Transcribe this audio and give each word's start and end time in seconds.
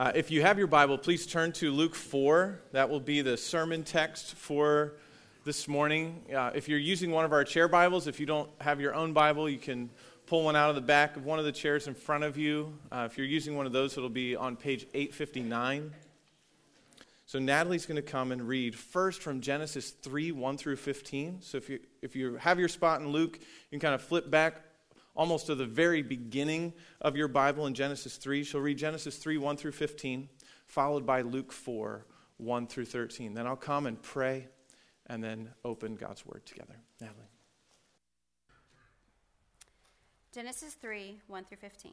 Uh, 0.00 0.10
if 0.14 0.30
you 0.30 0.40
have 0.40 0.56
your 0.56 0.66
Bible, 0.66 0.96
please 0.96 1.26
turn 1.26 1.52
to 1.52 1.70
Luke 1.70 1.94
4. 1.94 2.58
That 2.72 2.88
will 2.88 3.00
be 3.00 3.20
the 3.20 3.36
sermon 3.36 3.84
text 3.84 4.34
for 4.34 4.94
this 5.44 5.68
morning. 5.68 6.22
Uh, 6.34 6.52
if 6.54 6.70
you're 6.70 6.78
using 6.78 7.10
one 7.10 7.26
of 7.26 7.34
our 7.34 7.44
chair 7.44 7.68
Bibles, 7.68 8.06
if 8.06 8.18
you 8.18 8.24
don't 8.24 8.48
have 8.62 8.80
your 8.80 8.94
own 8.94 9.12
Bible, 9.12 9.46
you 9.46 9.58
can 9.58 9.90
pull 10.24 10.44
one 10.44 10.56
out 10.56 10.70
of 10.70 10.74
the 10.74 10.80
back 10.80 11.18
of 11.18 11.26
one 11.26 11.38
of 11.38 11.44
the 11.44 11.52
chairs 11.52 11.86
in 11.86 11.92
front 11.92 12.24
of 12.24 12.38
you. 12.38 12.72
Uh, 12.90 13.06
if 13.10 13.18
you're 13.18 13.26
using 13.26 13.58
one 13.58 13.66
of 13.66 13.72
those, 13.72 13.98
it'll 13.98 14.08
be 14.08 14.34
on 14.34 14.56
page 14.56 14.86
859. 14.94 15.92
So 17.26 17.38
Natalie's 17.38 17.84
going 17.84 17.96
to 17.96 18.02
come 18.02 18.32
and 18.32 18.48
read 18.48 18.74
first 18.74 19.20
from 19.20 19.42
Genesis 19.42 19.90
3 19.90 20.32
1 20.32 20.56
through 20.56 20.76
15. 20.76 21.42
So 21.42 21.58
if 21.58 21.68
you, 21.68 21.78
if 22.00 22.16
you 22.16 22.36
have 22.36 22.58
your 22.58 22.68
spot 22.68 23.02
in 23.02 23.08
Luke, 23.08 23.38
you 23.38 23.78
can 23.78 23.80
kind 23.80 23.94
of 23.94 24.00
flip 24.00 24.30
back 24.30 24.62
almost 25.14 25.46
to 25.46 25.54
the 25.54 25.66
very 25.66 26.02
beginning 26.02 26.72
of 27.00 27.16
your 27.16 27.28
Bible 27.28 27.66
in 27.66 27.74
Genesis 27.74 28.16
3. 28.16 28.44
She'll 28.44 28.60
read 28.60 28.78
Genesis 28.78 29.16
3 29.16 29.38
1 29.38 29.56
through 29.56 29.72
15, 29.72 30.28
followed 30.66 31.06
by 31.06 31.22
Luke 31.22 31.52
4 31.52 32.06
1 32.38 32.66
through 32.66 32.86
13. 32.86 33.34
Then 33.34 33.46
I'll 33.46 33.56
come 33.56 33.86
and 33.86 34.00
pray 34.00 34.48
and 35.06 35.22
then 35.22 35.50
open 35.64 35.96
God's 35.96 36.24
Word 36.24 36.46
together. 36.46 36.76
Natalie. 37.00 37.26
Genesis 40.32 40.74
3 40.74 41.20
1 41.26 41.44
through 41.44 41.56
15. 41.56 41.92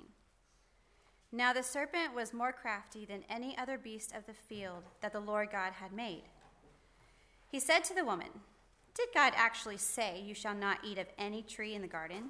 Now 1.31 1.52
the 1.52 1.63
serpent 1.63 2.16
was 2.16 2.34
more 2.34 2.53
crafty 2.53 3.05
than 3.05 3.23
any 3.30 3.58
other 3.58 3.77
beast 3.77 4.13
of 4.16 4.25
the 4.25 4.34
field 4.34 4.84
that 5.02 5.11
the 5.11 5.20
Lord 5.20 5.49
God 5.52 5.73
had 5.73 5.91
made. 5.91 6.23
He 7.49 7.59
said 7.59 7.84
to 7.86 7.94
the 7.94 8.05
woman, 8.05 8.30
Did 8.94 9.09
God 9.13 9.34
actually 9.36 9.77
say, 9.77 10.22
You 10.22 10.34
shall 10.34 10.55
not 10.55 10.80
eat 10.84 10.97
of 10.97 11.08
any 11.17 11.41
tree 11.41 11.73
in 11.73 11.81
the 11.81 11.88
garden? 11.88 12.30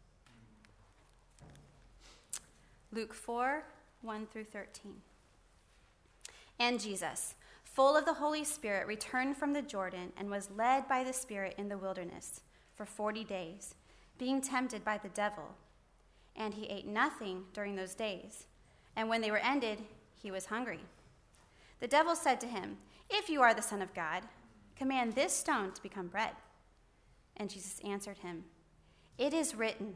Luke 2.93 3.13
4 3.13 3.63
1 4.01 4.27
through 4.27 4.43
13. 4.43 4.95
And 6.59 6.79
Jesus, 6.79 7.35
full 7.63 7.95
of 7.95 8.05
the 8.05 8.15
Holy 8.15 8.43
Spirit, 8.43 8.85
returned 8.85 9.37
from 9.37 9.53
the 9.53 9.61
Jordan 9.61 10.11
and 10.17 10.29
was 10.29 10.49
led 10.55 10.87
by 10.87 11.03
the 11.03 11.13
Spirit 11.13 11.55
in 11.57 11.69
the 11.69 11.77
wilderness 11.77 12.41
for 12.73 12.85
40 12.85 13.23
days, 13.23 13.75
being 14.17 14.41
tempted 14.41 14.83
by 14.83 14.97
the 14.97 15.09
devil. 15.09 15.55
And 16.35 16.53
he 16.53 16.65
ate 16.65 16.85
nothing 16.85 17.45
during 17.53 17.75
those 17.75 17.95
days. 17.95 18.47
And 18.95 19.07
when 19.07 19.21
they 19.21 19.31
were 19.31 19.37
ended, 19.37 19.79
he 20.21 20.31
was 20.31 20.47
hungry. 20.47 20.81
The 21.79 21.87
devil 21.87 22.15
said 22.15 22.41
to 22.41 22.47
him, 22.47 22.77
If 23.09 23.29
you 23.29 23.41
are 23.41 23.53
the 23.53 23.61
Son 23.61 23.81
of 23.81 23.93
God, 23.93 24.23
command 24.75 25.13
this 25.13 25.33
stone 25.33 25.71
to 25.71 25.83
become 25.83 26.07
bread. 26.07 26.33
And 27.37 27.49
Jesus 27.49 27.79
answered 27.85 28.17
him, 28.19 28.43
It 29.17 29.33
is 29.33 29.55
written, 29.55 29.95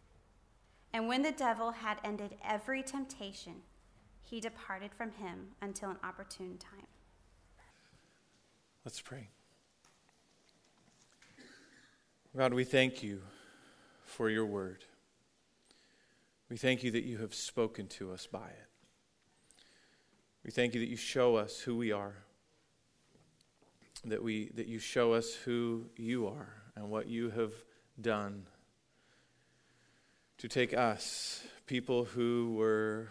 And 0.93 1.07
when 1.07 1.21
the 1.21 1.31
devil 1.31 1.71
had 1.71 1.97
ended 2.03 2.35
every 2.43 2.83
temptation, 2.83 3.61
he 4.21 4.39
departed 4.39 4.93
from 4.93 5.11
him 5.11 5.47
until 5.61 5.89
an 5.89 5.97
opportune 6.03 6.57
time. 6.57 6.87
Let's 8.83 9.01
pray. 9.01 9.29
God, 12.35 12.53
we 12.53 12.63
thank 12.63 13.03
you 13.03 13.21
for 14.05 14.29
your 14.29 14.45
word. 14.45 14.85
We 16.49 16.57
thank 16.57 16.83
you 16.83 16.91
that 16.91 17.03
you 17.03 17.17
have 17.19 17.33
spoken 17.33 17.87
to 17.87 18.11
us 18.11 18.27
by 18.27 18.47
it. 18.47 18.67
We 20.43 20.51
thank 20.51 20.73
you 20.73 20.79
that 20.79 20.89
you 20.89 20.97
show 20.97 21.35
us 21.35 21.59
who 21.59 21.77
we 21.77 21.91
are, 21.91 22.15
that, 24.05 24.23
we, 24.23 24.49
that 24.55 24.67
you 24.67 24.79
show 24.79 25.13
us 25.13 25.33
who 25.33 25.85
you 25.95 26.27
are 26.27 26.53
and 26.75 26.89
what 26.89 27.07
you 27.07 27.29
have 27.29 27.53
done 27.99 28.47
to 30.41 30.47
take 30.47 30.75
us, 30.75 31.43
people 31.67 32.03
who 32.03 32.55
were 32.57 33.09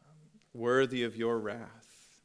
um, 0.00 0.38
worthy 0.54 1.04
of 1.04 1.14
your 1.14 1.38
wrath, 1.38 2.16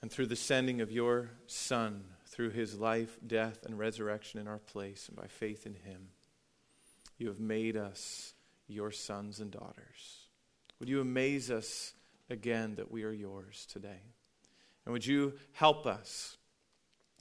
and 0.00 0.10
through 0.10 0.24
the 0.24 0.34
sending 0.34 0.80
of 0.80 0.90
your 0.90 1.28
Son, 1.46 2.04
through 2.24 2.48
his 2.48 2.78
life, 2.78 3.18
death, 3.26 3.66
and 3.66 3.78
resurrection 3.78 4.40
in 4.40 4.48
our 4.48 4.60
place, 4.60 5.08
and 5.08 5.16
by 5.18 5.26
faith 5.26 5.66
in 5.66 5.74
him, 5.74 6.08
you 7.18 7.26
have 7.28 7.38
made 7.38 7.76
us 7.76 8.32
your 8.66 8.90
sons 8.90 9.40
and 9.40 9.50
daughters. 9.50 10.28
Would 10.80 10.88
you 10.88 11.02
amaze 11.02 11.50
us 11.50 11.92
again 12.30 12.76
that 12.76 12.90
we 12.90 13.04
are 13.04 13.12
yours 13.12 13.66
today? 13.70 14.14
And 14.86 14.94
would 14.94 15.04
you 15.04 15.34
help 15.52 15.86
us 15.86 16.38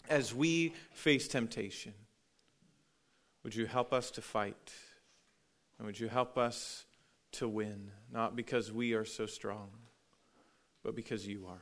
as 0.09 0.33
we 0.33 0.73
face 0.93 1.27
temptation? 1.27 1.93
Would 3.47 3.55
you 3.55 3.65
help 3.65 3.93
us 3.93 4.11
to 4.11 4.21
fight? 4.21 4.73
And 5.77 5.85
would 5.87 5.97
you 5.97 6.09
help 6.09 6.37
us 6.37 6.83
to 7.31 7.47
win, 7.47 7.91
not 8.11 8.35
because 8.35 8.73
we 8.73 8.93
are 8.93 9.05
so 9.05 9.25
strong, 9.25 9.69
but 10.83 10.97
because 10.97 11.25
you 11.25 11.47
are? 11.47 11.61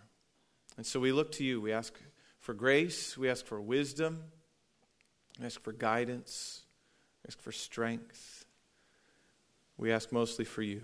And 0.78 0.84
so 0.84 1.00
we 1.00 1.12
look 1.12 1.32
to 1.34 1.44
you. 1.44 1.62
We 1.62 1.72
ask 1.72 1.94
for 2.40 2.56
grace, 2.56 3.16
we 3.20 3.30
ask 3.30 3.46
for 3.46 3.62
wisdom, 3.62 4.24
we 5.40 5.46
ask 5.46 5.62
for 5.62 5.74
guidance, 5.74 6.64
we 7.24 7.28
ask 7.28 7.40
for 7.40 7.52
strength. 7.52 8.46
We 9.78 9.92
ask 9.92 10.12
mostly 10.12 10.46
for 10.46 10.64
you, 10.64 10.82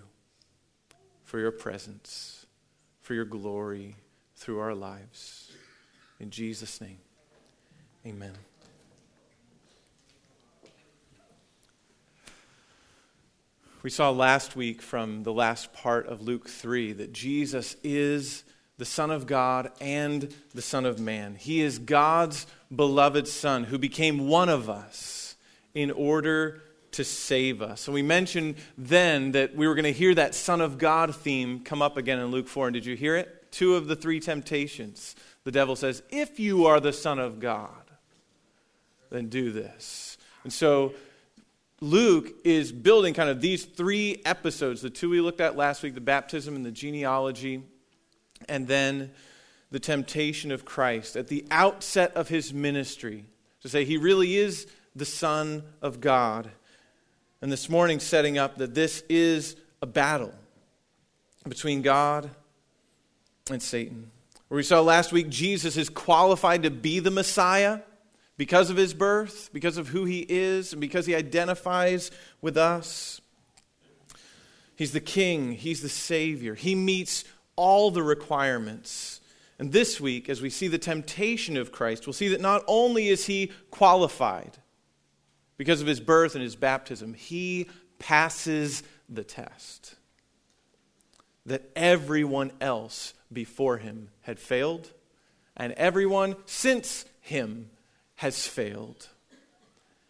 for 1.24 1.40
your 1.40 1.50
presence, 1.50 2.46
for 3.00 3.14
your 3.14 3.24
glory 3.24 3.96
through 4.36 4.60
our 4.60 4.76
lives. 4.76 5.50
In 6.20 6.30
Jesus' 6.30 6.80
name, 6.80 7.00
amen. 8.06 8.51
We 13.82 13.90
saw 13.90 14.10
last 14.10 14.54
week 14.54 14.80
from 14.80 15.24
the 15.24 15.32
last 15.32 15.72
part 15.72 16.06
of 16.06 16.22
Luke 16.22 16.48
3 16.48 16.92
that 16.92 17.12
Jesus 17.12 17.74
is 17.82 18.44
the 18.78 18.84
Son 18.84 19.10
of 19.10 19.26
God 19.26 19.72
and 19.80 20.32
the 20.54 20.62
Son 20.62 20.86
of 20.86 21.00
Man. 21.00 21.34
He 21.34 21.60
is 21.60 21.80
God's 21.80 22.46
beloved 22.74 23.26
Son 23.26 23.64
who 23.64 23.78
became 23.78 24.28
one 24.28 24.48
of 24.48 24.70
us 24.70 25.34
in 25.74 25.90
order 25.90 26.62
to 26.92 27.02
save 27.02 27.60
us. 27.60 27.88
And 27.88 27.94
we 27.94 28.02
mentioned 28.02 28.54
then 28.78 29.32
that 29.32 29.56
we 29.56 29.66
were 29.66 29.74
going 29.74 29.82
to 29.82 29.92
hear 29.92 30.14
that 30.14 30.36
Son 30.36 30.60
of 30.60 30.78
God 30.78 31.16
theme 31.16 31.58
come 31.58 31.82
up 31.82 31.96
again 31.96 32.20
in 32.20 32.26
Luke 32.26 32.46
4. 32.46 32.68
And 32.68 32.74
did 32.74 32.86
you 32.86 32.94
hear 32.94 33.16
it? 33.16 33.50
Two 33.50 33.74
of 33.74 33.88
the 33.88 33.96
three 33.96 34.20
temptations. 34.20 35.16
The 35.42 35.50
devil 35.50 35.74
says, 35.74 36.04
If 36.08 36.38
you 36.38 36.66
are 36.66 36.78
the 36.78 36.92
Son 36.92 37.18
of 37.18 37.40
God, 37.40 37.90
then 39.10 39.28
do 39.28 39.50
this. 39.50 40.18
And 40.44 40.52
so 40.52 40.94
Luke 41.82 42.32
is 42.44 42.70
building 42.70 43.12
kind 43.12 43.28
of 43.28 43.40
these 43.40 43.64
three 43.64 44.22
episodes 44.24 44.82
the 44.82 44.88
two 44.88 45.10
we 45.10 45.20
looked 45.20 45.40
at 45.40 45.56
last 45.56 45.82
week 45.82 45.94
the 45.94 46.00
baptism 46.00 46.54
and 46.54 46.64
the 46.64 46.70
genealogy, 46.70 47.64
and 48.48 48.68
then 48.68 49.10
the 49.72 49.80
temptation 49.80 50.52
of 50.52 50.64
Christ 50.64 51.16
at 51.16 51.26
the 51.26 51.44
outset 51.50 52.14
of 52.14 52.28
his 52.28 52.54
ministry 52.54 53.24
to 53.62 53.68
say 53.68 53.84
he 53.84 53.96
really 53.96 54.36
is 54.36 54.68
the 54.94 55.04
Son 55.04 55.64
of 55.82 56.00
God. 56.00 56.52
And 57.40 57.50
this 57.50 57.68
morning, 57.68 57.98
setting 57.98 58.38
up 58.38 58.58
that 58.58 58.76
this 58.76 59.02
is 59.08 59.56
a 59.82 59.86
battle 59.86 60.32
between 61.48 61.82
God 61.82 62.30
and 63.50 63.60
Satan. 63.60 64.08
Where 64.46 64.56
we 64.56 64.62
saw 64.62 64.82
last 64.82 65.10
week, 65.10 65.28
Jesus 65.30 65.76
is 65.76 65.88
qualified 65.88 66.62
to 66.62 66.70
be 66.70 67.00
the 67.00 67.10
Messiah 67.10 67.80
because 68.36 68.70
of 68.70 68.76
his 68.76 68.94
birth, 68.94 69.50
because 69.52 69.76
of 69.76 69.88
who 69.88 70.04
he 70.04 70.26
is, 70.28 70.72
and 70.72 70.80
because 70.80 71.06
he 71.06 71.14
identifies 71.14 72.10
with 72.40 72.56
us. 72.56 73.20
He's 74.74 74.92
the 74.92 75.00
king, 75.00 75.52
he's 75.52 75.82
the 75.82 75.88
savior. 75.88 76.54
He 76.54 76.74
meets 76.74 77.24
all 77.56 77.90
the 77.90 78.02
requirements. 78.02 79.20
And 79.58 79.70
this 79.70 80.00
week, 80.00 80.28
as 80.28 80.40
we 80.40 80.50
see 80.50 80.66
the 80.66 80.78
temptation 80.78 81.56
of 81.56 81.70
Christ, 81.70 82.06
we'll 82.06 82.14
see 82.14 82.28
that 82.28 82.40
not 82.40 82.64
only 82.66 83.08
is 83.08 83.26
he 83.26 83.52
qualified 83.70 84.58
because 85.56 85.80
of 85.80 85.86
his 85.86 86.00
birth 86.00 86.34
and 86.34 86.42
his 86.42 86.56
baptism, 86.56 87.14
he 87.14 87.68
passes 87.98 88.82
the 89.08 89.22
test 89.22 89.94
that 91.46 91.70
everyone 91.76 92.52
else 92.60 93.14
before 93.32 93.78
him 93.78 94.08
had 94.22 94.38
failed, 94.38 94.90
and 95.56 95.72
everyone 95.74 96.36
since 96.46 97.04
him 97.20 97.70
has 98.22 98.46
failed, 98.46 99.08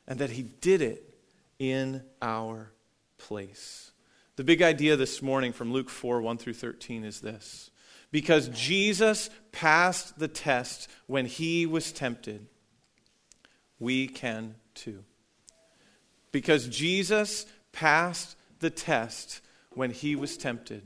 and 0.07 0.19
that 0.19 0.29
He 0.29 0.43
did 0.43 0.83
it 0.83 1.15
in 1.59 2.03
our 2.21 2.71
place. 3.17 3.91
The 4.37 4.45
big 4.45 4.61
idea 4.61 4.97
this 4.97 5.23
morning 5.23 5.55
from 5.55 5.73
Luke 5.73 5.89
4 5.89 6.21
1 6.21 6.37
through 6.37 6.53
13 6.53 7.05
is 7.05 7.23
this. 7.23 7.71
Because 8.11 8.49
Jesus 8.49 9.31
passed 9.51 10.19
the 10.19 10.29
test 10.29 10.91
when 11.07 11.25
he 11.25 11.65
was 11.65 11.91
tempted, 11.91 12.47
we 13.79 14.09
can 14.09 14.57
too. 14.75 15.05
Because 16.33 16.69
Jesus 16.69 17.47
passed 17.73 18.37
the 18.61 18.69
test 18.69 19.41
when 19.71 19.91
he 19.91 20.17
was 20.17 20.37
tempted, 20.37 20.83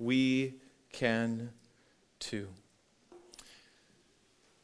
we 0.00 0.54
can 0.90 1.50
too. 2.18 2.48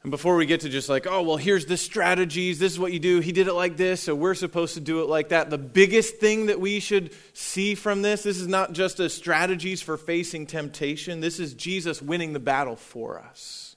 And 0.05 0.11
before 0.11 0.37
we 0.37 0.45
get 0.45 0.61
to 0.61 0.69
just 0.69 0.91
like, 0.91 1.07
oh, 1.07 1.23
well, 1.23 1.39
here's 1.39 1.65
the 1.65 1.79
strategies, 1.79 2.59
this 2.59 2.73
is 2.73 2.79
what 2.79 2.93
you 2.93 2.99
do, 2.99 3.21
he 3.21 3.33
did 3.33 3.49
it 3.49 3.55
like 3.55 3.79
this, 3.79 4.03
so 4.03 4.15
we're 4.15 4.35
supposed 4.35 4.75
to 4.75 4.81
do 4.81 5.01
it 5.01 5.09
like 5.09 5.31
that. 5.31 5.49
The 5.49 5.57
biggest 5.57 6.19
thing 6.19 6.47
that 6.47 6.61
we 6.61 6.79
should 6.79 7.15
see 7.33 7.75
from 7.75 8.03
this, 8.03 8.23
this 8.23 8.39
is 8.39 8.47
not 8.47 8.75
just 8.75 9.01
a 9.01 9.09
strategies 9.09 9.81
for 9.81 9.97
facing 9.97 10.47
temptation, 10.47 11.21
this 11.21 11.41
is 11.41 11.55
Jesus 11.55 12.03
winning 12.03 12.35
the 12.35 12.39
battle 12.39 12.77
for 12.77 13.19
us. 13.19 13.77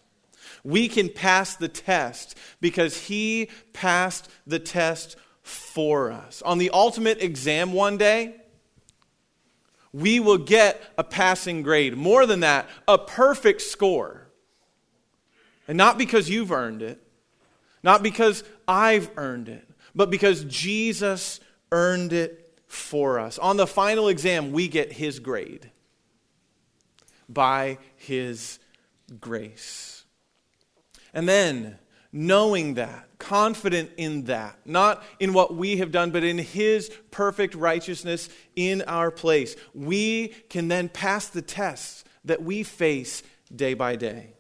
We 0.66 0.90
can 0.90 1.08
pass 1.08 1.56
the 1.56 1.70
test 1.70 2.38
because 2.60 3.04
he 3.04 3.50
passed 3.72 4.30
the 4.46 4.60
test 4.60 5.16
for 5.44 6.12
us. 6.12 6.42
On 6.42 6.58
the 6.58 6.72
ultimate 6.72 7.24
exam 7.24 7.72
one 7.72 7.98
day, 7.98 8.36
we 9.94 10.20
will 10.20 10.40
get 10.40 10.82
a 10.98 11.06
passing 11.06 11.62
grade. 11.62 11.96
More 11.96 12.26
than 12.26 12.42
that, 12.42 12.68
a 12.86 12.98
perfect 12.98 13.62
score. 13.62 14.27
And 15.68 15.78
not 15.78 15.98
because 15.98 16.30
you've 16.30 16.52
earned 16.52 16.82
it, 16.82 17.02
not 17.84 18.04
because 18.04 18.44
I've 18.68 19.10
earned 19.18 19.50
it, 19.50 19.68
but 19.94 20.10
because 20.10 20.44
Jesus 20.46 21.40
earned 21.72 22.14
it 22.14 22.60
for 22.68 23.20
us. 23.20 23.38
On 23.40 23.58
the 23.58 23.68
final 23.68 24.08
exam, 24.08 24.52
we 24.52 24.68
get 24.68 24.94
his 24.94 25.20
grade 25.20 25.72
by 27.30 27.78
his 27.96 28.60
grace. 29.20 30.06
And 31.14 31.28
then, 31.28 31.80
knowing 32.12 32.76
that, 32.76 33.08
confident 33.18 33.92
in 33.98 34.26
that, 34.26 34.60
not 34.66 35.04
in 35.20 35.34
what 35.34 35.56
we 35.56 35.78
have 35.78 35.92
done, 35.92 36.12
but 36.12 36.24
in 36.24 36.38
his 36.38 36.92
perfect 37.12 37.56
righteousness 37.56 38.30
in 38.56 38.82
our 38.84 39.12
place, 39.12 39.56
we 39.74 40.30
can 40.50 40.68
then 40.68 40.90
pass 40.90 41.28
the 41.28 41.42
tests 41.42 42.04
that 42.24 42.44
we 42.44 42.64
face 42.64 43.24
day 43.54 43.74
by 43.74 43.96
day. 43.96 44.37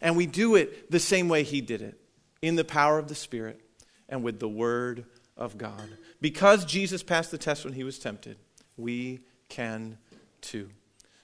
And 0.00 0.16
we 0.16 0.26
do 0.26 0.54
it 0.54 0.90
the 0.90 1.00
same 1.00 1.28
way 1.28 1.42
he 1.42 1.60
did 1.60 1.82
it 1.82 1.98
in 2.42 2.56
the 2.56 2.64
power 2.64 2.98
of 2.98 3.08
the 3.08 3.14
Spirit 3.14 3.60
and 4.08 4.22
with 4.22 4.38
the 4.38 4.48
Word 4.48 5.06
of 5.36 5.56
God. 5.58 5.88
Because 6.20 6.64
Jesus 6.64 7.02
passed 7.02 7.30
the 7.30 7.38
test 7.38 7.64
when 7.64 7.74
he 7.74 7.84
was 7.84 7.98
tempted, 7.98 8.36
we 8.76 9.20
can 9.48 9.98
too. 10.40 10.68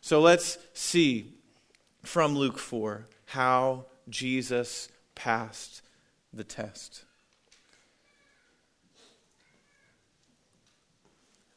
So 0.00 0.20
let's 0.20 0.58
see 0.72 1.34
from 2.02 2.34
Luke 2.34 2.58
4 2.58 3.06
how 3.26 3.86
Jesus 4.08 4.88
passed 5.14 5.82
the 6.32 6.44
test. 6.44 7.04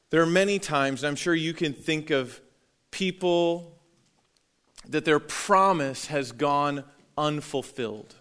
There 0.10 0.22
are 0.22 0.28
many 0.28 0.60
times, 0.60 1.02
and 1.02 1.10
I'm 1.10 1.16
sure 1.16 1.34
you 1.34 1.54
can 1.54 1.74
think 1.74 2.12
of 2.12 2.40
people 2.92 3.80
that 4.88 5.06
their 5.06 5.20
promise 5.20 6.08
has 6.08 6.32
gone 6.32 6.84
unfulfilled. 7.18 8.16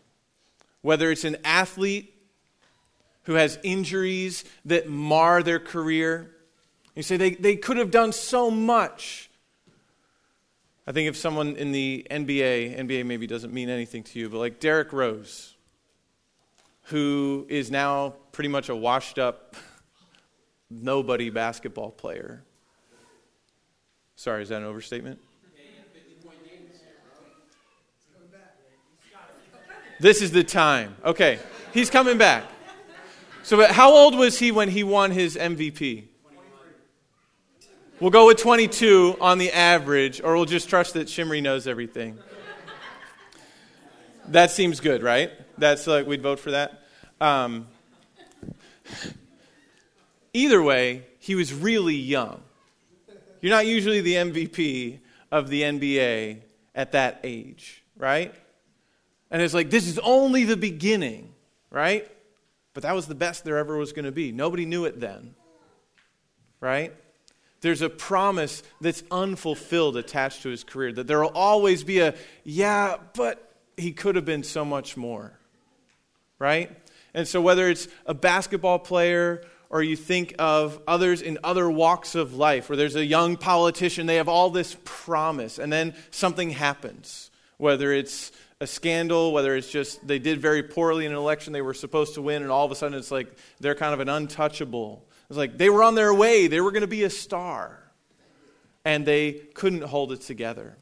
Whether 0.81 1.11
it's 1.11 1.25
an 1.25 1.37
athlete 1.45 2.15
who 3.25 3.35
has 3.35 3.59
injuries 3.63 4.45
that 4.65 4.89
mar 4.89 5.43
their 5.43 5.61
career, 5.61 6.31
you 6.95 7.03
say 7.03 7.17
they, 7.17 7.31
they 7.31 7.57
could 7.57 7.77
have 7.77 7.91
done 7.91 8.13
so 8.13 8.51
much. 8.51 9.31
I 10.87 10.93
think 10.93 11.09
if 11.09 11.17
someone 11.17 11.57
in 11.57 11.71
the 11.73 12.07
NBA, 12.11 12.79
NBA 12.79 13.07
maybe 13.07 13.27
doesn't 13.27 13.53
mean 13.53 13.69
anything 13.69 14.03
to 14.03 14.19
you, 14.19 14.29
but 14.29 14.39
like 14.39 14.59
Derrick 14.59 14.93
Rose, 14.93 15.55
who 16.85 17.47
is 17.49 17.71
now 17.71 18.15
pretty 18.33 18.49
much 18.49 18.69
a 18.69 18.75
washed 18.75 19.19
up 19.19 19.55
nobody 20.69 21.31
basketball 21.31 21.91
player. 21.91 22.43
Sorry, 24.17 24.43
is 24.43 24.49
that 24.49 24.57
an 24.57 24.65
overstatement? 24.65 25.21
This 30.03 30.21
is 30.21 30.33
the 30.33 30.43
time. 30.43 30.97
Okay, 31.05 31.39
he's 31.73 31.89
coming 31.89 32.19
back. 32.19 32.43
So, 33.45 33.73
how 33.73 33.93
old 33.93 34.19
was 34.19 34.37
he 34.37 34.51
when 34.51 34.69
he 34.69 34.83
won 34.83 35.13
his 35.13 35.37
MVP? 35.37 36.07
We'll 38.01 38.11
go 38.11 38.27
with 38.27 38.39
22 38.39 39.17
on 39.21 39.39
the 39.39 39.53
average, 39.53 40.21
or 40.21 40.35
we'll 40.35 40.45
just 40.45 40.69
trust 40.69 40.95
that 40.95 41.07
Shimry 41.07 41.41
knows 41.41 41.69
everything. 41.69 42.19
That 44.27 44.51
seems 44.51 44.81
good, 44.81 45.05
right? 45.05 45.31
That's 45.57 45.87
like, 45.87 46.05
we'd 46.05 46.21
vote 46.21 46.41
for 46.41 46.51
that. 46.51 46.83
Um, 47.21 47.69
either 50.33 50.61
way, 50.61 51.05
he 51.21 51.37
was 51.37 51.55
really 51.55 51.95
young. 51.95 52.43
You're 53.41 53.55
not 53.55 53.67
usually 53.67 54.01
the 54.01 54.15
MVP 54.15 54.99
of 55.31 55.49
the 55.49 55.63
NBA 55.63 56.41
at 56.75 56.91
that 56.91 57.21
age, 57.23 57.85
right? 57.97 58.35
And 59.33 59.41
it's 59.41 59.55
like, 59.55 59.71
this 59.71 59.89
is 59.89 59.99
only 59.99 60.45
the 60.45 60.59
beginning, 60.59 61.33
right? 61.71 62.07
But 62.75 62.85
that 62.85 62.95
was 62.95 63.07
the 63.07 63.15
best 63.15 63.45
there 63.45 63.57
ever 63.57 63.79
was 63.79 63.93
going 63.93 64.05
to 64.05 64.13
be. 64.13 64.31
Nobody 64.31 64.67
knew 64.67 64.85
it 64.85 65.01
then, 65.01 65.35
right? 66.61 66.95
There's 67.63 67.81
a 67.81 67.89
promise 67.89 68.63
that's 68.81 69.03
unfulfilled 69.11 69.97
attached 69.97 70.43
to 70.43 70.51
his 70.51 70.65
career, 70.65 70.93
that 70.93 71.07
there 71.07 71.21
will 71.21 71.33
always 71.35 71.83
be 71.83 72.01
a, 72.01 72.15
yeah, 72.45 72.99
but 73.15 73.57
he 73.79 73.93
could 73.93 74.17
have 74.17 74.27
been 74.27 74.43
so 74.43 74.67
much 74.67 74.99
more, 74.99 75.33
right? 76.39 76.71
And 77.15 77.27
so, 77.27 77.41
whether 77.41 77.69
it's 77.69 77.89
a 78.05 78.15
basketball 78.15 78.81
player 78.81 79.43
or 79.71 79.83
you 79.83 79.97
think 79.97 80.35
of 80.39 80.79
others 80.87 81.23
in 81.23 81.39
other 81.43 81.71
walks 81.71 82.15
of 82.15 82.35
life 82.35 82.69
where 82.69 82.77
there's 82.77 82.97
a 82.97 83.05
young 83.05 83.37
politician, 83.37 84.07
they 84.07 84.17
have 84.17 84.29
all 84.29 84.51
this 84.51 84.77
promise, 84.85 85.59
and 85.59 85.73
then 85.73 85.95
something 86.11 86.51
happens, 86.51 87.31
whether 87.57 87.93
it's 87.93 88.33
a 88.63 88.67
scandal, 88.67 89.33
whether 89.33 89.57
it's 89.57 89.69
just 89.69 90.07
they 90.07 90.21
did 90.21 90.41
very 90.41 90.63
poorly 90.63 91.05
in 91.05 91.11
an 91.11 91.19
election 91.19 91.53
they 91.53 91.63
were 91.63 91.75
supposed 91.75 92.15
to 92.15 92.23
win, 92.23 92.43
and 92.43 92.51
all 92.51 92.65
of 92.65 92.71
a 92.71 92.77
sudden 92.77 92.97
it's 92.97 93.11
like 93.11 93.37
they're 93.59 93.75
kind 93.75 93.93
of 93.93 93.99
an 93.99 94.09
untouchable. 94.09 95.05
It's 95.29 95.37
like 95.37 95.59
they 95.59 95.69
were 95.69 95.83
on 95.83 95.97
their 95.97 96.15
way, 96.15 96.47
they 96.47 96.61
were 96.61 96.71
going 96.71 96.83
to 96.83 96.87
be 96.87 97.03
a 97.03 97.11
star, 97.11 97.83
and 98.85 99.05
they 99.05 99.33
couldn't 99.33 99.83
hold 99.83 100.13
it 100.13 100.21
together. 100.21 100.77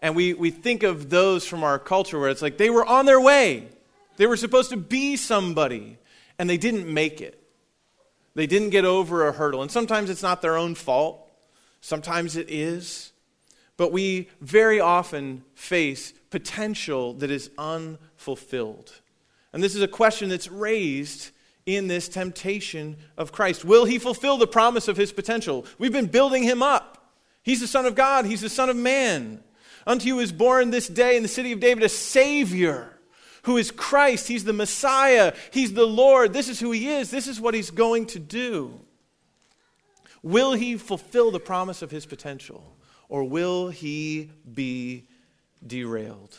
And 0.00 0.16
we, 0.16 0.32
we 0.32 0.50
think 0.50 0.82
of 0.82 1.10
those 1.10 1.46
from 1.46 1.62
our 1.62 1.78
culture 1.78 2.18
where 2.18 2.30
it's 2.30 2.40
like 2.40 2.56
they 2.56 2.70
were 2.70 2.84
on 2.84 3.04
their 3.04 3.20
way. 3.20 3.68
They 4.16 4.26
were 4.26 4.38
supposed 4.38 4.70
to 4.70 4.78
be 4.78 5.16
somebody, 5.16 5.98
and 6.38 6.48
they 6.48 6.56
didn't 6.56 6.92
make 6.92 7.20
it. 7.20 7.42
They 8.34 8.46
didn't 8.46 8.70
get 8.70 8.86
over 8.86 9.28
a 9.28 9.32
hurdle. 9.32 9.60
And 9.60 9.70
sometimes 9.70 10.08
it's 10.08 10.22
not 10.22 10.40
their 10.40 10.56
own 10.56 10.76
fault, 10.76 11.30
sometimes 11.82 12.36
it 12.36 12.48
is. 12.48 13.11
But 13.76 13.92
we 13.92 14.28
very 14.40 14.80
often 14.80 15.44
face 15.54 16.12
potential 16.30 17.14
that 17.14 17.30
is 17.30 17.50
unfulfilled. 17.58 19.00
And 19.52 19.62
this 19.62 19.74
is 19.74 19.82
a 19.82 19.88
question 19.88 20.28
that's 20.28 20.48
raised 20.48 21.30
in 21.66 21.88
this 21.88 22.08
temptation 22.08 22.96
of 23.16 23.32
Christ. 23.32 23.64
Will 23.64 23.84
he 23.84 23.98
fulfill 23.98 24.36
the 24.36 24.46
promise 24.46 24.88
of 24.88 24.96
his 24.96 25.12
potential? 25.12 25.64
We've 25.78 25.92
been 25.92 26.06
building 26.06 26.42
him 26.42 26.62
up. 26.62 27.12
He's 27.42 27.60
the 27.60 27.66
Son 27.66 27.86
of 27.86 27.94
God, 27.94 28.24
he's 28.24 28.40
the 28.40 28.48
Son 28.48 28.68
of 28.68 28.76
Man. 28.76 29.42
Unto 29.86 30.06
you 30.06 30.20
is 30.20 30.32
born 30.32 30.70
this 30.70 30.88
day 30.88 31.16
in 31.16 31.22
the 31.22 31.28
city 31.28 31.52
of 31.52 31.60
David 31.60 31.82
a 31.82 31.88
Savior 31.88 32.92
who 33.42 33.56
is 33.56 33.70
Christ. 33.70 34.28
He's 34.28 34.44
the 34.44 34.52
Messiah. 34.52 35.34
He's 35.50 35.72
the 35.72 35.86
Lord. 35.86 36.32
This 36.32 36.48
is 36.48 36.60
who 36.60 36.70
he 36.70 36.88
is. 36.88 37.10
This 37.10 37.26
is 37.26 37.40
what 37.40 37.54
he's 37.54 37.70
going 37.70 38.06
to 38.06 38.20
do. 38.20 38.80
Will 40.22 40.52
he 40.52 40.76
fulfill 40.76 41.32
the 41.32 41.40
promise 41.40 41.82
of 41.82 41.90
his 41.90 42.06
potential 42.06 42.71
or 43.12 43.24
will 43.24 43.68
he 43.68 44.30
be 44.54 45.04
derailed? 45.66 46.38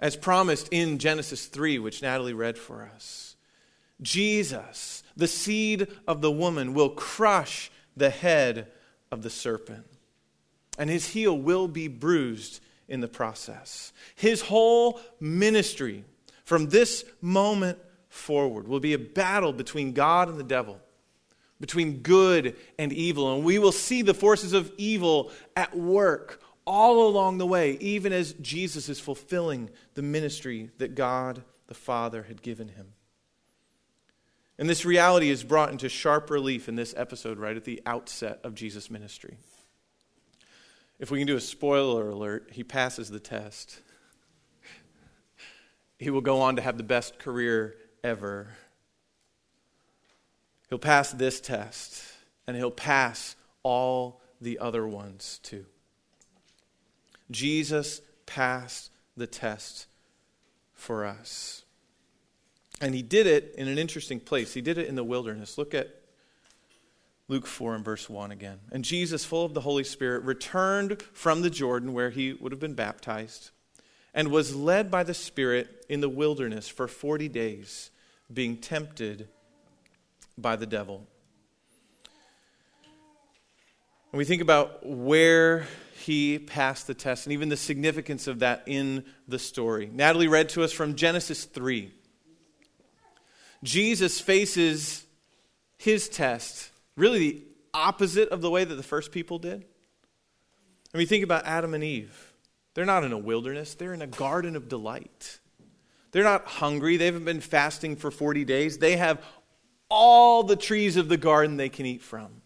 As 0.00 0.16
promised 0.16 0.68
in 0.70 0.98
Genesis 0.98 1.44
3, 1.44 1.78
which 1.78 2.00
Natalie 2.00 2.32
read 2.32 2.56
for 2.56 2.88
us, 2.94 3.36
Jesus, 4.00 5.02
the 5.14 5.28
seed 5.28 5.88
of 6.08 6.22
the 6.22 6.32
woman, 6.32 6.72
will 6.72 6.88
crush 6.88 7.70
the 7.94 8.08
head 8.08 8.68
of 9.12 9.20
the 9.20 9.28
serpent 9.28 9.84
and 10.78 10.88
his 10.88 11.08
heel 11.08 11.36
will 11.36 11.68
be 11.68 11.86
bruised 11.86 12.60
in 12.88 13.00
the 13.00 13.08
process. 13.08 13.92
His 14.14 14.40
whole 14.40 15.00
ministry 15.20 16.02
from 16.44 16.70
this 16.70 17.04
moment 17.20 17.78
forward 18.08 18.68
will 18.68 18.80
be 18.80 18.94
a 18.94 18.98
battle 18.98 19.52
between 19.52 19.92
God 19.92 20.30
and 20.30 20.38
the 20.38 20.44
devil, 20.44 20.80
between 21.64 22.00
good 22.00 22.54
and 22.78 22.92
evil. 22.92 23.34
And 23.34 23.42
we 23.42 23.58
will 23.58 23.72
see 23.72 24.02
the 24.02 24.12
forces 24.12 24.52
of 24.52 24.70
evil 24.76 25.32
at 25.56 25.74
work 25.74 26.42
all 26.66 27.08
along 27.08 27.38
the 27.38 27.46
way, 27.46 27.78
even 27.80 28.12
as 28.12 28.34
Jesus 28.34 28.90
is 28.90 29.00
fulfilling 29.00 29.70
the 29.94 30.02
ministry 30.02 30.68
that 30.76 30.94
God 30.94 31.42
the 31.68 31.72
Father 31.72 32.24
had 32.24 32.42
given 32.42 32.68
him. 32.68 32.88
And 34.58 34.68
this 34.68 34.84
reality 34.84 35.30
is 35.30 35.42
brought 35.42 35.70
into 35.70 35.88
sharp 35.88 36.28
relief 36.28 36.68
in 36.68 36.76
this 36.76 36.92
episode 36.98 37.38
right 37.38 37.56
at 37.56 37.64
the 37.64 37.80
outset 37.86 38.40
of 38.44 38.54
Jesus' 38.54 38.90
ministry. 38.90 39.38
If 40.98 41.10
we 41.10 41.16
can 41.16 41.26
do 41.26 41.36
a 41.36 41.40
spoiler 41.40 42.10
alert, 42.10 42.50
he 42.52 42.62
passes 42.62 43.08
the 43.08 43.20
test. 43.20 43.80
He 45.98 46.10
will 46.10 46.20
go 46.20 46.42
on 46.42 46.56
to 46.56 46.62
have 46.62 46.76
the 46.76 46.82
best 46.82 47.18
career 47.18 47.76
ever. 48.02 48.48
He'll 50.68 50.78
pass 50.78 51.12
this 51.12 51.40
test, 51.40 52.02
and 52.46 52.56
he'll 52.56 52.70
pass 52.70 53.36
all 53.62 54.20
the 54.40 54.58
other 54.58 54.86
ones 54.86 55.40
too. 55.42 55.66
Jesus 57.30 58.00
passed 58.26 58.90
the 59.16 59.26
test 59.26 59.86
for 60.74 61.04
us. 61.04 61.62
And 62.80 62.94
he 62.94 63.02
did 63.02 63.26
it 63.26 63.54
in 63.56 63.68
an 63.68 63.78
interesting 63.78 64.20
place. 64.20 64.52
He 64.52 64.60
did 64.60 64.78
it 64.78 64.88
in 64.88 64.94
the 64.94 65.04
wilderness. 65.04 65.56
Look 65.56 65.74
at 65.74 66.02
Luke 67.28 67.46
4 67.46 67.76
and 67.76 67.84
verse 67.84 68.10
1 68.10 68.32
again. 68.32 68.58
And 68.70 68.84
Jesus, 68.84 69.24
full 69.24 69.44
of 69.44 69.54
the 69.54 69.62
Holy 69.62 69.84
Spirit, 69.84 70.24
returned 70.24 71.00
from 71.12 71.42
the 71.42 71.50
Jordan 71.50 71.92
where 71.92 72.10
he 72.10 72.34
would 72.34 72.52
have 72.52 72.60
been 72.60 72.74
baptized 72.74 73.50
and 74.12 74.28
was 74.28 74.54
led 74.54 74.90
by 74.90 75.02
the 75.02 75.14
Spirit 75.14 75.86
in 75.88 76.00
the 76.00 76.08
wilderness 76.08 76.68
for 76.68 76.86
40 76.86 77.28
days, 77.28 77.90
being 78.32 78.56
tempted 78.56 79.28
by 80.36 80.56
the 80.56 80.66
devil. 80.66 81.06
And 84.12 84.18
we 84.18 84.24
think 84.24 84.42
about 84.42 84.86
where 84.86 85.66
he 86.04 86.38
passed 86.38 86.86
the 86.86 86.94
test 86.94 87.26
and 87.26 87.32
even 87.32 87.48
the 87.48 87.56
significance 87.56 88.26
of 88.26 88.40
that 88.40 88.62
in 88.66 89.04
the 89.26 89.38
story. 89.38 89.90
Natalie 89.92 90.28
read 90.28 90.50
to 90.50 90.62
us 90.62 90.72
from 90.72 90.94
Genesis 90.94 91.44
3. 91.44 91.92
Jesus 93.64 94.20
faces 94.20 95.04
his 95.78 96.08
test 96.08 96.70
really 96.96 97.18
the 97.18 97.42
opposite 97.72 98.28
of 98.28 98.40
the 98.40 98.50
way 98.50 98.64
that 98.64 98.74
the 98.74 98.82
first 98.82 99.10
people 99.10 99.38
did. 99.38 99.64
I 100.94 100.98
mean, 100.98 101.06
think 101.06 101.24
about 101.24 101.44
Adam 101.44 101.74
and 101.74 101.82
Eve. 101.82 102.34
They're 102.74 102.84
not 102.84 103.04
in 103.04 103.12
a 103.12 103.18
wilderness, 103.18 103.74
they're 103.74 103.94
in 103.94 104.02
a 104.02 104.06
garden 104.06 104.56
of 104.56 104.68
delight. 104.68 105.40
They're 106.12 106.22
not 106.22 106.46
hungry, 106.46 106.96
they 106.96 107.06
haven't 107.06 107.24
been 107.24 107.40
fasting 107.40 107.96
for 107.96 108.12
40 108.12 108.44
days. 108.44 108.78
They 108.78 108.96
have 108.96 109.24
all 109.94 110.42
the 110.42 110.56
trees 110.56 110.96
of 110.96 111.08
the 111.08 111.16
garden 111.16 111.56
they 111.56 111.68
can 111.68 111.86
eat 111.86 112.02
from. 112.02 112.42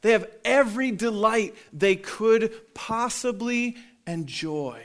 They 0.00 0.12
have 0.12 0.28
every 0.44 0.90
delight 0.92 1.54
they 1.72 1.96
could 1.96 2.52
possibly 2.74 3.76
enjoy. 4.06 4.82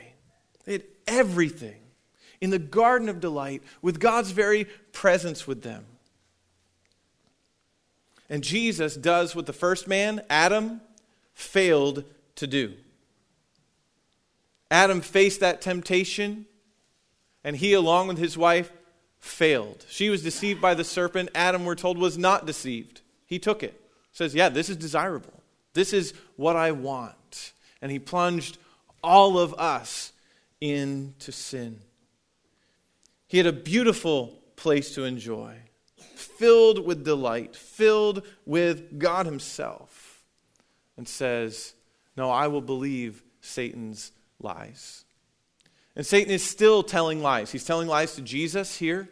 They 0.64 0.72
had 0.72 0.84
everything 1.06 1.80
in 2.40 2.50
the 2.50 2.58
garden 2.58 3.08
of 3.08 3.20
delight 3.20 3.62
with 3.82 4.00
God's 4.00 4.32
very 4.32 4.64
presence 4.92 5.46
with 5.46 5.62
them. 5.62 5.84
And 8.30 8.44
Jesus 8.44 8.94
does 8.96 9.34
what 9.34 9.46
the 9.46 9.52
first 9.52 9.88
man, 9.88 10.22
Adam, 10.28 10.80
failed 11.34 12.04
to 12.36 12.46
do. 12.46 12.74
Adam 14.70 15.00
faced 15.00 15.40
that 15.40 15.62
temptation, 15.62 16.44
and 17.42 17.56
he, 17.56 17.72
along 17.72 18.08
with 18.08 18.18
his 18.18 18.36
wife, 18.36 18.70
failed. 19.20 19.84
She 19.88 20.10
was 20.10 20.22
deceived 20.22 20.60
by 20.60 20.74
the 20.74 20.84
serpent. 20.84 21.30
Adam, 21.34 21.64
we're 21.64 21.74
told, 21.74 21.98
was 21.98 22.18
not 22.18 22.46
deceived. 22.46 23.00
He 23.26 23.38
took 23.38 23.62
it. 23.62 23.80
Says, 24.12 24.34
Yeah, 24.34 24.48
this 24.48 24.68
is 24.68 24.76
desirable. 24.76 25.42
This 25.74 25.92
is 25.92 26.14
what 26.36 26.56
I 26.56 26.72
want. 26.72 27.52
And 27.80 27.92
he 27.92 27.98
plunged 27.98 28.58
all 29.02 29.38
of 29.38 29.54
us 29.54 30.12
into 30.60 31.30
sin. 31.30 31.80
He 33.28 33.38
had 33.38 33.46
a 33.46 33.52
beautiful 33.52 34.38
place 34.56 34.94
to 34.94 35.04
enjoy 35.04 35.56
filled 36.38 36.84
with 36.84 37.04
delight, 37.04 37.56
filled 37.56 38.22
with 38.46 38.98
God 38.98 39.26
Himself, 39.26 40.22
and 40.96 41.06
says, 41.06 41.74
No, 42.16 42.30
I 42.30 42.46
will 42.46 42.60
believe 42.60 43.22
Satan's 43.40 44.12
lies. 44.40 45.04
And 45.98 46.06
Satan 46.06 46.32
is 46.32 46.42
still 46.42 46.82
telling 46.82 47.20
lies. 47.22 47.52
He's 47.52 47.64
telling 47.64 47.88
lies 47.88 48.14
to 48.14 48.22
Jesus 48.22 48.78
here. 48.78 49.06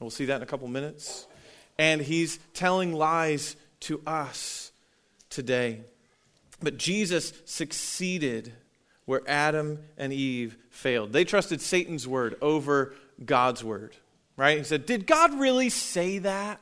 We'll 0.00 0.10
see 0.10 0.26
that 0.26 0.36
in 0.36 0.42
a 0.42 0.46
couple 0.46 0.68
minutes. 0.68 1.26
And 1.76 2.00
he's 2.00 2.38
telling 2.52 2.92
lies 2.92 3.56
to 3.80 4.00
us 4.06 4.70
today. 5.30 5.80
But 6.60 6.76
Jesus 6.76 7.32
succeeded 7.44 8.52
where 9.06 9.22
Adam 9.26 9.80
and 9.98 10.12
Eve 10.12 10.56
failed. 10.70 11.12
They 11.12 11.24
trusted 11.24 11.60
Satan's 11.60 12.06
word 12.06 12.36
over 12.40 12.94
God's 13.24 13.64
word 13.64 13.96
right? 14.36 14.58
He 14.58 14.64
said, 14.64 14.86
Did 14.86 15.06
God 15.06 15.38
really 15.38 15.70
say 15.70 16.18
that? 16.18 16.60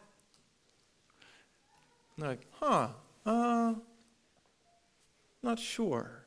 I'm 2.18 2.28
like, 2.28 2.46
huh, 2.52 2.88
uh, 3.24 3.74
not 5.42 5.58
sure. 5.58 6.21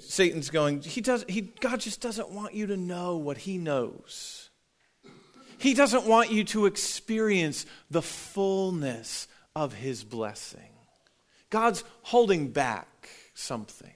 Satan's 0.00 0.50
going, 0.50 0.80
he 0.80 1.00
does, 1.00 1.24
he, 1.28 1.42
God 1.60 1.80
just 1.80 2.00
doesn't 2.00 2.30
want 2.30 2.54
you 2.54 2.66
to 2.66 2.76
know 2.76 3.16
what 3.16 3.38
he 3.38 3.56
knows. 3.56 4.50
He 5.58 5.74
doesn't 5.74 6.06
want 6.06 6.30
you 6.30 6.44
to 6.44 6.66
experience 6.66 7.66
the 7.90 8.02
fullness 8.02 9.28
of 9.54 9.72
his 9.74 10.04
blessing. 10.04 10.60
God's 11.50 11.84
holding 12.02 12.48
back 12.48 13.08
something. 13.34 13.94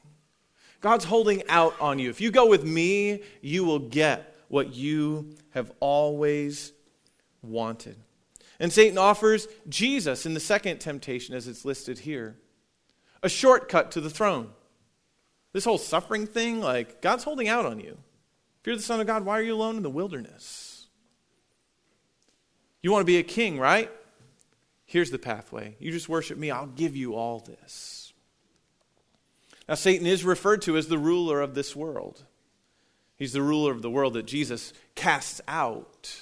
God's 0.81 1.05
holding 1.05 1.43
out 1.49 1.75
on 1.81 1.99
you. 1.99 2.09
If 2.09 2.21
you 2.21 2.31
go 2.31 2.47
with 2.47 2.65
me, 2.65 3.23
you 3.43 3.65
will 3.65 3.81
get 3.81 4.35
what 4.49 4.75
you 4.75 5.35
have 5.51 5.71
always 5.81 6.73
wanted. 7.43 7.97
And 8.59 8.73
Satan 8.73 8.97
offers 8.97 9.49
Jesus 9.69 10.25
in 10.25 10.35
the 10.35 10.41
second 10.41 10.79
temptation, 10.79 11.35
as 11.35 11.49
it's 11.49 11.65
listed 11.65 12.01
here, 12.01 12.37
a 13.23 13.29
shortcut 13.29 13.91
to 13.93 14.01
the 14.01 14.11
throne. 14.11 14.51
This 15.53 15.65
whole 15.65 15.79
suffering 15.79 16.27
thing, 16.27 16.61
like, 16.61 17.03
God's 17.03 17.25
holding 17.25 17.49
out 17.49 17.67
on 17.67 17.81
you. 17.81 17.99
If 18.61 18.67
you're 18.67 18.77
the 18.77 18.83
Son 18.83 19.01
of 19.01 19.07
God, 19.07 19.25
why 19.25 19.39
are 19.39 19.43
you 19.43 19.55
alone 19.55 19.77
in 19.77 19.83
the 19.83 19.91
wilderness? 19.91 20.87
You 22.83 22.93
want 22.93 23.03
to 23.03 23.07
be 23.07 23.19
a 23.19 23.23
king, 23.23 23.59
right? 23.59 23.91
Here's 24.87 25.11
the 25.11 25.19
pathway. 25.19 25.77
You 25.79 25.93
just 25.93 26.09
worship 26.09 26.39
me, 26.39 26.51
I'll 26.51 26.67
give 26.67 26.97
you 26.97 27.15
all 27.15 27.41
this. 27.41 28.13
Now, 29.69 29.75
Satan 29.75 30.07
is 30.07 30.25
referred 30.25 30.63
to 30.63 30.77
as 30.77 30.89
the 30.89 30.99
ruler 30.99 31.41
of 31.41 31.55
this 31.55 31.77
world. 31.77 32.25
He's 33.17 33.33
the 33.33 33.43
ruler 33.43 33.73
of 33.73 33.83
the 33.83 33.91
world 33.91 34.15
that 34.15 34.27
Jesus 34.27 34.73
casts 34.95 35.41
out. 35.47 36.21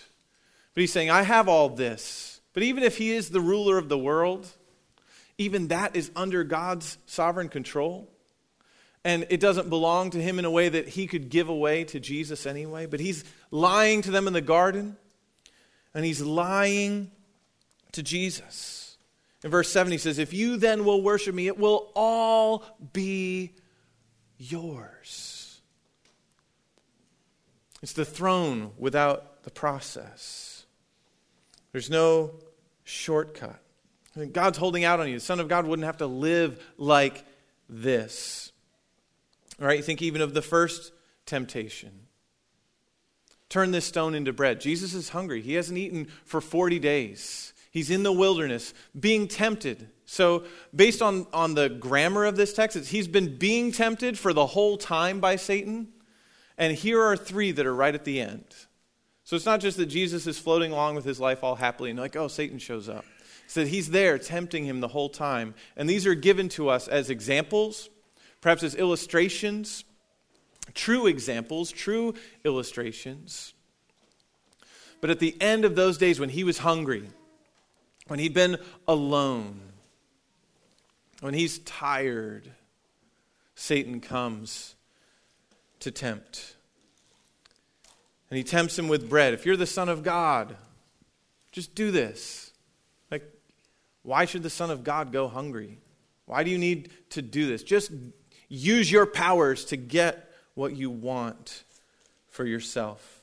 But 0.74 0.80
he's 0.80 0.92
saying, 0.92 1.10
I 1.10 1.22
have 1.22 1.48
all 1.48 1.68
this. 1.68 2.40
But 2.52 2.62
even 2.62 2.82
if 2.82 2.98
he 2.98 3.12
is 3.12 3.30
the 3.30 3.40
ruler 3.40 3.78
of 3.78 3.88
the 3.88 3.98
world, 3.98 4.48
even 5.38 5.68
that 5.68 5.96
is 5.96 6.10
under 6.16 6.44
God's 6.44 6.98
sovereign 7.06 7.48
control 7.48 8.10
and 9.04 9.26
it 9.30 9.40
doesn't 9.40 9.70
belong 9.70 10.10
to 10.10 10.20
him 10.20 10.38
in 10.38 10.44
a 10.44 10.50
way 10.50 10.68
that 10.68 10.88
he 10.88 11.06
could 11.06 11.28
give 11.28 11.48
away 11.48 11.84
to 11.84 12.00
Jesus 12.00 12.46
anyway. 12.46 12.86
But 12.86 13.00
he's 13.00 13.24
lying 13.50 14.02
to 14.02 14.10
them 14.10 14.26
in 14.26 14.32
the 14.32 14.40
garden, 14.40 14.96
and 15.94 16.04
he's 16.04 16.20
lying 16.20 17.10
to 17.92 18.02
Jesus. 18.02 18.96
In 19.44 19.50
verse 19.50 19.70
7, 19.70 19.92
he 19.92 19.98
says, 19.98 20.18
If 20.18 20.32
you 20.32 20.56
then 20.56 20.84
will 20.84 21.02
worship 21.02 21.34
me, 21.34 21.46
it 21.46 21.58
will 21.58 21.90
all 21.94 22.64
be 22.92 23.54
yours. 24.36 25.60
It's 27.82 27.92
the 27.92 28.04
throne 28.04 28.72
without 28.76 29.44
the 29.44 29.50
process. 29.50 30.66
There's 31.72 31.90
no 31.90 32.32
shortcut. 32.82 33.60
God's 34.32 34.58
holding 34.58 34.84
out 34.84 34.98
on 34.98 35.08
you. 35.08 35.14
The 35.14 35.20
Son 35.20 35.38
of 35.38 35.46
God 35.48 35.66
wouldn't 35.66 35.86
have 35.86 35.98
to 35.98 36.06
live 36.06 36.60
like 36.76 37.24
this. 37.68 38.50
All 39.60 39.66
right, 39.66 39.84
think 39.84 40.02
even 40.02 40.20
of 40.20 40.34
the 40.34 40.42
first 40.42 40.92
temptation. 41.26 42.08
Turn 43.48 43.70
this 43.70 43.86
stone 43.86 44.14
into 44.14 44.32
bread. 44.32 44.60
Jesus 44.60 44.94
is 44.94 45.08
hungry. 45.10 45.40
He 45.40 45.54
hasn't 45.54 45.78
eaten 45.78 46.08
for 46.24 46.40
40 46.40 46.78
days. 46.78 47.52
He's 47.70 47.90
in 47.90 48.02
the 48.02 48.12
wilderness 48.12 48.74
being 48.98 49.26
tempted. 49.28 49.88
So, 50.04 50.44
based 50.74 51.02
on, 51.02 51.26
on 51.32 51.54
the 51.54 51.68
grammar 51.68 52.24
of 52.24 52.36
this 52.36 52.52
text, 52.52 52.76
he's 52.88 53.08
been 53.08 53.36
being 53.36 53.72
tempted 53.72 54.18
for 54.18 54.32
the 54.32 54.46
whole 54.46 54.76
time 54.76 55.20
by 55.20 55.36
Satan. 55.36 55.88
And 56.56 56.76
here 56.76 57.00
are 57.02 57.16
three 57.16 57.52
that 57.52 57.66
are 57.66 57.74
right 57.74 57.94
at 57.94 58.04
the 58.04 58.20
end. 58.20 58.44
So, 59.24 59.36
it's 59.36 59.46
not 59.46 59.60
just 59.60 59.76
that 59.76 59.86
Jesus 59.86 60.26
is 60.26 60.38
floating 60.38 60.72
along 60.72 60.94
with 60.94 61.04
his 61.04 61.20
life 61.20 61.44
all 61.44 61.56
happily 61.56 61.90
and 61.90 61.98
like, 61.98 62.16
oh, 62.16 62.28
Satan 62.28 62.58
shows 62.58 62.88
up. 62.88 63.04
It's 63.44 63.54
that 63.54 63.68
he's 63.68 63.90
there 63.90 64.18
tempting 64.18 64.64
him 64.64 64.80
the 64.80 64.88
whole 64.88 65.08
time. 65.08 65.54
And 65.76 65.88
these 65.88 66.06
are 66.06 66.14
given 66.14 66.48
to 66.50 66.68
us 66.68 66.88
as 66.88 67.10
examples 67.10 67.88
perhaps 68.40 68.62
as 68.62 68.74
illustrations, 68.74 69.84
true 70.74 71.06
examples, 71.06 71.70
true 71.70 72.14
illustrations. 72.44 73.54
But 75.00 75.10
at 75.10 75.20
the 75.20 75.36
end 75.40 75.64
of 75.64 75.76
those 75.76 75.98
days 75.98 76.18
when 76.18 76.30
he 76.30 76.44
was 76.44 76.58
hungry, 76.58 77.08
when 78.08 78.18
he'd 78.18 78.34
been 78.34 78.58
alone, 78.86 79.60
when 81.20 81.34
he's 81.34 81.58
tired, 81.60 82.50
Satan 83.54 84.00
comes 84.00 84.74
to 85.80 85.90
tempt. 85.90 86.56
And 88.30 88.36
he 88.36 88.44
tempts 88.44 88.78
him 88.78 88.88
with 88.88 89.08
bread. 89.08 89.34
If 89.34 89.46
you're 89.46 89.56
the 89.56 89.66
Son 89.66 89.88
of 89.88 90.02
God, 90.02 90.56
just 91.50 91.74
do 91.74 91.90
this. 91.90 92.52
Like, 93.10 93.24
why 94.02 94.26
should 94.26 94.42
the 94.42 94.50
Son 94.50 94.70
of 94.70 94.84
God 94.84 95.12
go 95.12 95.28
hungry? 95.28 95.78
Why 96.26 96.44
do 96.44 96.50
you 96.50 96.58
need 96.58 96.90
to 97.10 97.22
do 97.22 97.46
this? 97.46 97.62
Just 97.62 97.90
use 98.48 98.90
your 98.90 99.06
powers 99.06 99.64
to 99.66 99.76
get 99.76 100.32
what 100.54 100.74
you 100.76 100.90
want 100.90 101.64
for 102.28 102.44
yourself. 102.44 103.20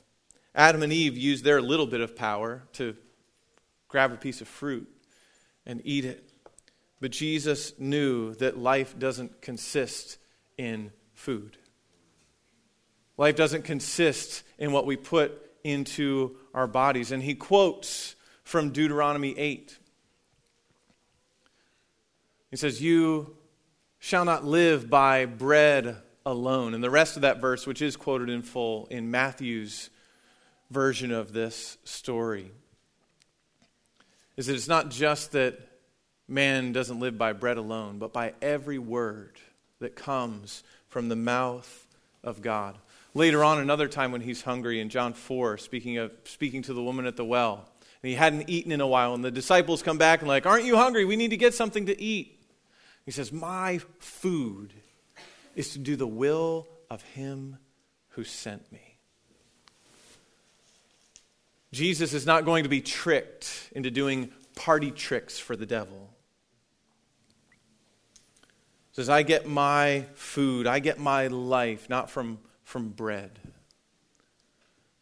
Adam 0.54 0.82
and 0.82 0.92
Eve 0.92 1.16
used 1.16 1.44
their 1.44 1.60
little 1.60 1.86
bit 1.86 2.00
of 2.00 2.16
power 2.16 2.62
to 2.74 2.96
grab 3.88 4.12
a 4.12 4.16
piece 4.16 4.40
of 4.40 4.48
fruit 4.48 4.88
and 5.66 5.80
eat 5.84 6.04
it. 6.04 6.28
But 7.00 7.10
Jesus 7.10 7.78
knew 7.78 8.34
that 8.36 8.58
life 8.58 8.98
doesn't 8.98 9.42
consist 9.42 10.18
in 10.56 10.92
food. 11.12 11.58
Life 13.18 13.36
doesn't 13.36 13.64
consist 13.64 14.42
in 14.58 14.72
what 14.72 14.86
we 14.86 14.96
put 14.96 15.42
into 15.64 16.36
our 16.54 16.66
bodies. 16.66 17.12
And 17.12 17.22
he 17.22 17.34
quotes 17.34 18.14
from 18.44 18.70
Deuteronomy 18.70 19.36
8. 19.36 19.78
He 22.50 22.56
says, 22.56 22.80
You 22.80 23.36
shall 23.98 24.24
not 24.24 24.44
live 24.44 24.88
by 24.88 25.26
bread 25.26 25.96
alone. 26.24 26.74
And 26.74 26.82
the 26.82 26.90
rest 26.90 27.16
of 27.16 27.22
that 27.22 27.40
verse, 27.40 27.66
which 27.66 27.80
is 27.80 27.96
quoted 27.96 28.28
in 28.28 28.42
full 28.42 28.86
in 28.90 29.10
Matthew's 29.10 29.90
version 30.70 31.12
of 31.12 31.32
this 31.32 31.78
story, 31.84 32.50
is 34.36 34.46
that 34.46 34.54
it's 34.54 34.68
not 34.68 34.90
just 34.90 35.32
that 35.32 35.58
man 36.28 36.72
doesn't 36.72 37.00
live 37.00 37.16
by 37.16 37.32
bread 37.32 37.56
alone, 37.56 37.98
but 37.98 38.12
by 38.12 38.34
every 38.42 38.78
word 38.78 39.38
that 39.78 39.94
comes 39.94 40.62
from 40.88 41.08
the 41.08 41.16
mouth 41.16 41.86
of 42.24 42.42
God. 42.42 42.76
Later 43.14 43.42
on, 43.44 43.58
another 43.58 43.88
time 43.88 44.12
when 44.12 44.20
he's 44.20 44.42
hungry 44.42 44.80
in 44.80 44.88
John 44.88 45.14
4, 45.14 45.56
speaking, 45.58 45.96
of, 45.96 46.12
speaking 46.24 46.62
to 46.62 46.74
the 46.74 46.82
woman 46.82 47.06
at 47.06 47.16
the 47.16 47.24
well, 47.24 47.68
and 48.02 48.10
he 48.10 48.14
hadn't 48.14 48.50
eaten 48.50 48.72
in 48.72 48.80
a 48.80 48.86
while, 48.86 49.14
and 49.14 49.24
the 49.24 49.30
disciples 49.30 49.82
come 49.82 49.96
back 49.96 50.20
and, 50.20 50.28
like, 50.28 50.44
Aren't 50.44 50.64
you 50.64 50.76
hungry? 50.76 51.04
We 51.04 51.16
need 51.16 51.30
to 51.30 51.36
get 51.36 51.54
something 51.54 51.86
to 51.86 51.98
eat. 52.00 52.35
He 53.06 53.12
says, 53.12 53.32
My 53.32 53.78
food 54.00 54.74
is 55.54 55.72
to 55.72 55.78
do 55.78 55.96
the 55.96 56.06
will 56.06 56.68
of 56.90 57.02
him 57.02 57.56
who 58.10 58.24
sent 58.24 58.70
me. 58.70 58.98
Jesus 61.72 62.12
is 62.12 62.26
not 62.26 62.44
going 62.44 62.64
to 62.64 62.68
be 62.68 62.80
tricked 62.80 63.70
into 63.72 63.90
doing 63.90 64.32
party 64.54 64.90
tricks 64.90 65.38
for 65.38 65.54
the 65.56 65.66
devil. 65.66 66.10
He 68.90 69.02
says, 69.02 69.08
I 69.08 69.22
get 69.22 69.46
my 69.46 70.06
food, 70.14 70.66
I 70.66 70.80
get 70.80 70.98
my 70.98 71.28
life, 71.28 71.88
not 71.88 72.10
from, 72.10 72.38
from 72.64 72.88
bread, 72.88 73.38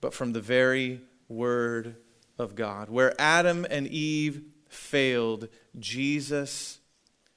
but 0.00 0.12
from 0.12 0.32
the 0.32 0.40
very 0.40 1.00
word 1.28 1.96
of 2.38 2.54
God. 2.54 2.90
Where 2.90 3.18
Adam 3.20 3.66
and 3.70 3.86
Eve 3.86 4.42
failed, 4.68 5.48
Jesus 5.78 6.80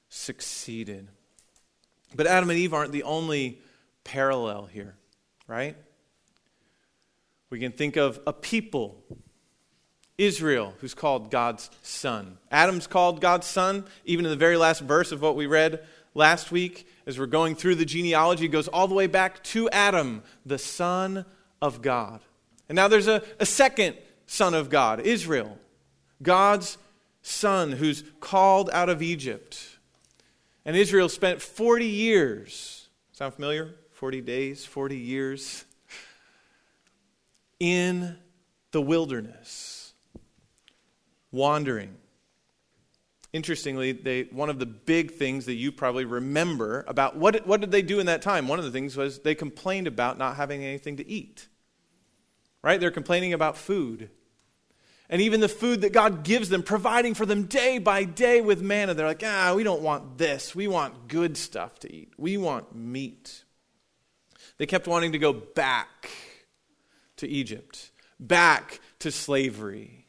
succeeded. 0.10 1.10
But 2.16 2.28
Adam 2.28 2.50
and 2.50 2.60
Eve 2.60 2.74
aren't 2.74 2.92
the 2.92 3.04
only 3.04 3.60
parallel 4.04 4.66
here, 4.66 4.96
right? 5.48 5.76
We 7.50 7.60
can 7.60 7.72
think 7.72 7.96
of 7.96 8.20
a 8.28 8.34
people, 8.34 9.04
Israel, 10.18 10.74
who's 10.80 10.94
called 10.94 11.32
God's 11.32 11.70
son. 11.82 12.38
Adam's 12.52 12.88
called 12.88 13.22
God's 13.22 13.48
son, 13.48 13.86
even 14.06 14.26
in 14.26 14.32
the 14.32 14.38
very 14.38 14.58
last 14.58 14.82
verse 14.82 15.12
of 15.12 15.22
what 15.22 15.36
we 15.36 15.46
read 15.46 15.86
last 16.14 16.52
week, 16.52 16.88
as 17.06 17.18
we're 17.20 17.26
going 17.26 17.56
through 17.56 17.76
the 17.76 17.86
genealogy, 17.86 18.48
goes 18.48 18.68
all 18.68 18.88
the 18.88 18.96
way 18.96 19.08
back 19.08 19.44
to 19.44 19.70
Adam, 19.70 20.24
the 20.46 20.58
son 20.58 21.26
of 21.62 21.82
God. 21.82 22.22
And 22.68 22.76
now 22.76 22.88
there's 22.88 23.08
a, 23.08 23.24
a 23.40 23.46
second 23.46 23.96
son 24.26 24.54
of 24.54 24.70
God, 24.70 25.00
Israel, 25.02 25.58
God's 26.22 26.78
son 27.22 27.74
who's 27.74 28.04
called 28.20 28.70
out 28.74 28.90
of 28.90 29.02
Egypt. 29.02 29.77
And 30.68 30.76
Israel 30.76 31.08
spent 31.08 31.42
40 31.42 31.86
years, 31.86 32.90
sound 33.14 33.34
familiar? 33.34 33.74
40 33.94 34.20
days, 34.20 34.66
40 34.66 34.98
years 34.98 35.64
in 37.58 38.18
the 38.72 38.82
wilderness, 38.82 39.94
wandering. 41.32 41.96
Interestingly, 43.32 43.94
they, 43.94 44.24
one 44.24 44.50
of 44.50 44.60
the 44.60 44.66
big 44.66 45.14
things 45.14 45.46
that 45.46 45.54
you 45.54 45.72
probably 45.72 46.04
remember 46.04 46.84
about 46.90 47.16
what, 47.16 47.48
what 47.48 47.62
did 47.62 47.72
they 47.72 47.82
do 47.82 48.02
in 48.02 48.08
that 48.08 48.22
time? 48.22 48.50
One 48.50 48.60
of 48.60 48.66
the 48.66 48.72
things 48.72 48.98
was 48.98 49.20
they 49.20 49.36
complained 49.36 49.88
about 49.88 50.18
not 50.18 50.36
having 50.36 50.66
anything 50.66 50.98
to 50.98 51.08
eat. 51.08 51.48
Right? 52.62 52.78
They're 52.78 52.92
complaining 52.92 53.32
about 53.32 53.56
food 53.56 54.10
and 55.10 55.22
even 55.22 55.40
the 55.40 55.50
food 55.50 55.82
that 55.82 55.94
God 55.94 56.24
gives 56.24 56.50
them, 56.50 56.64
providing 56.64 57.14
for 57.14 57.26
them 57.26 57.44
day 57.46 57.78
by 57.78 58.04
day 58.04 58.42
with 58.42 58.62
manna. 58.62 58.94
They're 58.94 59.08
like, 59.08 59.24
ah, 59.26 59.54
we 59.56 59.64
don't 59.64 59.82
want 59.82 60.18
this. 60.18 60.54
We 60.54 60.68
want 60.68 61.08
good 61.08 61.38
stuff 61.38 61.80
to 61.80 61.94
eat. 61.94 62.12
We 62.18 62.38
want 62.38 62.76
meat. 62.76 63.44
They 64.58 64.66
kept 64.66 64.88
wanting 64.88 65.14
to 65.14 65.20
go 65.20 65.34
back 65.34 66.10
to 67.18 67.28
Egypt, 67.28 67.92
back 68.20 68.80
to 69.00 69.12
slavery, 69.12 70.08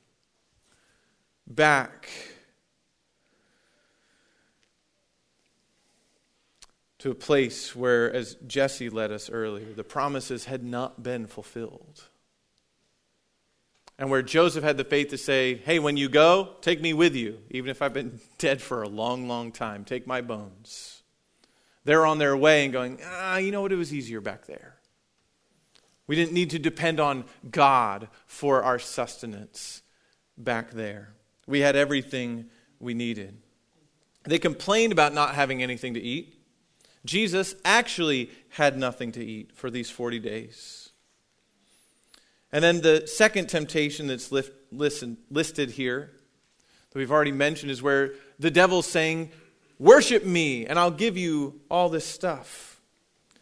back 1.46 2.08
to 6.98 7.10
a 7.12 7.14
place 7.14 7.76
where, 7.76 8.12
as 8.12 8.36
Jesse 8.46 8.90
led 8.90 9.12
us 9.12 9.30
earlier, 9.30 9.72
the 9.72 9.84
promises 9.84 10.46
had 10.46 10.64
not 10.64 11.02
been 11.02 11.26
fulfilled. 11.26 12.08
And 13.98 14.10
where 14.10 14.22
Joseph 14.22 14.62
had 14.62 14.76
the 14.76 14.84
faith 14.84 15.08
to 15.08 15.18
say, 15.18 15.56
Hey, 15.56 15.78
when 15.78 15.96
you 15.96 16.08
go, 16.08 16.50
take 16.60 16.80
me 16.80 16.92
with 16.92 17.16
you, 17.16 17.38
even 17.50 17.70
if 17.70 17.82
I've 17.82 17.92
been 17.92 18.20
dead 18.38 18.62
for 18.62 18.82
a 18.82 18.88
long, 18.88 19.26
long 19.26 19.50
time. 19.50 19.84
Take 19.84 20.06
my 20.06 20.20
bones. 20.20 21.02
They're 21.84 22.06
on 22.06 22.18
their 22.18 22.36
way 22.36 22.64
and 22.64 22.72
going, 22.72 23.00
Ah, 23.04 23.38
you 23.38 23.50
know 23.50 23.62
what? 23.62 23.72
It 23.72 23.76
was 23.76 23.92
easier 23.92 24.20
back 24.20 24.46
there. 24.46 24.76
We 26.06 26.16
didn't 26.16 26.32
need 26.32 26.50
to 26.50 26.58
depend 26.58 27.00
on 27.00 27.24
God 27.50 28.08
for 28.26 28.62
our 28.62 28.78
sustenance 28.78 29.82
back 30.36 30.70
there. 30.70 31.12
We 31.46 31.60
had 31.60 31.76
everything 31.76 32.46
we 32.80 32.94
needed. 32.94 33.36
They 34.24 34.38
complained 34.38 34.92
about 34.92 35.12
not 35.12 35.34
having 35.34 35.62
anything 35.62 35.94
to 35.94 36.00
eat. 36.00 36.34
Jesus 37.04 37.54
actually 37.64 38.30
had 38.50 38.76
nothing 38.76 39.12
to 39.12 39.24
eat 39.24 39.52
for 39.54 39.70
these 39.70 39.90
40 39.90 40.18
days. 40.18 40.87
And 42.52 42.64
then 42.64 42.80
the 42.80 43.06
second 43.06 43.48
temptation 43.48 44.06
that's 44.06 44.32
listen, 44.72 45.18
listed 45.30 45.72
here, 45.72 46.12
that 46.90 46.98
we've 46.98 47.12
already 47.12 47.32
mentioned, 47.32 47.70
is 47.70 47.82
where 47.82 48.14
the 48.38 48.50
devil's 48.50 48.86
saying, 48.86 49.30
Worship 49.78 50.24
me, 50.24 50.66
and 50.66 50.78
I'll 50.78 50.90
give 50.90 51.16
you 51.16 51.60
all 51.70 51.88
this 51.88 52.04
stuff. 52.04 52.80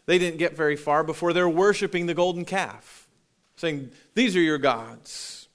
They 0.05 0.19
didn't 0.19 0.37
get 0.37 0.55
very 0.55 0.75
far 0.75 1.03
before 1.03 1.33
they're 1.33 1.49
worshiping 1.49 2.05
the 2.05 2.13
golden 2.13 2.45
calf, 2.45 3.07
saying, 3.55 3.91
These 4.13 4.35
are 4.35 4.41
your 4.41 4.57
gods. 4.57 5.47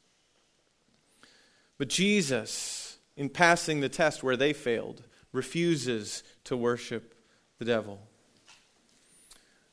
But 1.79 1.88
Jesus, 1.88 2.99
in 3.17 3.29
passing 3.29 3.81
the 3.81 3.88
test 3.88 4.23
where 4.23 4.37
they 4.37 4.53
failed, 4.53 5.03
refuses 5.33 6.23
to 6.45 6.57
worship 6.57 7.15
the 7.59 7.65
devil. 7.65 8.01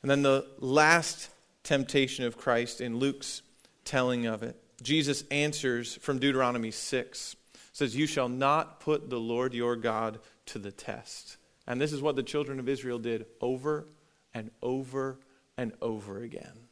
And 0.02 0.10
then 0.10 0.22
the 0.22 0.46
last 0.58 1.30
temptation 1.62 2.24
of 2.24 2.36
Christ 2.36 2.80
in 2.80 2.98
Luke's 2.98 3.42
telling 3.90 4.26
of 4.26 4.44
it, 4.44 4.56
Jesus 4.82 5.24
answers 5.32 5.96
from 5.96 6.20
Deuteronomy 6.20 6.70
6 6.70 7.36
says, 7.72 7.96
You 7.96 8.06
shall 8.06 8.28
not 8.28 8.78
put 8.78 9.10
the 9.10 9.18
Lord 9.18 9.52
your 9.52 9.74
God 9.74 10.20
to 10.46 10.60
the 10.60 10.70
test. 10.70 11.36
And 11.66 11.80
this 11.80 11.92
is 11.92 12.00
what 12.00 12.14
the 12.14 12.22
children 12.22 12.60
of 12.60 12.68
Israel 12.68 13.00
did 13.00 13.26
over 13.40 13.88
and 14.32 14.52
over 14.62 15.18
and 15.56 15.72
over 15.82 16.22
again. 16.22 16.68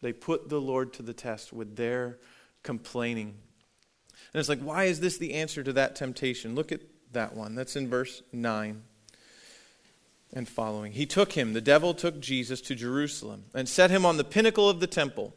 They 0.00 0.12
put 0.12 0.48
the 0.48 0.60
Lord 0.60 0.92
to 0.94 1.02
the 1.02 1.12
test 1.12 1.52
with 1.52 1.74
their 1.74 2.18
complaining. 2.62 3.34
And 4.32 4.38
it's 4.38 4.48
like, 4.48 4.60
why 4.60 4.84
is 4.84 5.00
this 5.00 5.18
the 5.18 5.34
answer 5.34 5.64
to 5.64 5.72
that 5.72 5.96
temptation? 5.96 6.54
Look 6.54 6.70
at 6.70 6.82
that 7.12 7.34
one. 7.34 7.56
That's 7.56 7.74
in 7.74 7.88
verse 7.88 8.22
9 8.32 8.82
and 10.32 10.48
following. 10.48 10.92
He 10.92 11.06
took 11.06 11.32
him, 11.32 11.52
the 11.52 11.60
devil 11.60 11.94
took 11.94 12.20
Jesus 12.20 12.60
to 12.62 12.76
Jerusalem 12.76 13.46
and 13.54 13.68
set 13.68 13.90
him 13.90 14.06
on 14.06 14.16
the 14.16 14.24
pinnacle 14.24 14.70
of 14.70 14.78
the 14.78 14.86
temple 14.86 15.34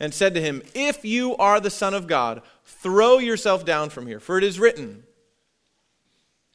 and 0.00 0.12
said 0.12 0.34
to 0.34 0.40
him, 0.40 0.62
If 0.74 1.04
you 1.04 1.36
are 1.36 1.60
the 1.60 1.70
Son 1.70 1.94
of 1.94 2.06
God, 2.06 2.42
throw 2.64 3.18
yourself 3.18 3.64
down 3.64 3.90
from 3.90 4.06
here, 4.06 4.20
for 4.20 4.38
it 4.38 4.44
is 4.44 4.58
written. 4.58 5.04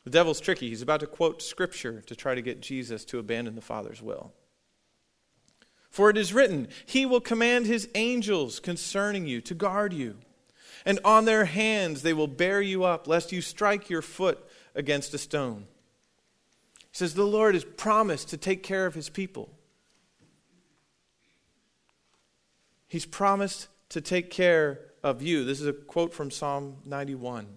The 0.04 0.10
devil's 0.10 0.40
tricky. 0.40 0.70
He's 0.70 0.82
about 0.82 1.02
to 1.02 1.08
quote 1.08 1.42
scripture 1.42 2.02
to 2.08 2.16
try 2.16 2.36
to 2.36 2.42
get 2.42 2.62
Jesus 2.62 3.06
to 3.06 3.20
abandon 3.20 3.56
the 3.56 3.62
Father's 3.62 4.02
will. 4.02 4.34
For 5.90 6.10
it 6.10 6.18
is 6.18 6.34
written, 6.34 6.68
He 6.86 7.06
will 7.06 7.22
command 7.22 7.66
His 7.66 7.90
angels 7.96 8.60
concerning 8.60 9.28
you 9.28 9.42
to 9.42 9.54
guard 9.54 9.94
you, 9.94 10.18
and 10.86 11.00
on 11.04 11.26
their 11.26 11.46
hands 11.46 12.02
they 12.02 12.14
will 12.14 12.28
bear 12.28 12.62
you 12.62 12.84
up, 12.84 13.08
lest 13.08 13.32
you 13.32 13.42
strike 13.42 13.90
your 13.90 14.02
foot 14.02 14.40
against 14.76 15.14
a 15.14 15.18
stone. 15.18 15.66
He 16.80 16.98
says, 16.98 17.14
The 17.14 17.24
Lord 17.24 17.54
has 17.54 17.66
promised 17.66 18.30
to 18.30 18.38
take 18.38 18.64
care 18.64 18.86
of 18.86 18.96
His 18.96 19.10
people. 19.10 19.50
He's 22.90 23.06
promised 23.06 23.70
to 23.90 24.02
take 24.02 24.30
care 24.30 24.82
of 25.04 25.22
you. 25.22 25.46
This 25.46 25.62
is 25.62 25.68
a 25.68 25.74
quote 25.74 26.14
from 26.14 26.32
Psalm 26.32 26.78
91. 26.86 27.44
It 27.44 27.48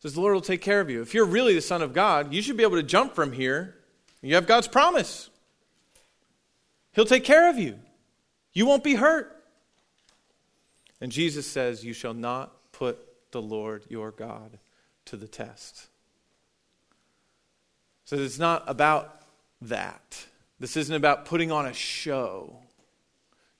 says, 0.00 0.14
The 0.14 0.20
Lord 0.20 0.34
will 0.34 0.40
take 0.40 0.62
care 0.62 0.80
of 0.80 0.90
you. 0.90 1.02
If 1.02 1.14
you're 1.14 1.26
really 1.26 1.54
the 1.54 1.60
Son 1.60 1.82
of 1.82 1.92
God, 1.92 2.32
you 2.32 2.42
should 2.42 2.56
be 2.56 2.64
able 2.64 2.76
to 2.76 2.82
jump 2.82 3.14
from 3.14 3.32
here. 3.32 3.76
You 4.22 4.34
have 4.34 4.46
God's 4.46 4.66
promise. 4.66 5.30
He'll 6.92 7.04
take 7.04 7.24
care 7.24 7.48
of 7.48 7.58
you. 7.58 7.78
You 8.52 8.66
won't 8.66 8.82
be 8.82 8.94
hurt. 8.94 9.44
And 11.00 11.12
Jesus 11.12 11.46
says, 11.46 11.84
You 11.84 11.92
shall 11.92 12.14
not 12.14 12.72
put 12.72 12.98
the 13.32 13.42
Lord 13.42 13.84
your 13.88 14.10
God 14.10 14.58
to 15.04 15.16
the 15.16 15.28
test. 15.28 15.88
So 18.06 18.16
it's 18.16 18.38
not 18.38 18.64
about 18.66 19.22
that. 19.60 20.26
This 20.58 20.76
isn't 20.76 20.94
about 20.94 21.26
putting 21.26 21.52
on 21.52 21.66
a 21.66 21.74
show. 21.74 22.60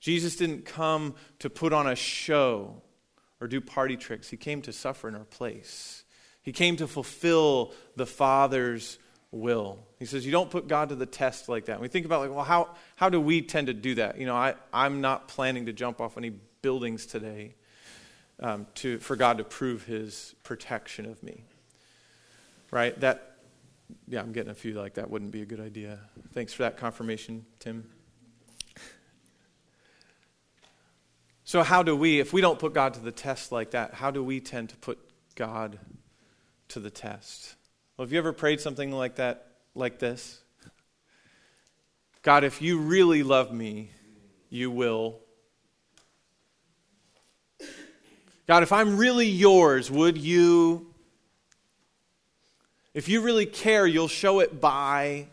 Jesus 0.07 0.37
didn't 0.37 0.65
come 0.65 1.17
to 1.41 1.51
put 1.51 1.73
on 1.73 1.89
a 1.89 1.97
show 1.97 2.81
or 3.41 3.49
do 3.49 3.61
party 3.61 3.97
tricks. 3.97 4.31
He 4.31 4.37
came 4.37 4.63
to 4.63 4.73
suffer 4.73 5.09
in 5.09 5.17
our 5.17 5.25
place. 5.25 6.05
He 6.43 6.53
came 6.53 6.77
to 6.77 6.87
fulfill 6.87 7.75
the 7.97 8.07
Father's 8.07 9.01
will. 9.33 9.81
He 9.99 10.05
says, 10.05 10.25
You 10.25 10.31
don't 10.31 10.49
put 10.49 10.69
God 10.69 10.91
to 10.91 10.95
the 10.95 11.07
test 11.07 11.49
like 11.49 11.65
that. 11.65 11.73
And 11.73 11.81
we 11.81 11.89
think 11.89 12.07
about, 12.07 12.21
like, 12.21 12.31
well, 12.31 12.45
how, 12.45 12.77
how 12.95 13.09
do 13.09 13.21
we 13.21 13.43
tend 13.43 13.67
to 13.67 13.75
do 13.75 13.97
that? 13.97 14.17
You 14.17 14.27
know, 14.27 14.37
I, 14.37 14.55
I'm 14.73 15.01
not 15.01 15.27
planning 15.27 15.67
to 15.67 15.73
jump 15.73 16.01
off 16.01 16.17
any 16.17 16.31
buildings 16.63 17.07
today 17.07 17.57
um, 18.39 18.69
to, 18.77 19.01
for 19.01 19.17
God 19.17 19.39
to 19.39 19.45
prove 19.45 19.87
his 19.87 20.37
protection 20.45 21.07
of 21.07 21.21
me. 21.21 21.43
Right? 22.71 22.97
That, 23.01 23.39
yeah, 24.07 24.21
I'm 24.21 24.31
getting 24.31 24.53
a 24.53 24.55
few 24.55 24.75
like 24.75 24.95
that 24.95 25.11
wouldn't 25.11 25.33
be 25.33 25.43
a 25.43 25.47
good 25.47 25.59
idea. 25.59 25.99
Thanks 26.33 26.53
for 26.53 26.63
that 26.63 26.77
confirmation, 26.77 27.45
Tim. 27.59 27.91
So, 31.57 31.63
how 31.63 31.83
do 31.83 31.97
we, 31.97 32.21
if 32.21 32.35
we 32.35 32.43
don't 32.43 32.59
put 32.59 32.75
God 32.75 32.93
to 32.93 33.01
the 33.01 33.11
test 33.11 33.51
like 33.51 33.71
that, 33.71 33.95
how 33.95 34.11
do 34.11 34.23
we 34.23 34.41
tend 34.41 34.69
to 34.69 34.77
put 34.77 34.99
God 35.37 35.79
to 36.69 36.81
the 36.81 36.91
test? 36.91 37.55
Well, 37.97 38.05
have 38.05 38.13
you 38.13 38.19
ever 38.19 38.35
prayed 38.35 38.61
something 38.61 38.93
like 38.93 39.17
that, 39.17 39.47
like 39.75 39.99
this? 39.99 40.43
God, 42.21 42.45
if 42.45 42.61
you 42.61 42.79
really 42.79 43.23
love 43.23 43.55
me, 43.55 43.89
you 44.51 44.71
will. 44.71 45.19
God, 48.47 48.63
if 48.63 48.71
I'm 48.71 48.99
really 48.99 49.27
yours, 49.27 49.91
would 49.91 50.19
you? 50.19 50.93
If 52.93 53.09
you 53.09 53.23
really 53.23 53.47
care, 53.47 53.87
you'll 53.87 54.09
show 54.09 54.41
it 54.41 54.61
by, 54.61 55.29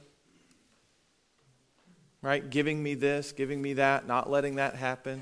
right? 2.21 2.49
Giving 2.49 2.81
me 2.81 2.93
this, 2.93 3.33
giving 3.33 3.61
me 3.61 3.73
that, 3.73 4.07
not 4.07 4.31
letting 4.31 4.55
that 4.55 4.75
happen. 4.75 5.21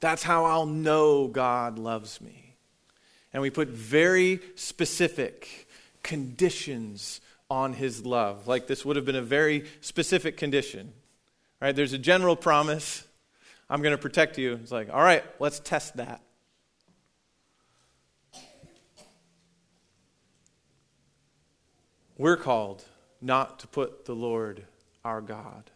That's 0.00 0.22
how 0.22 0.44
I'll 0.44 0.66
know 0.66 1.26
God 1.26 1.78
loves 1.78 2.20
me. 2.20 2.54
And 3.32 3.42
we 3.42 3.50
put 3.50 3.68
very 3.68 4.40
specific 4.54 5.68
conditions 6.02 7.20
on 7.50 7.72
his 7.72 8.06
love. 8.06 8.46
Like 8.46 8.66
this 8.66 8.84
would 8.84 8.96
have 8.96 9.04
been 9.04 9.16
a 9.16 9.22
very 9.22 9.64
specific 9.80 10.36
condition. 10.36 10.92
Right? 11.60 11.74
There's 11.74 11.92
a 11.92 11.98
general 11.98 12.36
promise. 12.36 13.04
I'm 13.68 13.82
going 13.82 13.94
to 13.94 14.00
protect 14.00 14.38
you. 14.38 14.54
It's 14.62 14.72
like, 14.72 14.88
all 14.92 15.02
right, 15.02 15.24
let's 15.40 15.60
test 15.60 15.96
that. 15.96 16.20
We're 22.16 22.36
called 22.36 22.84
not 23.20 23.60
to 23.60 23.68
put 23.68 24.04
the 24.04 24.14
Lord 24.14 24.64
our 25.04 25.20
God 25.20 25.70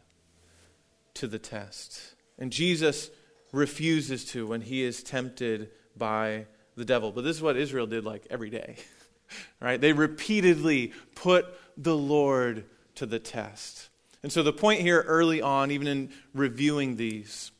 to 1.15 1.27
the 1.27 1.39
test. 1.39 2.15
And 2.39 2.51
Jesus 2.51 3.11
refuses 3.53 4.25
to 4.27 4.47
when 4.47 4.63
he 4.63 4.83
is 4.83 5.03
tempted 5.03 5.71
by 5.97 6.47
the 6.77 6.85
devil. 6.85 7.13
But 7.13 7.23
this 7.23 7.37
is 7.37 7.43
what 7.43 7.57
Israel 7.57 7.87
did 7.87 8.05
like 8.05 8.27
every 8.31 8.51
day. 8.51 8.77
right? 9.61 9.81
They 9.81 9.93
repeatedly 9.93 10.93
put 11.15 11.47
the 11.77 11.97
Lord 11.97 12.65
to 12.97 13.07
the 13.07 13.19
test. 13.19 13.89
And 14.23 14.33
so 14.33 14.43
the 14.43 14.53
point 14.53 14.81
here 14.81 15.01
early 15.01 15.43
on, 15.43 15.71
even 15.71 15.87
in 15.87 16.11
reviewing 16.33 16.97
these, 16.97 17.51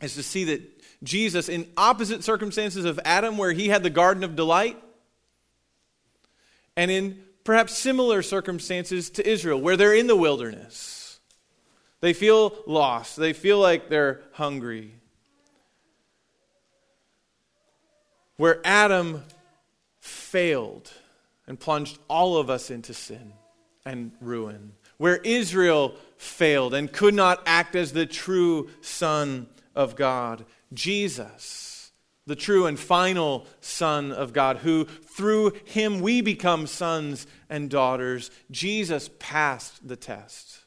is 0.00 0.14
to 0.14 0.22
see 0.22 0.44
that 0.44 0.62
Jesus, 1.02 1.48
in 1.48 1.68
opposite 1.76 2.24
circumstances 2.24 2.84
of 2.84 3.00
Adam, 3.04 3.38
where 3.38 3.52
he 3.52 3.68
had 3.68 3.82
the 3.82 3.90
garden 3.90 4.24
of 4.24 4.36
delight, 4.36 4.76
and 6.76 6.90
in 6.90 7.22
perhaps 7.44 7.76
similar 7.76 8.22
circumstances 8.22 9.10
to 9.10 9.28
Israel, 9.28 9.60
where 9.60 9.76
they're 9.76 9.94
in 9.94 10.06
the 10.06 10.16
wilderness. 10.16 11.18
They 12.00 12.12
feel 12.12 12.56
lost. 12.66 13.16
They 13.16 13.32
feel 13.32 13.58
like 13.58 13.88
they're 13.88 14.20
hungry. 14.32 14.94
Where 18.38 18.60
Adam 18.64 19.22
failed 20.00 20.90
and 21.46 21.60
plunged 21.60 21.98
all 22.08 22.38
of 22.38 22.48
us 22.48 22.70
into 22.70 22.94
sin 22.94 23.32
and 23.84 24.12
ruin, 24.20 24.72
where 24.96 25.16
Israel 25.16 25.94
failed 26.16 26.72
and 26.72 26.90
could 26.92 27.14
not 27.14 27.42
act 27.46 27.76
as 27.76 27.92
the 27.92 28.06
true 28.06 28.70
Son 28.80 29.46
of 29.74 29.96
God. 29.96 30.46
Jesus, 30.72 31.92
the 32.26 32.36
true 32.36 32.66
and 32.66 32.78
final 32.78 33.46
Son 33.60 34.12
of 34.12 34.32
God, 34.32 34.58
who 34.58 34.84
through 34.84 35.52
him 35.64 36.00
we 36.00 36.20
become 36.20 36.66
sons 36.66 37.26
and 37.50 37.68
daughters. 37.68 38.30
Jesus 38.50 39.10
passed 39.18 39.86
the 39.86 39.96
test. 39.96 40.60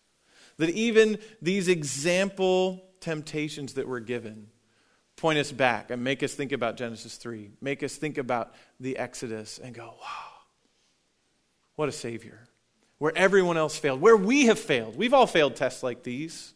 That 0.57 0.69
even 0.71 1.19
these 1.41 1.67
example 1.67 2.83
temptations 2.99 3.73
that 3.75 3.87
were 3.87 3.99
given 3.99 4.47
point 5.21 5.37
us 5.37 5.51
back 5.51 5.91
and 5.91 6.03
make 6.03 6.23
us 6.23 6.33
think 6.33 6.51
about 6.51 6.77
Genesis 6.77 7.15
3, 7.15 7.51
make 7.61 7.83
us 7.83 7.95
think 7.95 8.17
about 8.17 8.55
the 8.79 8.97
Exodus 8.97 9.59
and 9.63 9.75
go, 9.75 9.83
wow, 9.83 10.31
what 11.75 11.87
a 11.87 11.91
Savior. 11.91 12.39
Where 12.97 13.13
everyone 13.15 13.55
else 13.55 13.77
failed, 13.77 14.01
where 14.01 14.17
we 14.17 14.47
have 14.47 14.59
failed. 14.59 14.97
We've 14.97 15.13
all 15.13 15.27
failed 15.27 15.55
tests 15.55 15.83
like 15.83 16.01
these. 16.01 16.53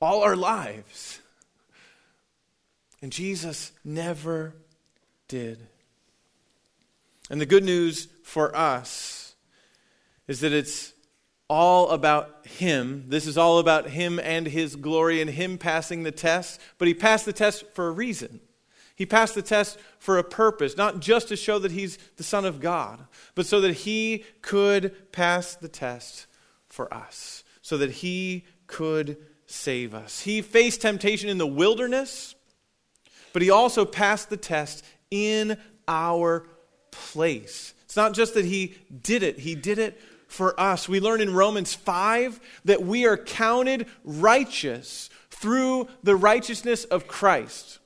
All 0.00 0.22
our 0.22 0.34
lives. 0.34 1.20
And 3.02 3.12
Jesus 3.12 3.72
never 3.84 4.54
did. 5.28 5.58
And 7.28 7.38
the 7.38 7.46
good 7.46 7.64
news 7.64 8.08
for 8.24 8.56
us 8.56 9.34
is 10.26 10.40
that 10.40 10.52
it's 10.52 10.94
all 11.50 11.90
about 11.90 12.46
Him. 12.46 13.06
This 13.08 13.26
is 13.26 13.36
all 13.36 13.58
about 13.58 13.88
Him 13.88 14.20
and 14.20 14.46
His 14.46 14.76
glory 14.76 15.20
and 15.20 15.28
Him 15.28 15.58
passing 15.58 16.04
the 16.04 16.12
test. 16.12 16.60
But 16.78 16.86
He 16.86 16.94
passed 16.94 17.26
the 17.26 17.32
test 17.32 17.64
for 17.74 17.88
a 17.88 17.90
reason. 17.90 18.40
He 18.94 19.04
passed 19.04 19.34
the 19.34 19.42
test 19.42 19.78
for 19.98 20.16
a 20.16 20.24
purpose, 20.24 20.76
not 20.76 21.00
just 21.00 21.28
to 21.28 21.36
show 21.36 21.58
that 21.58 21.72
He's 21.72 21.98
the 22.16 22.22
Son 22.22 22.44
of 22.44 22.60
God, 22.60 23.00
but 23.34 23.46
so 23.46 23.60
that 23.62 23.72
He 23.72 24.24
could 24.42 25.10
pass 25.10 25.56
the 25.56 25.68
test 25.68 26.28
for 26.68 26.92
us, 26.94 27.42
so 27.62 27.76
that 27.78 27.90
He 27.90 28.44
could 28.68 29.16
save 29.46 29.92
us. 29.92 30.20
He 30.20 30.42
faced 30.42 30.82
temptation 30.82 31.28
in 31.28 31.38
the 31.38 31.46
wilderness, 31.46 32.36
but 33.32 33.42
He 33.42 33.50
also 33.50 33.84
passed 33.84 34.30
the 34.30 34.36
test 34.36 34.84
in 35.10 35.58
our 35.88 36.46
place. 36.92 37.74
It's 37.86 37.96
not 37.96 38.14
just 38.14 38.34
that 38.34 38.44
He 38.44 38.76
did 39.02 39.24
it, 39.24 39.40
He 39.40 39.56
did 39.56 39.80
it 39.80 40.00
for 40.30 40.58
us. 40.58 40.88
We 40.88 41.00
learn 41.00 41.20
in 41.20 41.34
Romans 41.34 41.74
5 41.74 42.40
that 42.64 42.82
we 42.82 43.06
are 43.06 43.16
counted 43.16 43.86
righteous 44.04 45.10
through 45.30 45.88
the 46.02 46.16
righteousness 46.16 46.84
of 46.84 47.06
Christ. 47.06 47.78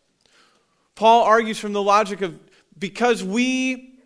Paul 0.94 1.24
argues 1.24 1.58
from 1.58 1.72
the 1.72 1.82
logic 1.82 2.20
of 2.20 2.38
because 2.78 3.24
we 3.24 3.98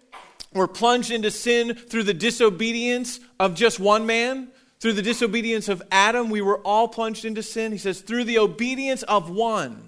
were 0.53 0.69
plunged 0.69 1.11
into 1.11 1.31
sin 1.31 1.75
through 1.75 2.05
the 2.05 2.15
disobedience 2.15 3.21
of 3.41 3.55
just 3.55 3.81
one 3.81 4.07
man, 4.07 4.49
through 4.81 4.95
the 4.95 5.03
disobedience 5.03 5.69
of 5.69 5.83
Adam, 5.91 6.31
we 6.31 6.41
were 6.41 6.59
all 6.59 6.89
plunged 6.89 7.25
into 7.25 7.43
sin. 7.43 7.73
He 7.73 7.79
says, 7.79 8.01
through 8.01 8.25
the 8.25 8.39
obedience 8.39 9.03
of 9.03 9.31
one, 9.31 9.83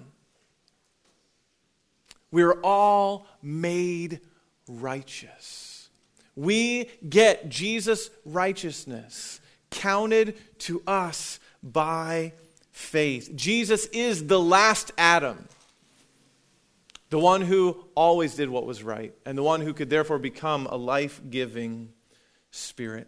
we 2.31 2.43
are 2.43 2.59
all 2.61 3.27
made 3.41 4.19
righteous 4.67 5.70
we 6.35 6.89
get 7.07 7.49
Jesus' 7.49 8.09
righteousness 8.25 9.39
counted 9.69 10.37
to 10.59 10.81
us 10.85 11.39
by 11.63 12.33
faith. 12.71 13.31
Jesus 13.35 13.85
is 13.87 14.27
the 14.27 14.39
last 14.39 14.91
Adam, 14.97 15.47
the 17.09 17.19
one 17.19 17.41
who 17.41 17.83
always 17.95 18.35
did 18.35 18.49
what 18.49 18.65
was 18.65 18.83
right, 18.83 19.13
and 19.25 19.37
the 19.37 19.43
one 19.43 19.61
who 19.61 19.73
could 19.73 19.89
therefore 19.89 20.19
become 20.19 20.67
a 20.67 20.77
life 20.77 21.21
giving 21.29 21.91
spirit. 22.51 23.07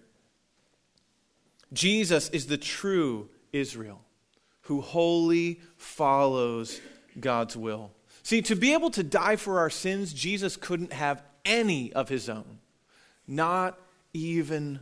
Jesus 1.71 2.29
is 2.29 2.47
the 2.47 2.57
true 2.57 3.29
Israel 3.51 4.01
who 4.61 4.81
wholly 4.81 5.59
follows 5.75 6.79
God's 7.19 7.57
will. 7.57 7.91
See, 8.23 8.41
to 8.43 8.55
be 8.55 8.73
able 8.73 8.91
to 8.91 9.03
die 9.03 9.35
for 9.35 9.59
our 9.59 9.69
sins, 9.69 10.13
Jesus 10.13 10.55
couldn't 10.55 10.93
have 10.93 11.21
any 11.43 11.91
of 11.91 12.07
his 12.07 12.29
own. 12.29 12.59
Not 13.27 13.79
even 14.13 14.79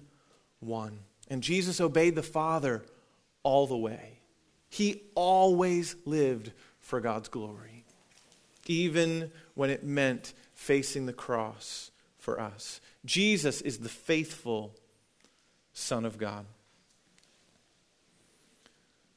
one. 0.60 1.00
And 1.30 1.42
Jesus 1.42 1.80
obeyed 1.80 2.16
the 2.16 2.24
Father 2.24 2.84
all 3.44 3.68
the 3.68 3.78
way. 3.78 4.20
He 4.70 5.04
always 5.16 5.96
lived 6.06 6.52
for 6.80 7.02
God's 7.02 7.30
glory, 7.30 7.84
even 8.68 9.32
when 9.54 9.70
it 9.70 9.84
meant 9.84 10.34
facing 10.54 11.06
the 11.06 11.14
cross 11.14 11.92
for 12.18 12.40
us. 12.40 12.82
Jesus 13.04 13.62
is 13.62 13.80
the 13.80 13.90
faithful 13.90 14.76
Son 15.74 16.06
of 16.06 16.18
God. 16.18 16.46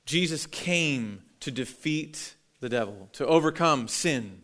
Jesus 0.06 0.46
came 0.46 1.22
to 1.40 1.50
defeat 1.50 2.34
the 2.60 2.68
devil, 2.68 3.08
to 3.12 3.26
overcome 3.26 3.88
sin, 3.88 4.42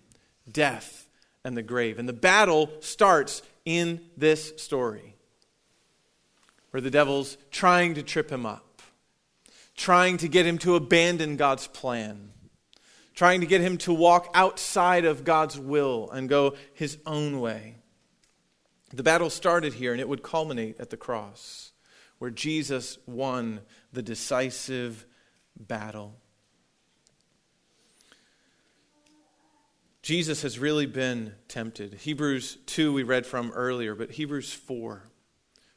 death, 0.50 1.08
and 1.44 1.56
the 1.56 1.62
grave. 1.62 1.98
And 1.98 2.08
the 2.08 2.12
battle 2.12 2.70
starts 2.80 3.42
in 3.64 4.00
this 4.16 4.52
story 4.56 5.16
where 6.70 6.80
the 6.80 6.90
devil's 6.90 7.36
trying 7.50 7.94
to 7.94 8.02
trip 8.02 8.30
him 8.30 8.46
up, 8.46 8.82
trying 9.76 10.16
to 10.18 10.28
get 10.28 10.46
him 10.46 10.58
to 10.58 10.76
abandon 10.76 11.36
God's 11.36 11.66
plan, 11.66 12.30
trying 13.14 13.40
to 13.40 13.46
get 13.46 13.60
him 13.60 13.76
to 13.78 13.92
walk 13.92 14.30
outside 14.34 15.04
of 15.04 15.24
God's 15.24 15.58
will 15.58 16.10
and 16.10 16.28
go 16.28 16.54
his 16.74 16.98
own 17.06 17.40
way. 17.40 17.76
The 18.92 19.02
battle 19.02 19.30
started 19.30 19.74
here 19.74 19.92
and 19.92 20.00
it 20.00 20.08
would 20.08 20.22
culminate 20.22 20.80
at 20.80 20.90
the 20.90 20.96
cross 20.96 21.72
where 22.18 22.30
Jesus 22.30 22.98
won 23.06 23.60
the 23.92 24.02
decisive 24.02 25.06
battle. 25.56 26.16
Jesus 30.02 30.42
has 30.42 30.58
really 30.58 30.86
been 30.86 31.34
tempted. 31.48 31.94
Hebrews 31.94 32.56
2 32.66 32.92
we 32.92 33.02
read 33.02 33.26
from 33.26 33.50
earlier, 33.52 33.94
but 33.94 34.12
Hebrews 34.12 34.52
4, 34.52 35.02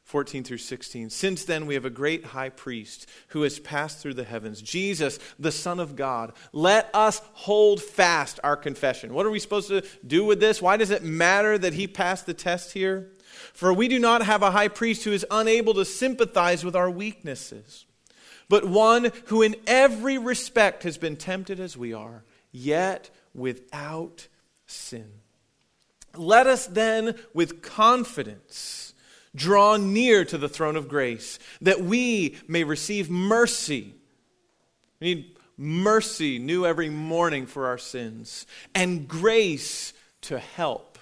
14 0.04 0.44
through 0.44 0.58
16. 0.58 1.10
Since 1.10 1.44
then 1.44 1.66
we 1.66 1.74
have 1.74 1.84
a 1.84 1.90
great 1.90 2.24
high 2.24 2.48
priest 2.48 3.06
who 3.28 3.42
has 3.42 3.58
passed 3.58 3.98
through 3.98 4.14
the 4.14 4.24
heavens, 4.24 4.62
Jesus, 4.62 5.18
the 5.38 5.52
Son 5.52 5.78
of 5.78 5.94
God. 5.94 6.32
Let 6.52 6.88
us 6.94 7.20
hold 7.34 7.82
fast 7.82 8.40
our 8.42 8.56
confession. 8.56 9.12
What 9.12 9.26
are 9.26 9.30
we 9.30 9.38
supposed 9.38 9.68
to 9.68 9.84
do 10.06 10.24
with 10.24 10.40
this? 10.40 10.62
Why 10.62 10.78
does 10.78 10.90
it 10.90 11.04
matter 11.04 11.58
that 11.58 11.74
he 11.74 11.86
passed 11.86 12.24
the 12.24 12.34
test 12.34 12.72
here? 12.72 13.10
For 13.52 13.74
we 13.74 13.88
do 13.88 13.98
not 13.98 14.24
have 14.24 14.42
a 14.42 14.52
high 14.52 14.68
priest 14.68 15.04
who 15.04 15.12
is 15.12 15.26
unable 15.30 15.74
to 15.74 15.84
sympathize 15.84 16.64
with 16.64 16.76
our 16.76 16.90
weaknesses, 16.90 17.84
but 18.48 18.64
one 18.64 19.12
who 19.26 19.42
in 19.42 19.56
every 19.66 20.16
respect 20.16 20.82
has 20.84 20.96
been 20.96 21.16
tempted 21.16 21.60
as 21.60 21.76
we 21.76 21.92
are, 21.92 22.24
yet 22.52 23.10
without 23.34 24.28
sin. 24.66 25.10
Let 26.16 26.46
us 26.46 26.66
then, 26.66 27.16
with 27.32 27.60
confidence, 27.62 28.94
draw 29.34 29.76
near 29.76 30.24
to 30.24 30.38
the 30.38 30.48
throne 30.48 30.76
of 30.76 30.88
grace, 30.88 31.38
that 31.60 31.80
we 31.80 32.36
may 32.46 32.64
receive 32.64 33.10
mercy. 33.10 33.94
We 35.00 35.14
need 35.14 35.36
mercy 35.56 36.38
new 36.38 36.66
every 36.66 36.90
morning 36.90 37.46
for 37.46 37.66
our 37.66 37.78
sins, 37.78 38.46
and 38.74 39.08
grace 39.08 39.92
to 40.22 40.38
help 40.38 40.98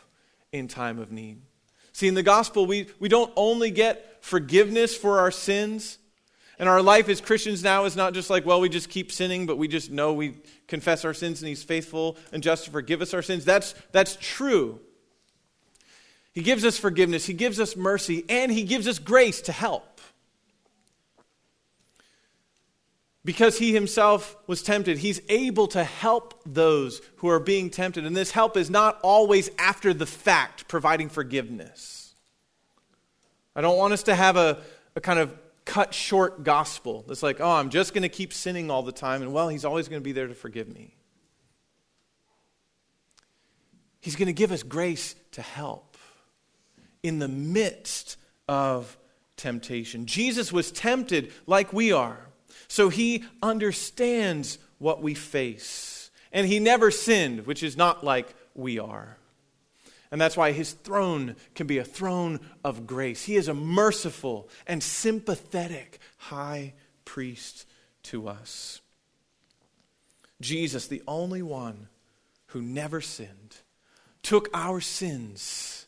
in 0.51 0.69
time 0.69 0.99
of 0.99 1.13
need. 1.13 1.41
See, 1.93 2.09
in 2.09 2.15
the 2.15 2.23
gospel, 2.23 2.67
we, 2.67 2.87
we 2.99 3.09
don't 3.09 3.33
only 3.37 3.71
get 3.71 4.19
forgiveness 4.25 4.97
for 4.97 5.19
our 5.19 5.31
sins, 5.31 5.99
and 6.63 6.69
our 6.69 6.81
life 6.81 7.09
as 7.09 7.21
Christians 7.21 7.65
now 7.65 7.87
is 7.87 7.97
not 7.97 8.15
just 8.15 8.31
like, 8.31 8.47
well, 8.47 8.61
we 8.61 8.69
just 8.69 8.89
keep 8.89 9.11
sinning, 9.11 9.47
but 9.47 9.59
we 9.59 9.67
just 9.67 9.91
know 9.91 10.13
we 10.13 10.37
confess 10.69 11.05
our 11.05 11.13
sins 11.13 11.43
and 11.43 11.49
He's 11.49 11.65
faithful 11.65 12.17
and 12.33 12.41
just 12.41 12.67
to 12.67 12.71
forgive 12.71 13.03
us 13.03 13.13
our 13.15 13.21
sins. 13.21 13.45
That's, 13.45 13.75
that's 13.91 14.17
true. 14.21 14.79
He 16.33 16.41
gives 16.41 16.65
us 16.65 16.79
forgiveness, 16.79 17.27
He 17.27 17.35
gives 17.35 17.59
us 17.59 17.75
mercy, 17.75 18.25
and 18.29 18.53
He 18.53 18.63
gives 18.63 18.87
us 18.87 19.01
grace 19.01 19.41
to 19.41 19.51
help. 19.51 20.01
Because 23.25 23.59
He 23.59 23.75
Himself 23.75 24.37
was 24.47 24.63
tempted, 24.63 24.99
He's 24.99 25.21
able 25.29 25.67
to 25.67 25.83
help 25.83 26.43
those 26.47 27.03
who 27.17 27.29
are 27.29 27.41
being 27.41 27.71
tempted. 27.71 28.07
And 28.07 28.17
this 28.17 28.31
help 28.31 28.57
is 28.57 28.71
not 28.71 29.01
always 29.03 29.51
after 29.59 29.93
the 29.93 30.07
fact, 30.07 30.69
providing 30.69 31.09
forgiveness. 31.09 32.15
I 33.57 33.63
don't 33.63 33.79
want 33.79 33.95
us 33.95 34.05
to 34.05 34.15
have 34.15 34.37
a, 34.37 34.63
a 34.95 35.01
kind 35.01 35.19
of 35.19 35.37
cut 35.65 35.95
short 35.95 36.45
gospel 36.45 37.05
that's 37.07 37.23
like, 37.23 37.41
oh, 37.41 37.51
I'm 37.51 37.71
just 37.71 37.95
going 37.95 38.03
to 38.03 38.09
keep 38.09 38.33
sinning 38.33 38.71
all 38.71 38.83
the 38.83 38.93
time, 38.93 39.23
and 39.23 39.33
well, 39.33 39.49
he's 39.49 39.65
always 39.65 39.89
going 39.89 40.01
to 40.01 40.05
be 40.05 40.13
there 40.13 40.27
to 40.27 40.35
forgive 40.35 40.69
me. 40.69 40.97
He's 44.01 44.17
going 44.17 44.27
to 44.27 44.33
give 44.33 44.51
us 44.51 44.63
grace 44.63 45.15
to 45.33 45.43
help 45.43 45.97
in 47.03 47.19
the 47.21 47.29
midst 47.29 48.17
of 48.49 48.97
temptation. 49.37 50.07
Jesus 50.07 50.53
was 50.53 50.73
tempted 50.73 51.33
like 51.47 51.73
we 51.73 51.93
are, 51.93 52.19
so 52.69 52.89
he 52.89 53.25
understands 53.43 54.59
what 54.79 55.03
we 55.03 55.15
face. 55.15 56.11
And 56.33 56.47
he 56.47 56.59
never 56.59 56.91
sinned, 56.91 57.47
which 57.47 57.63
is 57.63 57.77
not 57.77 58.03
like 58.03 58.35
we 58.55 58.79
are. 58.79 59.19
And 60.13 60.21
that's 60.21 60.37
why 60.37 60.53
his 60.53 60.73
throne 60.73 61.37
can 61.55 61.67
be 61.67 61.79
a 61.79 61.85
throne 61.85 62.39
of 62.63 62.87
grace. 62.87 63.25
He 63.25 63.37
is 63.37 63.49
a 63.49 63.55
merciful 63.55 64.51
and 64.67 64.83
sympathetic 64.83 65.99
high 66.19 66.75
priest 67.07 67.67
to 68.05 68.29
us. 68.29 68.83
Jesus, 70.43 70.87
the 70.87 71.03
only 71.09 71.41
one 71.41 71.89
who 72.49 72.61
never 72.61 73.01
sinned, 73.01 73.57
took 74.23 74.51
our 74.53 74.83
sins 74.83 75.87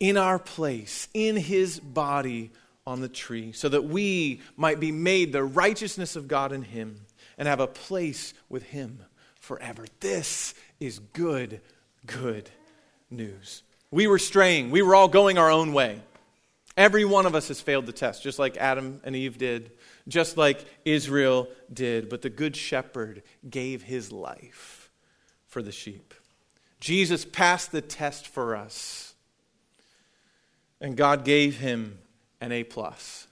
in 0.00 0.16
our 0.16 0.40
place, 0.40 1.06
in 1.14 1.36
his 1.36 1.78
body 1.78 2.50
on 2.84 3.00
the 3.00 3.08
tree, 3.08 3.52
so 3.52 3.68
that 3.68 3.84
we 3.84 4.40
might 4.56 4.80
be 4.80 4.90
made 4.90 5.32
the 5.32 5.44
righteousness 5.44 6.16
of 6.16 6.26
God 6.26 6.50
in 6.50 6.62
him 6.62 7.06
and 7.36 7.46
have 7.46 7.60
a 7.60 7.68
place 7.68 8.34
with 8.48 8.64
him 8.64 9.04
forever. 9.38 9.86
This 10.00 10.52
is 10.80 10.98
good, 10.98 11.60
good 12.04 12.50
news. 13.10 13.62
We 13.90 14.06
were 14.06 14.18
straying, 14.18 14.70
we 14.70 14.82
were 14.82 14.94
all 14.94 15.08
going 15.08 15.38
our 15.38 15.50
own 15.50 15.72
way. 15.72 16.00
Every 16.76 17.04
one 17.04 17.26
of 17.26 17.34
us 17.34 17.48
has 17.48 17.60
failed 17.60 17.86
the 17.86 17.92
test, 17.92 18.22
just 18.22 18.38
like 18.38 18.56
Adam 18.56 19.00
and 19.02 19.16
Eve 19.16 19.36
did, 19.36 19.72
just 20.06 20.36
like 20.36 20.64
Israel 20.84 21.48
did. 21.72 22.08
But 22.08 22.22
the 22.22 22.30
Good 22.30 22.54
Shepherd 22.54 23.24
gave 23.48 23.82
his 23.82 24.12
life 24.12 24.90
for 25.48 25.60
the 25.60 25.72
sheep. 25.72 26.14
Jesus 26.78 27.24
passed 27.24 27.72
the 27.72 27.80
test 27.80 28.28
for 28.28 28.54
us, 28.54 29.14
and 30.80 30.96
God 30.96 31.24
gave 31.24 31.58
him 31.58 31.98
an 32.40 32.52
A. 32.52 32.62
plus. 32.62 33.26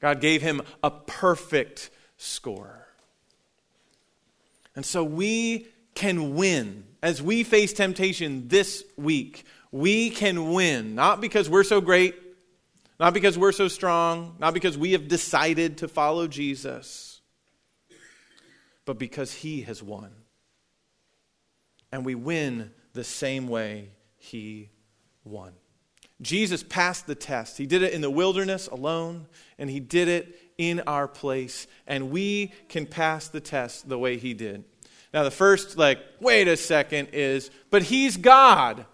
God 0.00 0.20
gave 0.20 0.42
him 0.42 0.60
a 0.82 0.90
perfect 0.90 1.88
score. 2.18 2.86
And 4.76 4.84
so 4.84 5.02
we 5.02 5.68
can 5.94 6.34
win. 6.34 6.84
As 7.02 7.22
we 7.22 7.44
face 7.44 7.72
temptation 7.72 8.48
this 8.48 8.84
week, 8.96 9.44
we 9.70 10.10
can 10.10 10.52
win, 10.52 10.94
not 10.94 11.20
because 11.20 11.50
we're 11.50 11.64
so 11.64 11.80
great, 11.80 12.14
not 12.98 13.12
because 13.12 13.36
we're 13.36 13.52
so 13.52 13.68
strong, 13.68 14.36
not 14.38 14.54
because 14.54 14.78
we 14.78 14.92
have 14.92 15.08
decided 15.08 15.78
to 15.78 15.88
follow 15.88 16.26
Jesus, 16.28 17.20
but 18.84 18.98
because 18.98 19.32
He 19.32 19.62
has 19.62 19.82
won. 19.82 20.12
And 21.90 22.04
we 22.04 22.14
win 22.14 22.70
the 22.92 23.04
same 23.04 23.48
way 23.48 23.90
He 24.16 24.70
won. 25.24 25.52
Jesus 26.22 26.62
passed 26.62 27.06
the 27.06 27.14
test. 27.14 27.58
He 27.58 27.66
did 27.66 27.82
it 27.82 27.92
in 27.92 28.00
the 28.00 28.10
wilderness 28.10 28.68
alone, 28.68 29.26
and 29.58 29.68
He 29.68 29.80
did 29.80 30.08
it 30.08 30.38
in 30.56 30.80
our 30.86 31.08
place. 31.08 31.66
And 31.86 32.10
we 32.10 32.52
can 32.68 32.86
pass 32.86 33.28
the 33.28 33.40
test 33.40 33.88
the 33.88 33.98
way 33.98 34.16
He 34.16 34.34
did. 34.34 34.64
Now, 35.14 35.22
the 35.22 35.30
first, 35.30 35.78
like, 35.78 36.00
wait 36.18 36.48
a 36.48 36.56
second, 36.56 37.10
is, 37.12 37.48
but 37.70 37.84
He's 37.84 38.16
God, 38.16 38.84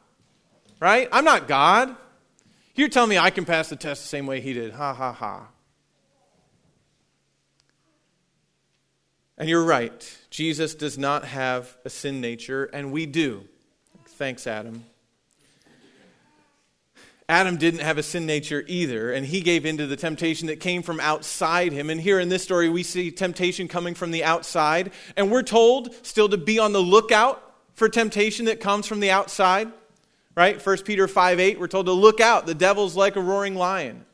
right? 0.79 1.09
I'm 1.11 1.25
not 1.25 1.49
God. 1.49 1.97
You're 2.75 2.91
telling 2.91 3.09
me 3.09 3.19
I 3.19 3.31
can 3.31 3.47
pass 3.47 3.71
the 3.71 3.77
test 3.77 4.03
the 4.03 4.09
same 4.09 4.27
way 4.27 4.41
he 4.41 4.53
did. 4.53 4.73
Ha 4.73 4.95
ha 4.95 5.13
ha. 5.13 5.49
And 9.39 9.49
you're 9.49 9.65
right. 9.65 10.19
Jesus 10.29 10.75
does 10.75 10.99
not 10.99 11.25
have 11.25 11.77
a 11.87 11.91
sin 11.91 12.21
nature, 12.21 12.67
and 12.67 12.93
we 12.93 13.07
do. 13.07 13.45
Thanks, 14.07 14.47
Adam. 14.47 14.85
Adam 17.31 17.57
didn't 17.57 17.81
have 17.81 17.97
a 17.97 18.03
sin 18.03 18.27
nature 18.27 18.65
either, 18.67 19.13
and 19.13 19.25
he 19.25 19.41
gave 19.41 19.65
in 19.65 19.79
to 19.79 19.87
the 19.87 19.97
temptation 19.97 20.49
that 20.49 20.61
came 20.61 20.83
from 20.83 21.01
outside 21.01 21.73
him. 21.73 21.89
And 21.89 22.01
here 22.01 22.21
in 22.21 22.29
this 22.29 22.43
story, 22.43 22.69
we 22.69 22.83
see 22.83 23.11
temptation 23.11 23.69
coming 23.69 23.95
from 23.95 24.11
the 24.11 24.25
outside, 24.25 24.93
and 25.17 25.31
we're 25.31 25.43
told 25.43 25.95
still 26.05 26.29
to 26.29 26.37
be 26.37 26.59
on 26.59 26.73
the 26.73 26.83
lookout 26.83 27.43
for 27.75 27.89
temptation 27.89 28.47
that 28.47 28.61
comes 28.61 28.87
from 28.87 29.01
the 29.01 29.11
outside 29.11 29.73
right? 30.35 30.65
1 30.65 30.79
Peter 30.85 31.09
5 31.09 31.41
8, 31.41 31.61
we're 31.61 31.67
told 31.67 31.87
to 31.87 31.93
look 31.93 32.21
out. 32.21 32.47
The 32.47 32.55
devil's 32.55 32.97
like 32.97 33.17
a 33.17 33.21
roaring 33.21 33.55
lion 33.55 34.05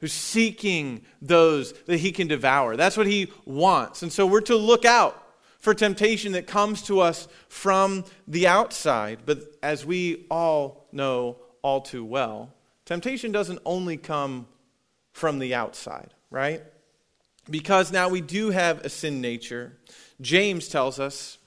who's 0.00 0.12
seeking 0.12 1.02
those 1.22 1.72
that 1.84 1.98
he 1.98 2.12
can 2.12 2.28
devour. 2.28 2.76
That's 2.76 2.96
what 2.96 3.06
he 3.06 3.32
wants. 3.44 4.02
And 4.02 4.12
so 4.12 4.26
we're 4.26 4.40
to 4.42 4.56
look 4.56 4.84
out 4.84 5.22
for 5.58 5.74
temptation 5.74 6.32
that 6.32 6.46
comes 6.46 6.82
to 6.82 7.00
us 7.00 7.28
from 7.48 8.04
the 8.28 8.46
outside. 8.46 9.20
But 9.24 9.42
as 9.62 9.84
we 9.84 10.26
all 10.30 10.86
know 10.92 11.38
all 11.66 11.80
too 11.80 12.04
well, 12.04 12.54
temptation 12.84 13.32
doesn't 13.32 13.58
only 13.64 13.96
come 13.96 14.46
from 15.10 15.40
the 15.40 15.52
outside, 15.52 16.14
right? 16.30 16.62
Because 17.50 17.90
now 17.90 18.08
we 18.08 18.20
do 18.20 18.50
have 18.50 18.84
a 18.84 18.88
sin 18.88 19.20
nature. 19.20 19.76
James 20.20 20.68
tells 20.68 21.00
us 21.00 21.38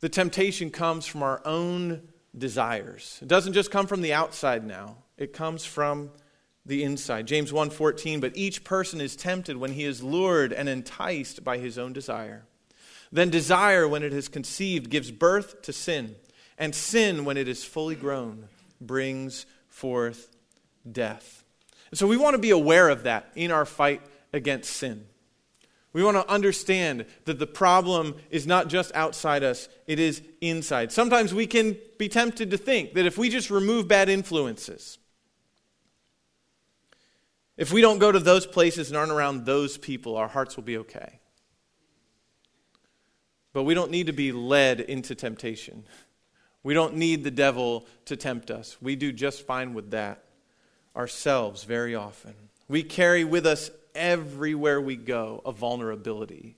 the 0.00 0.10
temptation 0.10 0.68
comes 0.68 1.06
from 1.06 1.22
our 1.22 1.40
own 1.46 2.02
desires. 2.36 3.18
It 3.22 3.28
doesn't 3.28 3.54
just 3.54 3.70
come 3.70 3.86
from 3.86 4.02
the 4.02 4.12
outside 4.12 4.66
now. 4.66 4.98
It 5.16 5.32
comes 5.32 5.64
from 5.64 6.10
the 6.66 6.82
inside. 6.82 7.26
James 7.26 7.50
1:14, 7.50 8.20
but 8.20 8.36
each 8.36 8.62
person 8.62 9.00
is 9.00 9.16
tempted 9.16 9.56
when 9.56 9.72
he 9.72 9.84
is 9.84 10.02
lured 10.02 10.52
and 10.52 10.68
enticed 10.68 11.42
by 11.42 11.56
his 11.56 11.78
own 11.78 11.94
desire. 11.94 12.44
Then 13.10 13.30
desire 13.30 13.88
when 13.88 14.02
it 14.02 14.12
is 14.12 14.28
conceived 14.28 14.90
gives 14.90 15.10
birth 15.10 15.62
to 15.62 15.72
sin, 15.72 16.16
and 16.58 16.74
sin 16.74 17.24
when 17.24 17.38
it 17.38 17.48
is 17.48 17.64
fully 17.64 17.94
grown 17.94 18.50
brings 18.80 19.46
forth 19.68 20.30
death. 20.90 21.44
So 21.92 22.06
we 22.06 22.16
want 22.16 22.34
to 22.34 22.38
be 22.38 22.50
aware 22.50 22.88
of 22.88 23.02
that 23.04 23.30
in 23.34 23.50
our 23.50 23.64
fight 23.64 24.02
against 24.32 24.72
sin. 24.72 25.06
We 25.92 26.04
want 26.04 26.16
to 26.16 26.32
understand 26.32 27.06
that 27.24 27.40
the 27.40 27.48
problem 27.48 28.14
is 28.30 28.46
not 28.46 28.68
just 28.68 28.94
outside 28.94 29.42
us, 29.42 29.68
it 29.88 29.98
is 29.98 30.22
inside. 30.40 30.92
Sometimes 30.92 31.34
we 31.34 31.48
can 31.48 31.76
be 31.98 32.08
tempted 32.08 32.52
to 32.52 32.56
think 32.56 32.94
that 32.94 33.06
if 33.06 33.18
we 33.18 33.28
just 33.28 33.50
remove 33.50 33.88
bad 33.88 34.08
influences, 34.08 34.98
if 37.56 37.72
we 37.72 37.80
don't 37.80 37.98
go 37.98 38.12
to 38.12 38.20
those 38.20 38.46
places 38.46 38.88
and 38.88 38.96
aren't 38.96 39.10
around 39.10 39.44
those 39.44 39.76
people, 39.76 40.16
our 40.16 40.28
hearts 40.28 40.56
will 40.56 40.62
be 40.62 40.78
okay. 40.78 41.18
But 43.52 43.64
we 43.64 43.74
don't 43.74 43.90
need 43.90 44.06
to 44.06 44.12
be 44.12 44.30
led 44.30 44.78
into 44.78 45.16
temptation. 45.16 45.84
We 46.62 46.74
don't 46.74 46.96
need 46.96 47.24
the 47.24 47.30
devil 47.30 47.86
to 48.06 48.16
tempt 48.16 48.50
us. 48.50 48.76
We 48.80 48.96
do 48.96 49.12
just 49.12 49.46
fine 49.46 49.74
with 49.74 49.92
that 49.92 50.24
ourselves 50.94 51.64
very 51.64 51.94
often. 51.94 52.34
We 52.68 52.82
carry 52.82 53.24
with 53.24 53.46
us 53.46 53.70
everywhere 53.94 54.80
we 54.80 54.96
go 54.96 55.40
a 55.44 55.52
vulnerability 55.52 56.56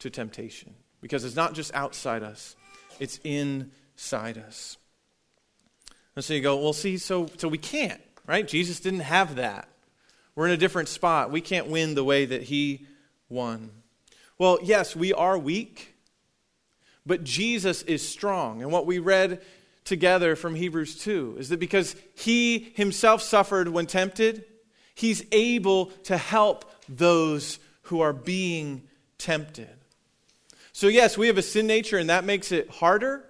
to 0.00 0.10
temptation 0.10 0.74
because 1.00 1.24
it's 1.24 1.36
not 1.36 1.54
just 1.54 1.74
outside 1.74 2.22
us, 2.22 2.56
it's 2.98 3.18
inside 3.24 4.38
us. 4.38 4.78
And 6.16 6.24
so 6.24 6.34
you 6.34 6.40
go, 6.40 6.56
well, 6.56 6.72
see, 6.72 6.96
so, 6.96 7.28
so 7.38 7.48
we 7.48 7.58
can't, 7.58 8.00
right? 8.26 8.46
Jesus 8.46 8.80
didn't 8.80 9.00
have 9.00 9.36
that. 9.36 9.68
We're 10.34 10.46
in 10.46 10.52
a 10.52 10.56
different 10.56 10.88
spot. 10.88 11.30
We 11.30 11.40
can't 11.40 11.68
win 11.68 11.94
the 11.94 12.04
way 12.04 12.24
that 12.24 12.42
he 12.44 12.86
won. 13.28 13.70
Well, 14.38 14.58
yes, 14.62 14.96
we 14.96 15.12
are 15.12 15.38
weak, 15.38 15.93
but 17.06 17.24
Jesus 17.24 17.82
is 17.82 18.06
strong. 18.06 18.62
And 18.62 18.70
what 18.70 18.86
we 18.86 18.98
read 18.98 19.42
together 19.84 20.36
from 20.36 20.54
Hebrews 20.54 20.98
2 20.98 21.36
is 21.38 21.50
that 21.50 21.60
because 21.60 21.94
he 22.14 22.72
himself 22.74 23.22
suffered 23.22 23.68
when 23.68 23.86
tempted, 23.86 24.44
He's 24.94 25.24
able 25.32 25.86
to 26.04 26.16
help 26.16 26.70
those 26.88 27.58
who 27.82 28.00
are 28.00 28.12
being 28.12 28.84
tempted. 29.18 29.68
So, 30.72 30.86
yes, 30.88 31.18
we 31.18 31.26
have 31.26 31.38
a 31.38 31.42
sin 31.42 31.66
nature, 31.66 31.98
and 31.98 32.10
that 32.10 32.24
makes 32.24 32.52
it 32.52 32.70
harder. 32.70 33.24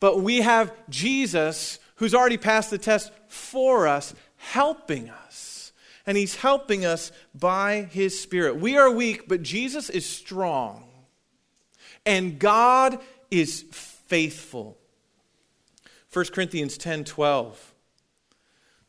But 0.00 0.20
we 0.20 0.40
have 0.40 0.72
Jesus, 0.88 1.78
who's 1.96 2.14
already 2.14 2.36
passed 2.36 2.70
the 2.70 2.78
test 2.78 3.12
for 3.28 3.86
us, 3.86 4.14
helping 4.36 5.10
us. 5.10 5.72
And 6.06 6.16
he's 6.16 6.36
helping 6.36 6.86
us 6.86 7.12
by 7.34 7.82
his 7.90 8.18
Spirit. 8.18 8.56
We 8.56 8.78
are 8.78 8.90
weak, 8.90 9.28
but 9.28 9.42
Jesus 9.42 9.90
is 9.90 10.06
strong. 10.06 10.87
And 12.08 12.38
God 12.38 13.00
is 13.30 13.66
faithful. 13.70 14.78
1 16.10 16.24
Corinthians 16.32 16.78
10 16.78 17.04
12. 17.04 17.74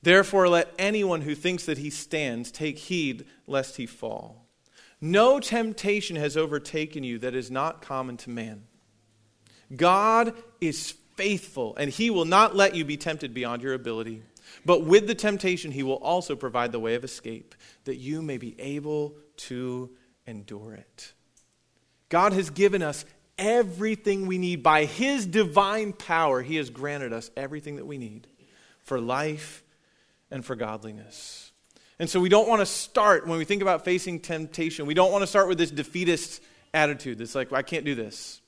Therefore, 0.02 0.48
let 0.48 0.74
anyone 0.80 1.20
who 1.20 1.36
thinks 1.36 1.66
that 1.66 1.80
he 1.80 1.90
stands 1.90 2.50
take 2.50 2.78
heed 2.78 3.26
lest 3.46 3.76
he 3.76 3.86
fall. 3.86 4.46
No 5.02 5.42
temptation 5.42 6.16
has 6.16 6.38
overtaken 6.38 7.04
you 7.04 7.20
that 7.20 7.36
is 7.36 7.52
not 7.52 7.82
common 7.82 8.16
to 8.18 8.30
man. 8.30 8.64
God 9.76 10.34
is 10.62 10.96
faithful, 11.18 11.76
and 11.76 11.90
he 11.90 12.10
will 12.10 12.24
not 12.24 12.56
let 12.56 12.74
you 12.74 12.86
be 12.86 12.96
tempted 12.96 13.34
beyond 13.34 13.62
your 13.62 13.74
ability. 13.74 14.24
But 14.66 14.86
with 14.86 15.08
the 15.08 15.16
temptation, 15.16 15.72
he 15.72 15.84
will 15.84 15.96
also 15.96 16.38
provide 16.38 16.72
the 16.72 16.80
way 16.80 16.96
of 16.96 17.04
escape, 17.04 17.54
that 17.84 17.98
you 17.98 18.22
may 18.22 18.38
be 18.38 18.56
able 18.62 19.16
to 19.36 19.90
endure 20.26 20.76
it. 20.76 21.14
God 22.10 22.34
has 22.34 22.50
given 22.50 22.82
us 22.82 23.06
everything 23.38 24.28
we 24.28 24.38
need. 24.38 24.62
By 24.62 24.86
his 24.86 25.26
divine 25.26 25.94
power, 25.94 26.42
he 26.42 26.58
has 26.58 26.70
granted 26.70 27.14
us 27.14 27.32
everything 27.38 27.78
that 27.78 27.86
we 27.86 27.98
need 27.98 28.28
for 28.84 29.00
life 29.00 29.64
and 30.30 30.44
for 30.44 30.56
godliness. 30.56 31.52
And 32.00 32.10
so 32.10 32.20
we 32.20 32.30
don't 32.30 32.48
want 32.48 32.62
to 32.62 32.66
start, 32.66 33.28
when 33.28 33.38
we 33.38 33.46
think 33.46 33.62
about 33.62 33.86
facing 33.86 34.20
temptation, 34.20 34.86
we 34.86 34.94
don't 34.94 35.12
want 35.12 35.22
to 35.22 35.28
start 35.28 35.48
with 35.48 35.58
this 35.58 35.72
defeatist 35.72 36.42
attitude 36.74 37.18
that's 37.18 37.36
like, 37.36 37.52
I 37.52 37.62
can't 37.62 37.86
do 37.86 37.96
this. 37.96 38.42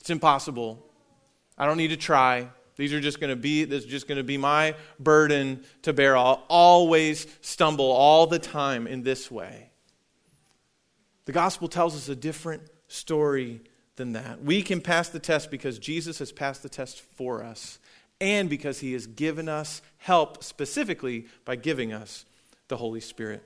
It's 0.00 0.10
impossible. 0.10 0.84
I 1.56 1.66
don't 1.66 1.76
need 1.76 1.88
to 1.88 1.96
try. 1.96 2.48
These 2.76 2.92
are 2.92 3.00
just 3.00 3.20
going 3.20 3.30
to 3.30 3.36
be 3.36 3.64
this 3.64 3.84
is 3.84 3.90
just 3.90 4.08
going 4.08 4.16
to 4.16 4.24
be 4.24 4.38
my 4.38 4.74
burden 4.98 5.64
to 5.82 5.92
bear. 5.92 6.16
I'll 6.16 6.44
always 6.48 7.26
stumble 7.42 7.90
all 7.90 8.26
the 8.26 8.38
time 8.38 8.86
in 8.86 9.02
this 9.02 9.30
way. 9.30 9.70
The 11.26 11.32
gospel 11.32 11.68
tells 11.68 11.94
us 11.94 12.08
a 12.08 12.16
different 12.16 12.62
story 12.92 13.60
than 13.96 14.12
that. 14.12 14.42
We 14.42 14.62
can 14.62 14.80
pass 14.80 15.08
the 15.08 15.18
test 15.18 15.50
because 15.50 15.78
Jesus 15.78 16.18
has 16.18 16.32
passed 16.32 16.62
the 16.62 16.68
test 16.68 17.00
for 17.00 17.42
us 17.42 17.78
and 18.20 18.48
because 18.48 18.80
he 18.80 18.92
has 18.92 19.06
given 19.06 19.48
us 19.48 19.82
help 19.98 20.44
specifically 20.44 21.26
by 21.44 21.56
giving 21.56 21.92
us 21.92 22.24
the 22.68 22.76
Holy 22.76 23.00
Spirit. 23.00 23.42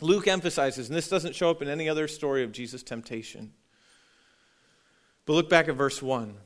Luke 0.00 0.28
emphasizes, 0.28 0.88
and 0.88 0.96
this 0.96 1.08
doesn't 1.08 1.34
show 1.34 1.50
up 1.50 1.62
in 1.62 1.68
any 1.68 1.88
other 1.88 2.06
story 2.06 2.44
of 2.44 2.52
Jesus' 2.52 2.82
temptation. 2.82 3.52
But 5.26 5.32
look 5.32 5.50
back 5.50 5.68
at 5.68 5.74
verse 5.74 6.00
1. 6.00 6.36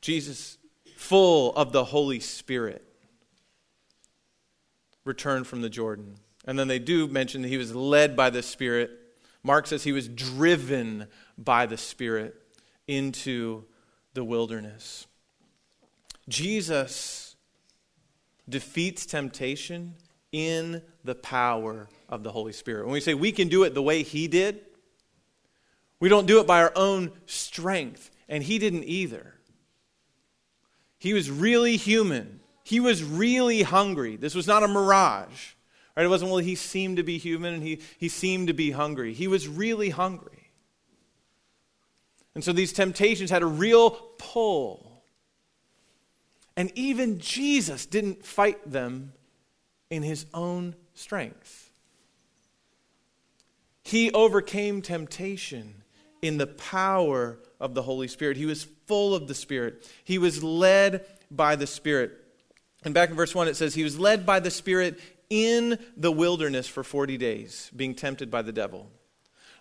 Jesus, 0.00 0.58
full 0.96 1.54
of 1.54 1.72
the 1.72 1.84
Holy 1.84 2.20
Spirit, 2.20 2.82
returned 5.04 5.46
from 5.46 5.60
the 5.60 5.68
Jordan. 5.68 6.16
And 6.46 6.58
then 6.58 6.68
they 6.68 6.78
do 6.78 7.06
mention 7.06 7.42
that 7.42 7.48
he 7.48 7.58
was 7.58 7.74
led 7.74 8.16
by 8.16 8.30
the 8.30 8.42
Spirit. 8.42 8.90
Mark 9.42 9.66
says 9.66 9.84
he 9.84 9.92
was 9.92 10.08
driven 10.08 11.06
by 11.36 11.66
the 11.66 11.76
Spirit 11.76 12.40
into 12.86 13.64
the 14.14 14.24
wilderness. 14.24 15.06
Jesus 16.28 17.36
defeats 18.48 19.06
temptation 19.06 19.94
in 20.32 20.82
the 21.04 21.14
power 21.14 21.88
of 22.08 22.22
the 22.22 22.32
Holy 22.32 22.52
Spirit. 22.52 22.84
When 22.84 22.92
we 22.92 23.00
say 23.00 23.14
we 23.14 23.32
can 23.32 23.48
do 23.48 23.64
it 23.64 23.74
the 23.74 23.82
way 23.82 24.02
he 24.02 24.28
did, 24.28 24.60
we 26.00 26.08
don't 26.08 26.26
do 26.26 26.40
it 26.40 26.46
by 26.46 26.60
our 26.60 26.72
own 26.76 27.12
strength, 27.26 28.10
and 28.28 28.42
he 28.42 28.58
didn't 28.58 28.84
either. 28.84 29.34
He 30.98 31.14
was 31.14 31.30
really 31.30 31.76
human. 31.76 32.40
He 32.64 32.80
was 32.80 33.04
really 33.04 33.62
hungry. 33.62 34.16
This 34.16 34.34
was 34.34 34.46
not 34.46 34.62
a 34.62 34.68
mirage. 34.68 35.52
Right? 35.96 36.06
It 36.06 36.08
wasn't, 36.08 36.30
well, 36.30 36.40
he 36.40 36.54
seemed 36.54 36.96
to 36.96 37.02
be 37.02 37.18
human 37.18 37.54
and 37.54 37.62
he, 37.62 37.80
he 37.98 38.08
seemed 38.08 38.48
to 38.48 38.54
be 38.54 38.70
hungry. 38.70 39.12
He 39.12 39.28
was 39.28 39.46
really 39.46 39.90
hungry. 39.90 40.43
And 42.34 42.42
so 42.42 42.52
these 42.52 42.72
temptations 42.72 43.30
had 43.30 43.42
a 43.42 43.46
real 43.46 43.90
pull. 44.18 45.02
And 46.56 46.70
even 46.74 47.18
Jesus 47.18 47.86
didn't 47.86 48.24
fight 48.24 48.70
them 48.70 49.12
in 49.90 50.02
his 50.02 50.26
own 50.34 50.74
strength. 50.94 51.70
He 53.82 54.10
overcame 54.12 54.82
temptation 54.82 55.82
in 56.22 56.38
the 56.38 56.46
power 56.46 57.38
of 57.60 57.74
the 57.74 57.82
Holy 57.82 58.08
Spirit. 58.08 58.36
He 58.36 58.46
was 58.46 58.64
full 58.86 59.14
of 59.14 59.28
the 59.28 59.34
Spirit, 59.34 59.88
he 60.04 60.18
was 60.18 60.42
led 60.42 61.06
by 61.30 61.56
the 61.56 61.66
Spirit. 61.66 62.20
And 62.84 62.92
back 62.92 63.08
in 63.08 63.16
verse 63.16 63.34
1, 63.34 63.48
it 63.48 63.56
says, 63.56 63.74
He 63.74 63.82
was 63.82 63.98
led 63.98 64.26
by 64.26 64.40
the 64.40 64.50
Spirit 64.50 65.00
in 65.30 65.78
the 65.96 66.12
wilderness 66.12 66.66
for 66.66 66.84
40 66.84 67.16
days, 67.16 67.70
being 67.74 67.94
tempted 67.94 68.30
by 68.30 68.42
the 68.42 68.52
devil. 68.52 68.90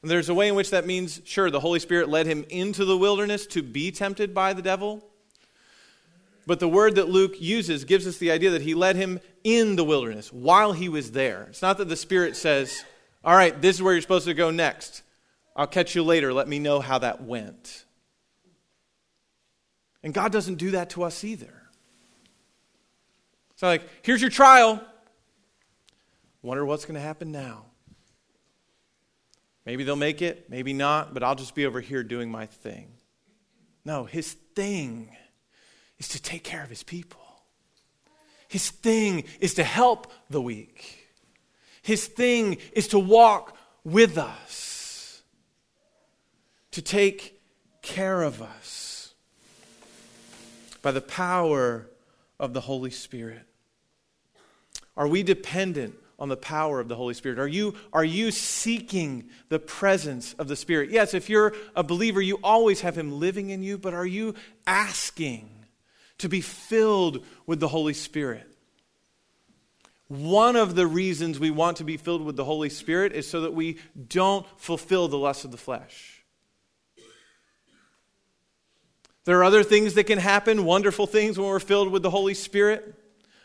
And 0.04 0.12
there's 0.12 0.28
a 0.28 0.34
way 0.34 0.50
in 0.50 0.56
which 0.56 0.70
that 0.72 0.86
means, 0.86 1.22
sure, 1.24 1.50
the 1.50 1.62
Holy 1.62 1.80
Spirit 1.80 2.10
led 2.10 2.28
him 2.28 2.46
into 2.50 2.84
the 2.84 2.98
wilderness 2.98 3.48
to 3.48 3.64
be 3.64 3.90
tempted 3.90 4.34
by 4.34 4.52
the 4.52 4.62
devil. 4.62 5.02
But 6.46 6.60
the 6.60 6.68
word 6.68 6.96
that 6.96 7.08
Luke 7.08 7.40
uses 7.40 7.86
gives 7.86 8.06
us 8.06 8.18
the 8.18 8.30
idea 8.30 8.50
that 8.50 8.62
he 8.62 8.74
led 8.74 8.98
him 8.98 9.22
in 9.46 9.78
the 9.78 9.86
wilderness 9.86 10.32
while 10.34 10.74
he 10.74 10.90
was 10.90 11.14
there. 11.14 11.44
It's 11.44 11.62
not 11.62 11.78
that 11.78 11.88
the 11.88 11.96
Spirit 11.96 12.36
says, 12.36 12.84
All 13.24 13.34
right, 13.34 13.60
this 13.62 13.78
is 13.78 13.82
where 13.82 13.94
you're 13.94 14.02
supposed 14.02 14.26
to 14.26 14.34
go 14.34 14.52
next. 14.52 15.04
I'll 15.56 15.68
catch 15.68 15.96
you 15.96 16.04
later. 16.04 16.34
Let 16.34 16.50
me 16.50 16.60
know 16.60 16.82
how 16.82 16.98
that 16.98 17.24
went. 17.24 17.86
And 20.04 20.14
God 20.14 20.34
doesn't 20.34 20.56
do 20.56 20.72
that 20.72 20.90
to 20.92 21.04
us 21.04 21.24
either. 21.24 21.54
It's 23.54 23.62
not 23.62 23.70
like, 23.70 23.90
here's 24.02 24.20
your 24.20 24.32
trial. 24.32 24.84
Wonder 26.42 26.66
what's 26.66 26.84
going 26.84 26.96
to 26.96 27.02
happen 27.02 27.32
now. 27.32 27.68
Maybe 29.66 29.84
they'll 29.84 29.96
make 29.96 30.22
it, 30.22 30.50
maybe 30.50 30.74
not, 30.74 31.14
but 31.14 31.24
I'll 31.24 31.36
just 31.36 31.56
be 31.56 31.66
over 31.66 31.80
here 31.80 32.04
doing 32.04 32.30
my 32.30 32.46
thing. 32.46 32.88
No, 33.86 34.06
his 34.06 34.34
thing 34.56 35.16
is 36.00 36.10
to 36.10 36.22
take 36.22 36.44
care 36.44 36.64
of 36.64 36.70
his 36.70 36.84
people. 36.84 37.20
His 38.48 38.70
thing 38.70 39.24
is 39.40 39.54
to 39.56 39.64
help 39.64 40.12
the 40.30 40.42
weak. 40.42 41.08
His 41.82 42.08
thing 42.08 42.58
is 42.74 42.90
to 42.90 43.00
walk 43.00 43.58
with 43.84 44.18
us, 44.18 45.24
to 46.72 46.82
take 46.82 47.42
care 47.82 48.22
of 48.22 48.42
us 48.42 49.14
by 50.82 50.92
the 50.92 51.02
power 51.02 51.90
of 52.40 52.54
the 52.54 52.62
Holy 52.62 52.92
Spirit. 52.92 53.46
Are 54.96 55.08
we 55.08 55.24
dependent 55.24 55.96
on 56.24 56.30
the 56.30 56.38
power 56.38 56.80
of 56.80 56.88
the 56.88 56.96
Holy 56.96 57.14
Spirit? 57.14 57.38
Are 57.38 57.50
you, 57.50 57.76
are 57.92 58.06
you 58.06 58.32
seeking 58.32 59.30
the 59.50 59.60
presence 59.60 60.32
of 60.36 60.48
the 60.48 60.56
Spirit? 60.56 60.90
Yes, 60.90 61.14
if 61.14 61.30
you're 61.30 61.54
a 61.76 61.84
believer, 61.84 62.22
you 62.22 62.40
always 62.42 62.80
have 62.80 62.98
Him 62.98 63.20
living 63.20 63.50
in 63.50 63.62
you, 63.62 63.78
but 63.78 63.94
are 63.94 64.06
you 64.06 64.34
asking 64.66 65.50
to 66.20 66.30
be 66.30 66.40
filled 66.40 67.26
with 67.46 67.60
the 67.60 67.68
Holy 67.68 67.94
Spirit? 67.94 68.50
One 70.08 70.56
of 70.56 70.76
the 70.76 70.88
reasons 70.88 71.42
we 71.42 71.52
want 71.52 71.76
to 71.78 71.84
be 71.84 71.98
filled 71.98 72.24
with 72.24 72.38
the 72.38 72.46
Holy 72.46 72.70
Spirit 72.70 73.12
is 73.12 73.30
so 73.30 73.42
that 73.42 73.54
we 73.54 73.80
don't 74.08 74.46
fulfill 74.58 75.10
the 75.10 75.18
lusts 75.18 75.44
of 75.44 75.52
the 75.52 75.58
flesh. 75.58 76.24
There 79.26 79.38
are 79.40 79.44
other 79.44 79.64
things 79.64 79.96
that 79.96 80.06
can 80.06 80.20
happen, 80.20 80.64
wonderful 80.64 81.06
things 81.06 81.38
when 81.38 81.50
we're 81.50 81.60
filled 81.60 81.92
with 81.92 82.02
the 82.02 82.10
Holy 82.10 82.34
Spirit 82.34 83.03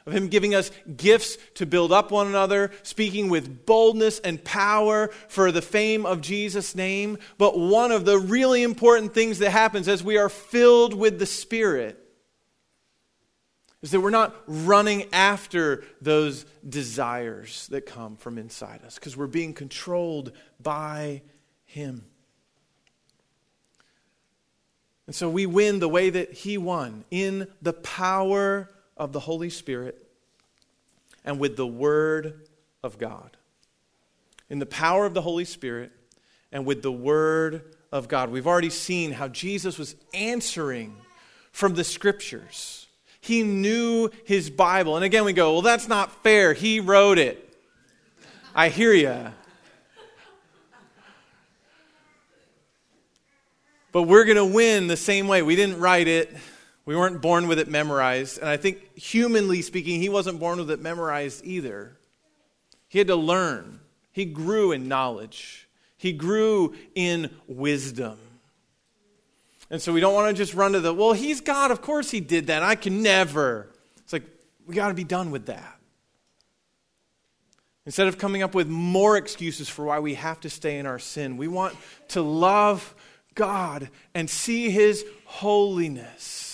of 0.09 0.15
Him 0.15 0.29
giving 0.29 0.55
us 0.55 0.71
gifts 0.97 1.39
to 1.55 1.67
build 1.67 1.93
up 1.93 2.11
one 2.11 2.27
another, 2.27 2.73
speaking 2.83 3.29
with 3.29 3.67
boldness 3.67 4.19
and 4.19 4.43
power 4.43 5.09
for 5.29 5.53
the 5.53 5.63
fame 5.63 6.05
of 6.05 6.21
Jesus' 6.21 6.75
name. 6.75 7.19
But 7.37 7.59
one 7.59 7.93
of 7.93 8.05
the 8.05 8.19
really 8.19 8.63
important 8.63 9.15
things 9.15 9.39
that 9.39 9.51
happens 9.51 9.87
as 9.87 10.03
we 10.03 10.19
are 10.19 10.29
filled 10.29 10.95
with 10.95 11.19
the 11.19 11.27
Spirit 11.27 12.05
is 13.81 13.93
that 13.93 14.01
we're 14.01 14.11
not 14.11 14.35
running 14.47 15.05
after 15.13 15.85
those 16.01 16.45
desires 16.69 17.69
that 17.69 17.87
come 17.87 18.17
from 18.17 18.37
inside 18.37 18.83
us 18.85 18.97
because 18.97 19.17
we're 19.17 19.27
being 19.29 19.55
controlled 19.55 20.33
by 20.61 21.23
Him. 21.65 22.05
And 25.07 25.15
so 25.15 25.31
we 25.31 25.47
win 25.47 25.79
the 25.79 25.89
way 25.89 26.11
that 26.11 26.33
He 26.33 26.59
won 26.59 27.05
in 27.11 27.47
the 27.63 27.73
power 27.73 28.69
of 28.99 29.13
the 29.13 29.21
Holy 29.21 29.51
Spirit 29.51 30.07
and 31.25 31.39
with 31.39 31.57
the 31.57 31.67
Word 31.67 32.49
of 32.83 32.99
God. 32.99 33.37
In 34.51 34.59
the 34.59 34.67
power 34.67 35.07
of 35.07 35.15
the 35.15 35.23
Holy 35.23 35.45
Spirit 35.45 35.93
and 36.53 36.65
with 36.65 36.83
the 36.83 36.93
Word 36.93 37.75
of 37.93 38.09
God. 38.09 38.31
We've 38.31 38.47
already 38.47 38.71
seen 38.71 39.13
how 39.13 39.29
Jesus 39.29 39.79
was 39.79 39.95
answering 40.13 40.97
from 41.53 41.75
the 41.75 41.85
Scriptures. 41.85 42.87
He 43.21 43.43
knew 43.43 44.11
his 44.25 44.49
Bible. 44.49 44.97
And 44.97 45.05
again, 45.05 45.25
we 45.25 45.33
go, 45.33 45.55
well, 45.55 45.63
that's 45.63 45.89
not 45.89 46.23
fair. 46.23 46.53
He 46.53 46.81
wrote 46.81 47.19
it. 47.19 47.45
I 48.55 48.69
hear 48.69 48.93
you. 48.93 49.33
But 53.91 54.03
we're 54.03 54.25
going 54.25 54.37
to 54.37 54.45
win 54.45 54.87
the 54.87 54.97
same 54.97 55.29
way. 55.29 55.43
We 55.43 55.57
didn't 55.57 55.81
write 55.81 56.09
it. 56.09 56.35
We 56.89 56.97
weren't 56.97 57.21
born 57.21 57.49
with 57.49 57.59
it 57.59 57.69
memorized. 57.69 58.39
And 58.39 58.49
I 58.49 58.57
think, 58.57 58.97
humanly 58.97 59.61
speaking, 59.61 60.01
he 60.01 60.09
wasn't 60.09 60.41
born 60.41 60.59
with 60.59 60.71
it 60.71 60.81
memorized 60.81 61.45
either. 61.45 61.99
He 62.89 62.97
had 62.97 63.09
to 63.09 63.15
learn. 63.15 63.81
He 64.11 64.25
grew 64.25 64.73
in 64.73 64.89
knowledge, 64.89 65.69
he 65.99 66.15
grew 66.15 66.75
in 66.95 67.31
wisdom. 67.47 68.17
And 69.69 69.83
so 69.83 69.93
we 69.93 70.01
don't 70.01 70.15
want 70.15 70.35
to 70.35 70.43
just 70.43 70.55
run 70.55 70.73
to 70.73 70.81
the, 70.81 70.95
well, 70.95 71.13
he's 71.13 71.43
God. 71.43 71.71
Of 71.71 71.83
course 71.83 72.11
he 72.11 72.21
did 72.21 72.47
that. 72.47 72.63
I 72.63 72.75
can 72.75 73.03
never. 73.03 73.69
It's 73.99 74.15
like, 74.15 74.25
we 74.67 74.75
got 74.75 74.89
to 74.89 74.95
be 74.95 75.05
done 75.05 75.31
with 75.31 75.45
that. 75.45 75.79
Instead 77.85 78.09
of 78.09 78.17
coming 78.17 78.43
up 78.43 78.55
with 78.55 78.67
more 78.67 79.19
excuses 79.19 79.69
for 79.69 79.85
why 79.85 79.99
we 79.99 80.15
have 80.15 80.41
to 80.41 80.49
stay 80.49 80.79
in 80.79 80.87
our 80.87 80.99
sin, 80.99 81.37
we 81.37 81.49
want 81.49 81.77
to 82.09 82.23
love 82.23 82.95
God 83.35 83.91
and 84.15 84.31
see 84.31 84.71
his 84.71 85.05
holiness 85.27 86.48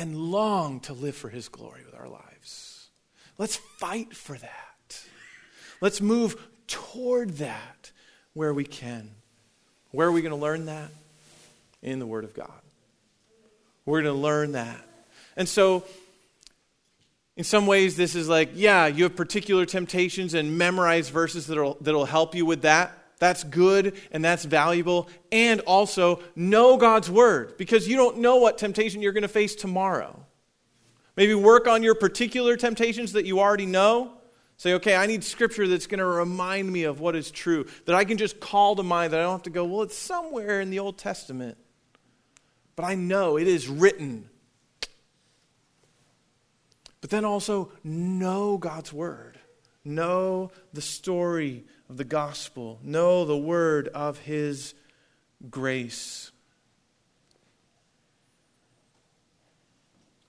and 0.00 0.16
long 0.16 0.80
to 0.80 0.94
live 0.94 1.14
for 1.14 1.28
His 1.28 1.50
glory 1.50 1.82
with 1.84 1.94
our 1.94 2.08
lives. 2.08 2.88
Let's 3.36 3.56
fight 3.56 4.16
for 4.16 4.34
that. 4.34 5.04
Let's 5.82 6.00
move 6.00 6.36
toward 6.66 7.36
that 7.36 7.90
where 8.32 8.54
we 8.54 8.64
can. 8.64 9.10
Where 9.90 10.08
are 10.08 10.12
we 10.12 10.22
going 10.22 10.34
to 10.34 10.40
learn 10.40 10.64
that? 10.66 10.88
In 11.82 11.98
the 11.98 12.06
Word 12.06 12.24
of 12.24 12.32
God. 12.32 12.50
We're 13.84 14.00
going 14.02 14.14
to 14.14 14.20
learn 14.20 14.52
that. 14.52 14.80
And 15.36 15.46
so, 15.46 15.84
in 17.36 17.44
some 17.44 17.66
ways, 17.66 17.94
this 17.94 18.14
is 18.14 18.26
like, 18.26 18.52
yeah, 18.54 18.86
you 18.86 19.04
have 19.04 19.14
particular 19.14 19.66
temptations 19.66 20.32
and 20.32 20.56
memorize 20.56 21.10
verses 21.10 21.46
that'll, 21.46 21.76
that'll 21.82 22.06
help 22.06 22.34
you 22.34 22.46
with 22.46 22.62
that. 22.62 22.96
That's 23.20 23.44
good 23.44 23.96
and 24.10 24.24
that's 24.24 24.44
valuable. 24.44 25.08
And 25.30 25.60
also 25.60 26.22
know 26.34 26.76
God's 26.76 27.08
word 27.08 27.56
because 27.56 27.86
you 27.86 27.96
don't 27.96 28.18
know 28.18 28.36
what 28.36 28.58
temptation 28.58 29.02
you're 29.02 29.12
going 29.12 29.22
to 29.22 29.28
face 29.28 29.54
tomorrow. 29.54 30.26
Maybe 31.16 31.34
work 31.34 31.68
on 31.68 31.82
your 31.82 31.94
particular 31.94 32.56
temptations 32.56 33.12
that 33.12 33.26
you 33.26 33.38
already 33.38 33.66
know. 33.66 34.14
Say, 34.56 34.74
okay, 34.74 34.96
I 34.96 35.06
need 35.06 35.22
scripture 35.22 35.68
that's 35.68 35.86
going 35.86 36.00
to 36.00 36.04
remind 36.04 36.70
me 36.70 36.84
of 36.84 37.00
what 37.00 37.16
is 37.16 37.30
true, 37.30 37.66
that 37.86 37.94
I 37.94 38.04
can 38.04 38.18
just 38.18 38.40
call 38.40 38.76
to 38.76 38.82
mind, 38.82 39.12
that 39.12 39.20
I 39.20 39.22
don't 39.22 39.32
have 39.32 39.42
to 39.44 39.50
go, 39.50 39.64
well, 39.64 39.82
it's 39.82 39.96
somewhere 39.96 40.60
in 40.60 40.68
the 40.68 40.80
Old 40.80 40.98
Testament. 40.98 41.56
But 42.76 42.84
I 42.84 42.94
know 42.94 43.38
it 43.38 43.48
is 43.48 43.68
written. 43.68 44.28
But 47.00 47.08
then 47.08 47.24
also 47.24 47.72
know 47.82 48.58
God's 48.58 48.92
word, 48.92 49.38
know 49.82 50.52
the 50.74 50.82
story 50.82 51.64
of 51.90 51.96
the 51.96 52.04
gospel, 52.04 52.78
know 52.84 53.24
the 53.24 53.36
word 53.36 53.88
of 53.88 54.20
his 54.20 54.74
grace. 55.50 56.30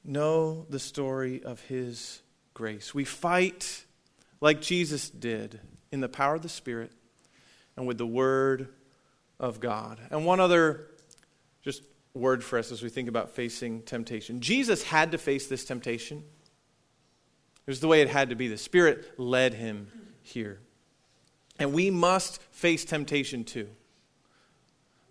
Know 0.04 0.66
the 0.72 0.80
story 0.80 1.44
of 1.44 1.62
his 1.62 2.24
grace. 2.56 2.96
We 2.96 3.06
fight 3.06 3.86
like 4.42 4.60
Jesus 4.60 5.12
did 5.12 5.60
in 5.92 6.00
the 6.02 6.10
power 6.10 6.34
of 6.34 6.42
the 6.42 6.50
Spirit 6.50 6.94
and 7.78 7.86
with 7.86 8.00
the 8.00 8.08
word 8.08 8.70
of 9.40 9.60
God. 9.60 10.00
And 10.10 10.26
one 10.26 10.40
other 10.40 10.88
just 11.62 11.84
word 12.16 12.44
for 12.44 12.58
us 12.58 12.72
as 12.72 12.82
we 12.82 12.90
think 12.90 13.08
about 13.08 13.30
facing 13.30 13.84
temptation. 13.84 14.42
Jesus 14.42 14.82
had 14.82 15.12
to 15.12 15.20
face 15.20 15.46
this 15.46 15.64
temptation. 15.64 16.24
It 17.68 17.70
was 17.70 17.82
the 17.82 17.88
way 17.88 18.02
it 18.02 18.10
had 18.10 18.30
to 18.30 18.36
be. 18.36 18.48
The 18.48 18.58
Spirit 18.58 19.20
led 19.20 19.54
him 19.54 19.92
here. 20.24 20.60
And 21.62 21.74
we 21.74 21.92
must 21.92 22.42
face 22.52 22.84
temptation 22.84 23.44
too. 23.44 23.70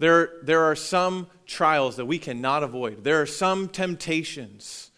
There, 0.01 0.33
there 0.43 0.65
are 0.65 0.75
some 0.75 1.29
trials 1.47 1.95
that 1.95 2.07
we 2.07 2.19
cannot 2.19 2.65
avoid. 2.65 3.05
There 3.05 3.23
are 3.23 3.27
some 3.27 3.69
temptations 3.69 4.91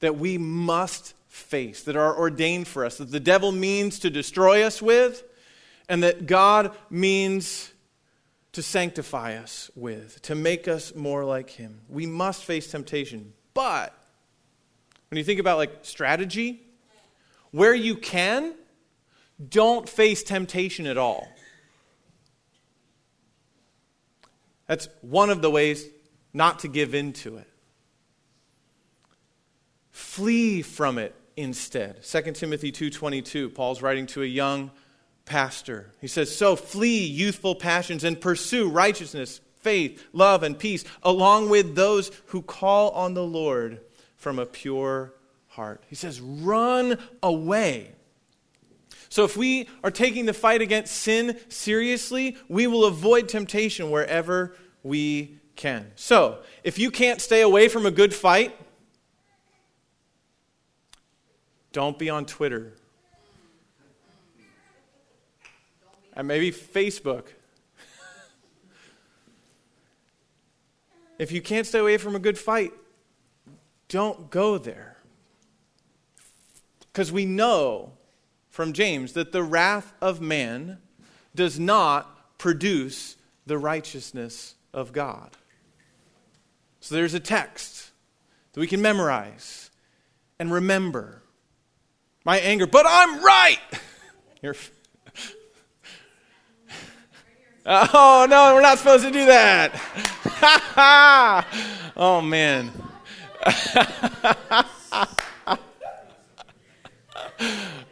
that 0.00 0.18
we 0.18 0.36
must 0.36 1.14
face, 1.28 1.84
that 1.84 1.94
are 1.94 2.18
ordained 2.18 2.66
for 2.66 2.84
us, 2.84 2.98
that 2.98 3.12
the 3.12 3.20
devil 3.20 3.52
means 3.52 4.00
to 4.00 4.10
destroy 4.10 4.64
us 4.64 4.82
with, 4.82 5.22
and 5.88 6.02
that 6.02 6.26
God 6.26 6.74
means 6.90 7.70
to 8.50 8.62
sanctify 8.62 9.36
us 9.36 9.70
with, 9.76 10.20
to 10.22 10.34
make 10.34 10.66
us 10.66 10.92
more 10.92 11.24
like 11.24 11.50
Him. 11.50 11.82
We 11.88 12.06
must 12.06 12.42
face 12.42 12.68
temptation. 12.68 13.32
But 13.54 13.94
when 15.10 15.18
you 15.18 15.24
think 15.24 15.38
about 15.38 15.58
like 15.58 15.78
strategy, 15.82 16.62
where 17.52 17.74
you 17.74 17.94
can, 17.94 18.54
don't 19.48 19.88
face 19.88 20.22
temptation 20.22 20.86
at 20.86 20.96
all. 20.96 21.28
That's 24.66 24.88
one 25.00 25.30
of 25.30 25.42
the 25.42 25.50
ways 25.50 25.86
not 26.32 26.60
to 26.60 26.68
give 26.68 26.94
in 26.94 27.12
to 27.14 27.36
it. 27.38 27.48
Flee 29.90 30.62
from 30.62 30.98
it 30.98 31.14
instead. 31.36 32.04
2 32.04 32.36
Timothy 32.36 32.72
2:22, 32.72 33.50
Paul's 33.50 33.82
writing 33.82 34.06
to 34.06 34.22
a 34.22 34.26
young 34.26 34.70
pastor. 35.24 35.92
He 36.00 36.08
says, 36.08 36.34
"So 36.34 36.56
flee 36.56 37.04
youthful 37.04 37.54
passions 37.54 38.04
and 38.04 38.20
pursue 38.20 38.68
righteousness, 38.68 39.40
faith, 39.60 40.02
love 40.12 40.42
and 40.42 40.58
peace, 40.58 40.84
along 41.02 41.48
with 41.48 41.74
those 41.74 42.10
who 42.26 42.42
call 42.42 42.90
on 42.90 43.14
the 43.14 43.24
Lord 43.24 43.80
from 44.16 44.38
a 44.38 44.46
pure 44.46 45.14
heart." 45.48 45.82
He 45.88 45.94
says, 45.94 46.20
"Run 46.20 46.98
away 47.22 47.95
so, 49.08 49.24
if 49.24 49.36
we 49.36 49.68
are 49.84 49.90
taking 49.90 50.26
the 50.26 50.32
fight 50.32 50.60
against 50.60 50.94
sin 50.94 51.38
seriously, 51.48 52.36
we 52.48 52.66
will 52.66 52.84
avoid 52.84 53.28
temptation 53.28 53.90
wherever 53.90 54.56
we 54.82 55.38
can. 55.54 55.92
So, 55.94 56.42
if 56.64 56.78
you 56.78 56.90
can't 56.90 57.20
stay 57.20 57.40
away 57.40 57.68
from 57.68 57.86
a 57.86 57.90
good 57.90 58.12
fight, 58.12 58.56
don't 61.72 61.98
be 61.98 62.10
on 62.10 62.26
Twitter. 62.26 62.74
And 66.14 66.26
maybe 66.26 66.50
Facebook. 66.50 67.26
if 71.18 71.30
you 71.30 71.42
can't 71.42 71.66
stay 71.66 71.78
away 71.78 71.98
from 71.98 72.16
a 72.16 72.18
good 72.18 72.38
fight, 72.38 72.72
don't 73.88 74.30
go 74.30 74.58
there. 74.58 74.96
Because 76.92 77.12
we 77.12 77.26
know 77.26 77.92
from 78.56 78.72
James 78.72 79.12
that 79.12 79.30
the 79.32 79.42
wrath 79.42 79.92
of 80.00 80.22
man 80.22 80.78
does 81.34 81.60
not 81.60 82.38
produce 82.38 83.18
the 83.44 83.58
righteousness 83.58 84.54
of 84.72 84.94
God. 84.94 85.36
So 86.80 86.94
there's 86.94 87.12
a 87.12 87.20
text 87.20 87.90
that 88.54 88.60
we 88.60 88.66
can 88.66 88.80
memorize 88.80 89.70
and 90.38 90.50
remember. 90.50 91.20
My 92.24 92.38
anger, 92.38 92.66
but 92.66 92.86
I'm 92.88 93.22
right. 93.22 93.58
oh, 97.66 98.26
no, 98.30 98.54
we're 98.54 98.62
not 98.62 98.78
supposed 98.78 99.04
to 99.04 99.10
do 99.10 99.26
that. 99.26 99.78
oh, 101.94 102.22
man. 102.22 102.72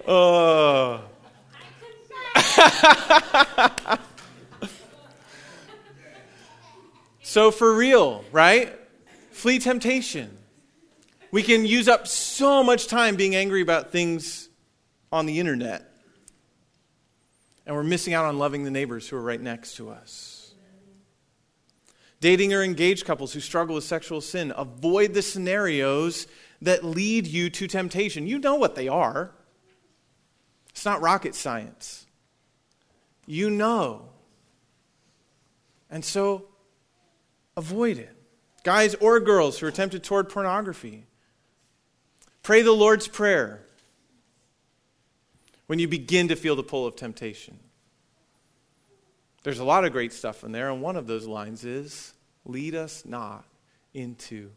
Oh. 0.07 1.03
so, 7.23 7.51
for 7.51 7.75
real, 7.75 8.25
right? 8.33 8.79
Flee 9.31 9.59
temptation. 9.59 10.37
We 11.31 11.43
can 11.43 11.65
use 11.67 11.89
up 11.89 12.07
so 12.07 12.63
much 12.63 12.87
time 12.87 13.17
being 13.17 13.35
angry 13.35 13.63
about 13.63 13.91
things 13.91 14.49
on 15.11 15.27
the 15.27 15.41
internet, 15.41 15.91
and 17.67 17.75
we're 17.75 17.83
missing 17.83 18.15
out 18.15 18.25
on 18.25 18.39
loving 18.39 18.65
the 18.65 18.71
neighbors 18.71 19.09
who 19.09 19.17
are 19.17 19.23
right 19.23 19.41
next 19.41 19.77
to 19.77 19.91
us. 19.91 20.55
Dating 22.21 22.55
or 22.55 22.63
engaged 22.63 23.05
couples 23.05 23.33
who 23.33 23.41
struggle 23.41 23.75
with 23.75 23.85
sexual 23.85 24.21
sin, 24.21 24.53
avoid 24.57 25.13
the 25.15 25.23
scenarios 25.23 26.27
that 26.63 26.85
lead 26.85 27.27
you 27.27 27.51
to 27.51 27.67
temptation. 27.67 28.27
You 28.27 28.39
know 28.39 28.55
what 28.55 28.75
they 28.75 28.89
are. 28.89 29.33
It's 30.75 30.85
not 30.85 31.01
rocket 31.01 31.35
science. 31.35 32.07
You 33.27 33.49
know. 33.49 34.11
And 35.89 36.05
so 36.05 36.49
avoid 37.57 37.97
it. 37.97 38.15
Guys 38.65 38.95
or 38.97 39.21
girls 39.21 39.59
who 39.59 39.67
are 39.67 39.71
tempted 39.71 40.03
toward 40.03 40.29
pornography, 40.29 41.07
pray 42.43 42.63
the 42.63 42.73
Lord's 42.73 43.07
Prayer 43.07 43.63
when 45.67 45.79
you 45.79 45.87
begin 45.87 46.29
to 46.29 46.37
feel 46.37 46.57
the 46.57 46.63
pull 46.63 46.87
of 46.87 46.97
temptation. 46.97 47.59
There's 49.43 49.59
a 49.59 49.65
lot 49.65 49.85
of 49.85 49.93
great 49.93 50.13
stuff 50.13 50.43
in 50.43 50.53
there, 50.53 50.71
and 50.71 50.83
one 50.83 50.97
of 50.97 51.07
those 51.07 51.27
lines 51.27 51.65
is 51.65 52.15
Lead 52.47 52.75
us 52.75 53.05
not 53.07 53.45
into 53.95 54.51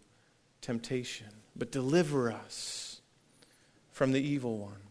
temptation, 0.61 1.27
but 1.55 1.71
deliver 1.71 2.31
us 2.31 3.01
from 3.91 4.11
the 4.11 4.21
evil 4.21 4.57
one. 4.57 4.86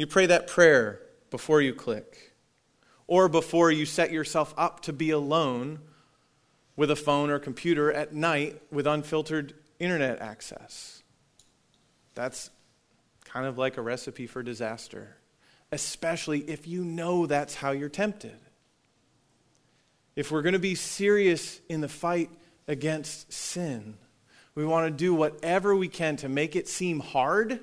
You 0.00 0.06
pray 0.06 0.24
that 0.24 0.46
prayer 0.46 0.98
before 1.28 1.60
you 1.60 1.74
click, 1.74 2.32
or 3.06 3.28
before 3.28 3.70
you 3.70 3.84
set 3.84 4.10
yourself 4.10 4.54
up 4.56 4.80
to 4.84 4.94
be 4.94 5.10
alone 5.10 5.80
with 6.74 6.90
a 6.90 6.96
phone 6.96 7.28
or 7.28 7.38
computer 7.38 7.92
at 7.92 8.14
night 8.14 8.62
with 8.72 8.86
unfiltered 8.86 9.52
internet 9.78 10.18
access. 10.22 11.02
That's 12.14 12.48
kind 13.26 13.44
of 13.44 13.58
like 13.58 13.76
a 13.76 13.82
recipe 13.82 14.26
for 14.26 14.42
disaster, 14.42 15.18
especially 15.70 16.48
if 16.48 16.66
you 16.66 16.82
know 16.82 17.26
that's 17.26 17.56
how 17.56 17.72
you're 17.72 17.90
tempted. 17.90 18.38
If 20.16 20.32
we're 20.32 20.40
going 20.40 20.54
to 20.54 20.58
be 20.58 20.76
serious 20.76 21.60
in 21.68 21.82
the 21.82 21.88
fight 21.88 22.30
against 22.66 23.30
sin, 23.30 23.98
we 24.54 24.64
want 24.64 24.86
to 24.86 24.96
do 24.96 25.12
whatever 25.12 25.76
we 25.76 25.88
can 25.88 26.16
to 26.16 26.30
make 26.30 26.56
it 26.56 26.68
seem 26.68 27.00
hard 27.00 27.60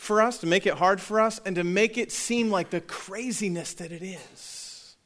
for 0.00 0.22
us, 0.22 0.38
to 0.38 0.46
make 0.46 0.66
it 0.66 0.72
hard 0.72 0.98
for 0.98 1.20
us, 1.20 1.42
and 1.44 1.56
to 1.56 1.62
make 1.62 1.98
it 1.98 2.10
seem 2.10 2.50
like 2.50 2.70
the 2.70 2.80
craziness 2.80 3.74
that 3.74 3.92
it 3.92 4.02
is. 4.02 4.96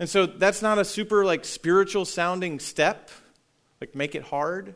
And 0.00 0.08
so 0.08 0.26
that's 0.26 0.60
not 0.60 0.78
a 0.78 0.84
super 0.84 1.24
like 1.24 1.44
spiritual 1.44 2.04
sounding 2.04 2.58
step, 2.58 3.12
like 3.80 3.94
make 3.94 4.16
it 4.16 4.24
hard, 4.24 4.74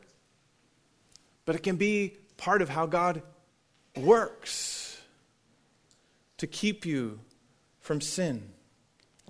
but 1.47 1.57
it 1.57 1.65
can 1.65 1.75
be 1.75 2.17
part 2.37 2.63
of 2.63 2.69
how 2.69 2.87
God 2.87 3.23
works 3.97 4.97
to 6.37 6.47
keep 6.47 6.87
you 6.87 7.19
from 7.81 8.01
sin. 8.01 8.51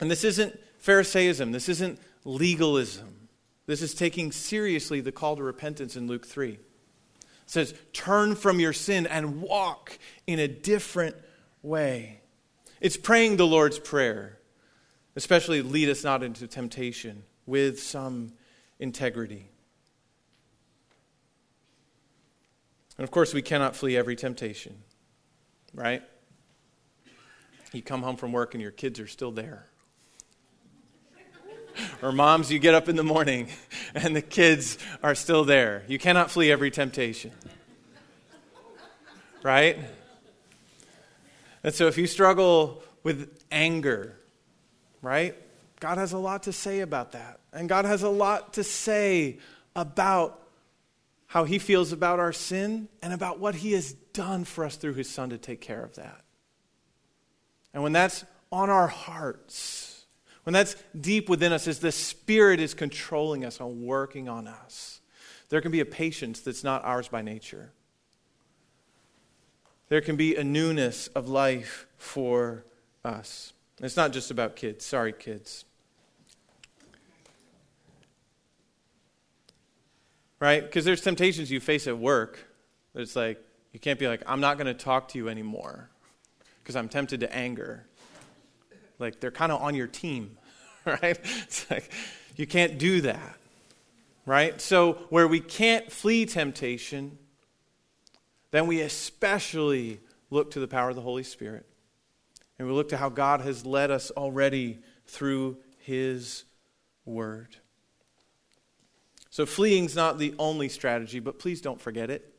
And 0.03 0.11
this 0.11 0.23
isn't 0.23 0.61
Pharisaism, 0.83 1.53
this 1.53 1.71
isn't 1.71 1.99
legalism. 2.27 3.15
This 3.65 3.81
is 3.81 3.95
taking 3.95 4.33
seriously 4.33 5.01
the 5.01 5.13
call 5.13 5.37
to 5.37 5.43
repentance 5.43 5.97
in 5.97 6.07
Luke 6.07 6.27
3 6.27 6.59
says, 7.49 7.75
Turn 7.93 8.35
from 8.35 8.61
your 8.61 8.73
sin 8.73 9.07
and 9.07 9.41
walk 9.41 9.99
in 10.27 10.39
a 10.39 10.47
different 10.47 11.17
way. 11.63 12.21
It's 12.81 12.97
praying 12.97 13.37
the 13.37 13.47
Lord's 13.47 13.79
Prayer, 13.79 14.39
especially 15.17 15.63
lead 15.63 15.89
us 15.89 16.05
not 16.05 16.23
into 16.23 16.47
temptation 16.47 17.25
with 17.47 17.83
some 17.83 18.33
integrity. 18.79 19.49
And 22.99 23.05
of 23.05 23.11
course, 23.11 23.33
we 23.33 23.43
cannot 23.43 23.75
flee 23.75 23.97
every 23.97 24.17
temptation, 24.17 24.77
right? 25.73 26.03
You 27.73 27.83
come 27.83 28.03
home 28.03 28.17
from 28.17 28.33
work 28.33 28.55
and 28.55 28.63
your 28.63 28.71
kids 28.71 29.01
are 29.01 29.07
still 29.07 29.33
there. 29.33 29.67
or 32.03 32.13
moms, 32.13 32.51
you 32.51 32.59
get 32.59 32.75
up 32.75 32.89
in 32.89 32.97
the 32.97 33.05
morning 33.05 33.49
and 33.95 34.15
the 34.15 34.23
kids 34.23 34.79
are 35.03 35.15
still 35.15 35.45
there. 35.45 35.85
You 35.89 35.99
cannot 35.99 36.31
flee 36.31 36.51
every 36.51 36.71
temptation. 36.71 37.33
Right? 39.43 39.79
And 41.63 41.75
so 41.75 41.87
if 41.87 41.99
you 41.99 42.07
struggle 42.07 42.83
with 43.03 43.43
anger, 43.51 44.17
right? 45.03 45.35
God 45.81 45.99
has 45.99 46.13
a 46.13 46.19
lot 46.19 46.45
to 46.45 46.53
say 46.53 46.81
about 46.81 47.13
that. 47.13 47.41
And 47.53 47.69
God 47.69 47.85
has 47.85 48.03
a 48.03 48.09
lot 48.09 48.55
to 48.55 48.65
say 48.65 49.39
about 49.77 50.43
how 51.27 51.45
he 51.45 51.59
feels 51.59 51.93
about 51.93 52.19
our 52.19 52.33
sin 52.33 52.89
and 53.03 53.13
about 53.13 53.39
what 53.39 53.55
he 53.55 53.73
has 53.73 53.93
done 53.93 54.45
for 54.45 54.65
us 54.65 54.77
through 54.77 54.95
his 54.95 55.09
son 55.09 55.31
to 55.31 55.39
take 55.39 55.61
care 55.61 55.83
of 55.83 55.95
that. 55.97 56.23
And 57.75 57.83
when 57.83 57.93
that's 57.93 58.25
on 58.51 58.71
our 58.71 58.89
hearts, 58.89 59.88
when 60.49 60.55
that's 60.55 60.77
deep 60.99 61.29
within 61.29 61.53
us, 61.53 61.69
as 61.69 61.81
the 61.81 61.93
Spirit 61.93 62.59
is 62.59 62.73
controlling 62.73 63.45
us 63.45 63.61
and 63.61 63.83
working 63.83 64.31
on 64.31 64.49
us, 64.49 65.03
there 65.51 65.61
can 65.61 65.71
be 65.71 65.81
a 65.81 65.85
patience 65.85 66.41
that's 66.41 66.65
not 66.65 66.83
ours 66.87 67.07
by 67.07 67.21
nature. 67.21 67.71
There 69.91 70.01
can 70.01 70.17
be 70.17 70.37
a 70.37 70.43
newness 70.43 71.09
of 71.09 71.29
life 71.29 71.87
for 71.99 72.65
us. 73.05 73.53
It's 73.83 73.95
not 73.95 74.15
just 74.15 74.31
about 74.31 74.57
kids. 74.57 74.87
Sorry, 74.87 75.13
kids. 75.13 75.67
Right? 80.41 80.63
Because 80.63 80.87
there's 80.87 81.03
temptations 81.03 81.51
you 81.51 81.61
face 81.61 81.87
at 81.87 81.99
work. 81.99 82.39
It's 82.95 83.15
like, 83.15 83.39
you 83.75 83.81
can't 83.81 83.99
be 83.99 84.09
like, 84.09 84.23
I'm 84.25 84.41
not 84.41 84.57
going 84.57 84.67
to 84.67 84.73
talk 84.73 85.09
to 85.09 85.19
you 85.19 85.29
anymore 85.29 85.91
because 86.63 86.75
I'm 86.75 86.89
tempted 86.89 87.21
to 87.21 87.37
anger. 87.37 87.85
Like 88.99 89.21
they're 89.21 89.31
kind 89.31 89.53
of 89.53 89.61
on 89.61 89.75
your 89.75 89.87
team, 89.87 90.38
right? 91.03 91.19
It's 91.45 91.71
like 91.71 91.91
you 92.37 92.47
can't 92.47 92.79
do 92.79 93.03
that, 93.03 93.37
right? 94.25 94.61
So 94.61 94.95
where 95.11 95.29
we 95.29 95.41
can't 95.41 95.91
flee 95.93 96.25
temptation, 96.25 97.19
then 98.51 98.67
we 98.67 98.81
especially 98.81 100.01
look 100.31 100.53
to 100.53 100.61
the 100.61 100.69
power 100.69 100.91
of 100.91 100.97
the 100.97 101.03
Holy 101.03 101.23
Spirit. 101.23 101.67
And 102.59 102.67
we 102.67 102.75
look 102.75 102.89
to 102.89 102.97
how 102.97 103.09
God 103.09 103.43
has 103.43 103.65
led 103.65 103.91
us 103.91 104.11
already 104.11 104.79
through 105.07 105.59
His 105.79 106.45
Word. 107.05 107.57
So 109.31 109.47
fleeing's 109.47 109.95
not 109.95 110.19
the 110.19 110.35
only 110.39 110.69
strategy, 110.69 111.21
but 111.21 111.39
please 111.39 111.61
don't 111.61 111.81
forget 111.81 112.11
it. 112.11 112.35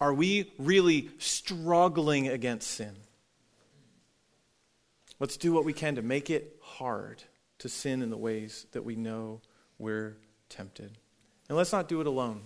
Are 0.00 0.12
we 0.12 0.52
really 0.58 1.10
struggling 1.18 2.28
against 2.28 2.68
sin? 2.68 2.96
Let's 5.20 5.36
do 5.36 5.52
what 5.52 5.64
we 5.64 5.72
can 5.72 5.94
to 5.94 6.02
make 6.02 6.30
it 6.30 6.51
hard 6.78 7.22
to 7.58 7.68
sin 7.68 8.02
in 8.02 8.10
the 8.10 8.16
ways 8.16 8.66
that 8.72 8.84
we 8.84 8.96
know 8.96 9.40
we're 9.78 10.16
tempted. 10.48 10.98
And 11.48 11.56
let's 11.56 11.72
not 11.72 11.88
do 11.88 12.00
it 12.00 12.06
alone. 12.06 12.42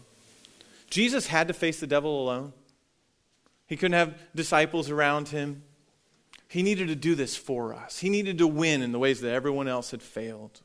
Jesus 0.90 1.26
had 1.26 1.48
to 1.48 1.54
face 1.54 1.80
the 1.80 1.86
devil 1.86 2.22
alone. 2.22 2.52
He 3.66 3.76
couldn't 3.76 3.98
have 3.98 4.14
disciples 4.34 4.90
around 4.90 5.28
him. 5.28 5.62
He 6.48 6.62
needed 6.62 6.88
to 6.88 6.94
do 6.94 7.14
this 7.14 7.36
for 7.36 7.74
us. 7.74 7.98
He 7.98 8.08
needed 8.08 8.38
to 8.38 8.46
win 8.46 8.82
in 8.82 8.92
the 8.92 8.98
ways 8.98 9.20
that 9.20 9.32
everyone 9.32 9.68
else 9.68 9.90
had 9.90 10.02
failed. 10.02 10.60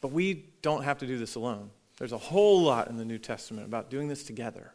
But 0.00 0.12
we 0.12 0.46
don't 0.62 0.84
have 0.84 0.98
to 0.98 1.06
do 1.06 1.18
this 1.18 1.34
alone. 1.34 1.70
There's 1.98 2.12
a 2.12 2.18
whole 2.18 2.62
lot 2.62 2.88
in 2.88 2.96
the 2.96 3.04
New 3.04 3.18
Testament 3.18 3.66
about 3.66 3.90
doing 3.90 4.08
this 4.08 4.22
together 4.22 4.72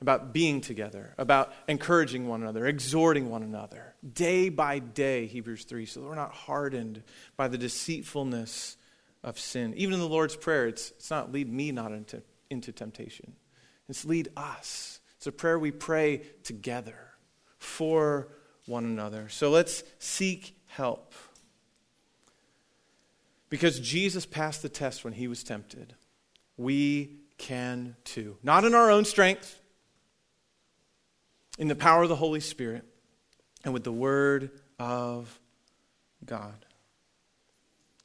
about 0.00 0.32
being 0.32 0.60
together, 0.60 1.14
about 1.18 1.52
encouraging 1.66 2.28
one 2.28 2.42
another, 2.42 2.66
exhorting 2.66 3.30
one 3.30 3.42
another, 3.42 3.94
day 4.12 4.48
by 4.48 4.78
day, 4.78 5.26
Hebrews 5.26 5.64
3, 5.64 5.86
so 5.86 6.00
that 6.00 6.06
we're 6.06 6.14
not 6.14 6.32
hardened 6.32 7.02
by 7.36 7.48
the 7.48 7.58
deceitfulness 7.58 8.76
of 9.24 9.38
sin. 9.38 9.74
Even 9.76 9.94
in 9.94 10.00
the 10.00 10.08
Lord's 10.08 10.36
Prayer, 10.36 10.68
it's, 10.68 10.90
it's 10.92 11.10
not 11.10 11.32
lead 11.32 11.52
me 11.52 11.72
not 11.72 11.92
into, 11.92 12.22
into 12.48 12.72
temptation, 12.72 13.34
it's 13.88 14.04
lead 14.04 14.28
us. 14.36 15.00
It's 15.16 15.26
a 15.26 15.32
prayer 15.32 15.58
we 15.58 15.72
pray 15.72 16.18
together 16.44 16.96
for 17.58 18.28
one 18.66 18.84
another. 18.84 19.28
So 19.28 19.50
let's 19.50 19.82
seek 19.98 20.56
help. 20.66 21.12
Because 23.50 23.80
Jesus 23.80 24.26
passed 24.26 24.62
the 24.62 24.68
test 24.68 25.02
when 25.02 25.14
he 25.14 25.26
was 25.26 25.42
tempted, 25.42 25.94
we 26.56 27.16
can 27.36 27.96
too. 28.04 28.36
Not 28.44 28.64
in 28.64 28.74
our 28.74 28.90
own 28.90 29.04
strength, 29.04 29.57
in 31.58 31.68
the 31.68 31.76
power 31.76 32.04
of 32.04 32.08
the 32.08 32.16
Holy 32.16 32.40
Spirit 32.40 32.84
and 33.64 33.74
with 33.74 33.84
the 33.84 33.92
Word 33.92 34.50
of 34.78 35.38
God. 36.24 36.54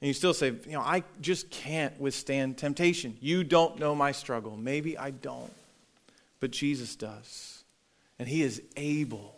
And 0.01 0.07
you 0.07 0.13
still 0.13 0.33
say, 0.33 0.47
you 0.47 0.73
know, 0.73 0.81
I 0.81 1.03
just 1.21 1.49
can't 1.49 1.97
withstand 1.99 2.57
temptation. 2.57 3.15
You 3.21 3.45
don't 3.45 3.79
know 3.79 3.95
my 3.95 4.11
struggle. 4.11 4.57
Maybe 4.57 4.97
I 4.97 5.11
don't, 5.11 5.53
but 6.41 6.51
Jesus 6.51 6.97
does. 6.97 7.63
And 8.19 8.27
He 8.27 8.41
is 8.41 8.61
able 8.75 9.35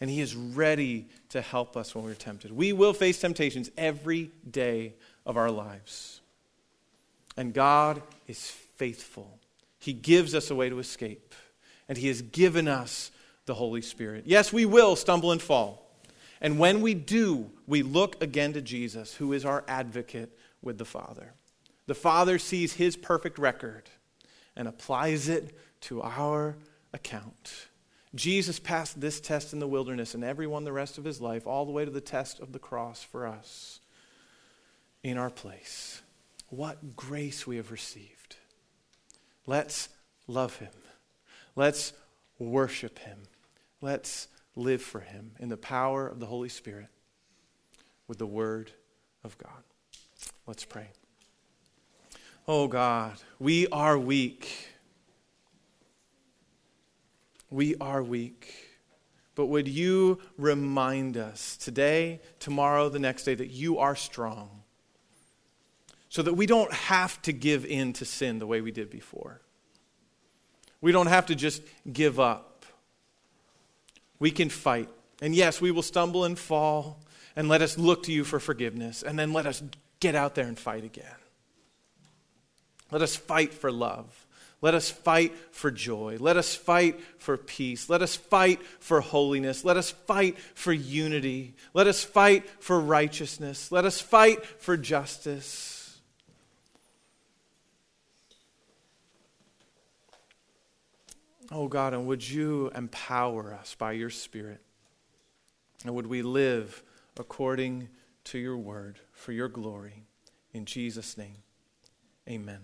and 0.00 0.08
He 0.08 0.20
is 0.20 0.34
ready 0.34 1.06
to 1.30 1.40
help 1.40 1.76
us 1.76 1.94
when 1.94 2.04
we're 2.04 2.14
tempted. 2.14 2.52
We 2.52 2.72
will 2.72 2.92
face 2.92 3.20
temptations 3.20 3.70
every 3.76 4.30
day 4.48 4.94
of 5.26 5.36
our 5.36 5.50
lives. 5.50 6.20
And 7.36 7.52
God 7.52 8.02
is 8.26 8.50
faithful. 8.50 9.38
He 9.78 9.92
gives 9.92 10.34
us 10.34 10.50
a 10.50 10.54
way 10.54 10.68
to 10.68 10.78
escape, 10.78 11.34
and 11.88 11.98
He 11.98 12.08
has 12.08 12.22
given 12.22 12.68
us 12.68 13.10
the 13.48 13.54
Holy 13.54 13.82
Spirit. 13.82 14.24
Yes, 14.26 14.52
we 14.52 14.64
will 14.64 14.94
stumble 14.94 15.32
and 15.32 15.42
fall. 15.42 15.90
And 16.40 16.60
when 16.60 16.80
we 16.82 16.94
do, 16.94 17.50
we 17.66 17.82
look 17.82 18.22
again 18.22 18.52
to 18.52 18.62
Jesus, 18.62 19.14
who 19.14 19.32
is 19.32 19.44
our 19.44 19.64
advocate 19.66 20.38
with 20.62 20.78
the 20.78 20.84
Father. 20.84 21.32
The 21.86 21.96
Father 21.96 22.38
sees 22.38 22.74
his 22.74 22.96
perfect 22.96 23.38
record 23.38 23.90
and 24.54 24.68
applies 24.68 25.28
it 25.28 25.58
to 25.80 26.02
our 26.02 26.56
account. 26.92 27.68
Jesus 28.14 28.60
passed 28.60 29.00
this 29.00 29.20
test 29.20 29.52
in 29.52 29.58
the 29.58 29.66
wilderness 29.66 30.14
and 30.14 30.22
everyone 30.22 30.64
the 30.64 30.72
rest 30.72 30.98
of 30.98 31.04
his 31.04 31.20
life, 31.20 31.46
all 31.46 31.64
the 31.64 31.72
way 31.72 31.84
to 31.84 31.90
the 31.90 32.00
test 32.00 32.40
of 32.40 32.52
the 32.52 32.58
cross 32.58 33.02
for 33.02 33.26
us 33.26 33.80
in 35.02 35.18
our 35.18 35.30
place. 35.30 36.02
What 36.50 36.96
grace 36.96 37.46
we 37.46 37.56
have 37.56 37.70
received. 37.70 38.36
Let's 39.46 39.88
love 40.26 40.56
him. 40.56 40.72
Let's 41.56 41.92
worship 42.38 42.98
him. 42.98 43.18
Let's 43.80 44.28
live 44.56 44.82
for 44.82 45.00
him 45.00 45.32
in 45.38 45.48
the 45.48 45.56
power 45.56 46.06
of 46.06 46.18
the 46.18 46.26
Holy 46.26 46.48
Spirit 46.48 46.88
with 48.08 48.18
the 48.18 48.26
word 48.26 48.72
of 49.22 49.38
God. 49.38 49.62
Let's 50.46 50.64
pray. 50.64 50.88
Oh 52.48 52.66
God, 52.66 53.18
we 53.38 53.68
are 53.68 53.98
weak. 53.98 54.70
We 57.50 57.76
are 57.76 58.02
weak. 58.02 58.54
But 59.34 59.46
would 59.46 59.68
you 59.68 60.18
remind 60.36 61.16
us 61.16 61.56
today, 61.56 62.20
tomorrow, 62.40 62.88
the 62.88 62.98
next 62.98 63.22
day 63.22 63.36
that 63.36 63.50
you 63.50 63.78
are 63.78 63.94
strong 63.94 64.62
so 66.08 66.22
that 66.22 66.34
we 66.34 66.46
don't 66.46 66.72
have 66.72 67.22
to 67.22 67.32
give 67.32 67.64
in 67.64 67.92
to 67.92 68.04
sin 68.04 68.40
the 68.40 68.46
way 68.46 68.60
we 68.60 68.72
did 68.72 68.90
before? 68.90 69.42
We 70.80 70.90
don't 70.90 71.06
have 71.06 71.26
to 71.26 71.36
just 71.36 71.62
give 71.92 72.18
up 72.18 72.57
we 74.18 74.30
can 74.30 74.48
fight. 74.48 74.88
And 75.20 75.34
yes, 75.34 75.60
we 75.60 75.70
will 75.70 75.82
stumble 75.82 76.24
and 76.24 76.38
fall, 76.38 77.00
and 77.34 77.48
let 77.48 77.62
us 77.62 77.78
look 77.78 78.04
to 78.04 78.12
you 78.12 78.24
for 78.24 78.40
forgiveness, 78.40 79.02
and 79.02 79.18
then 79.18 79.32
let 79.32 79.46
us 79.46 79.62
get 80.00 80.14
out 80.14 80.34
there 80.34 80.46
and 80.46 80.58
fight 80.58 80.84
again. 80.84 81.04
Let 82.90 83.02
us 83.02 83.16
fight 83.16 83.52
for 83.52 83.70
love. 83.70 84.26
Let 84.60 84.74
us 84.74 84.90
fight 84.90 85.34
for 85.52 85.70
joy. 85.70 86.16
Let 86.18 86.36
us 86.36 86.56
fight 86.56 86.98
for 87.18 87.36
peace. 87.36 87.88
Let 87.88 88.02
us 88.02 88.16
fight 88.16 88.60
for 88.80 89.00
holiness. 89.00 89.64
Let 89.64 89.76
us 89.76 89.90
fight 89.90 90.36
for 90.54 90.72
unity. 90.72 91.54
Let 91.74 91.86
us 91.86 92.02
fight 92.02 92.48
for 92.60 92.80
righteousness. 92.80 93.70
Let 93.70 93.84
us 93.84 94.00
fight 94.00 94.44
for 94.44 94.76
justice. 94.76 95.77
Oh 101.50 101.68
God, 101.68 101.94
and 101.94 102.06
would 102.06 102.28
you 102.28 102.70
empower 102.74 103.54
us 103.54 103.74
by 103.74 103.92
your 103.92 104.10
Spirit? 104.10 104.60
And 105.84 105.94
would 105.94 106.06
we 106.06 106.22
live 106.22 106.82
according 107.18 107.88
to 108.24 108.38
your 108.38 108.56
word 108.56 108.98
for 109.12 109.32
your 109.32 109.48
glory? 109.48 110.04
In 110.52 110.64
Jesus' 110.66 111.16
name, 111.16 111.36
amen. 112.28 112.60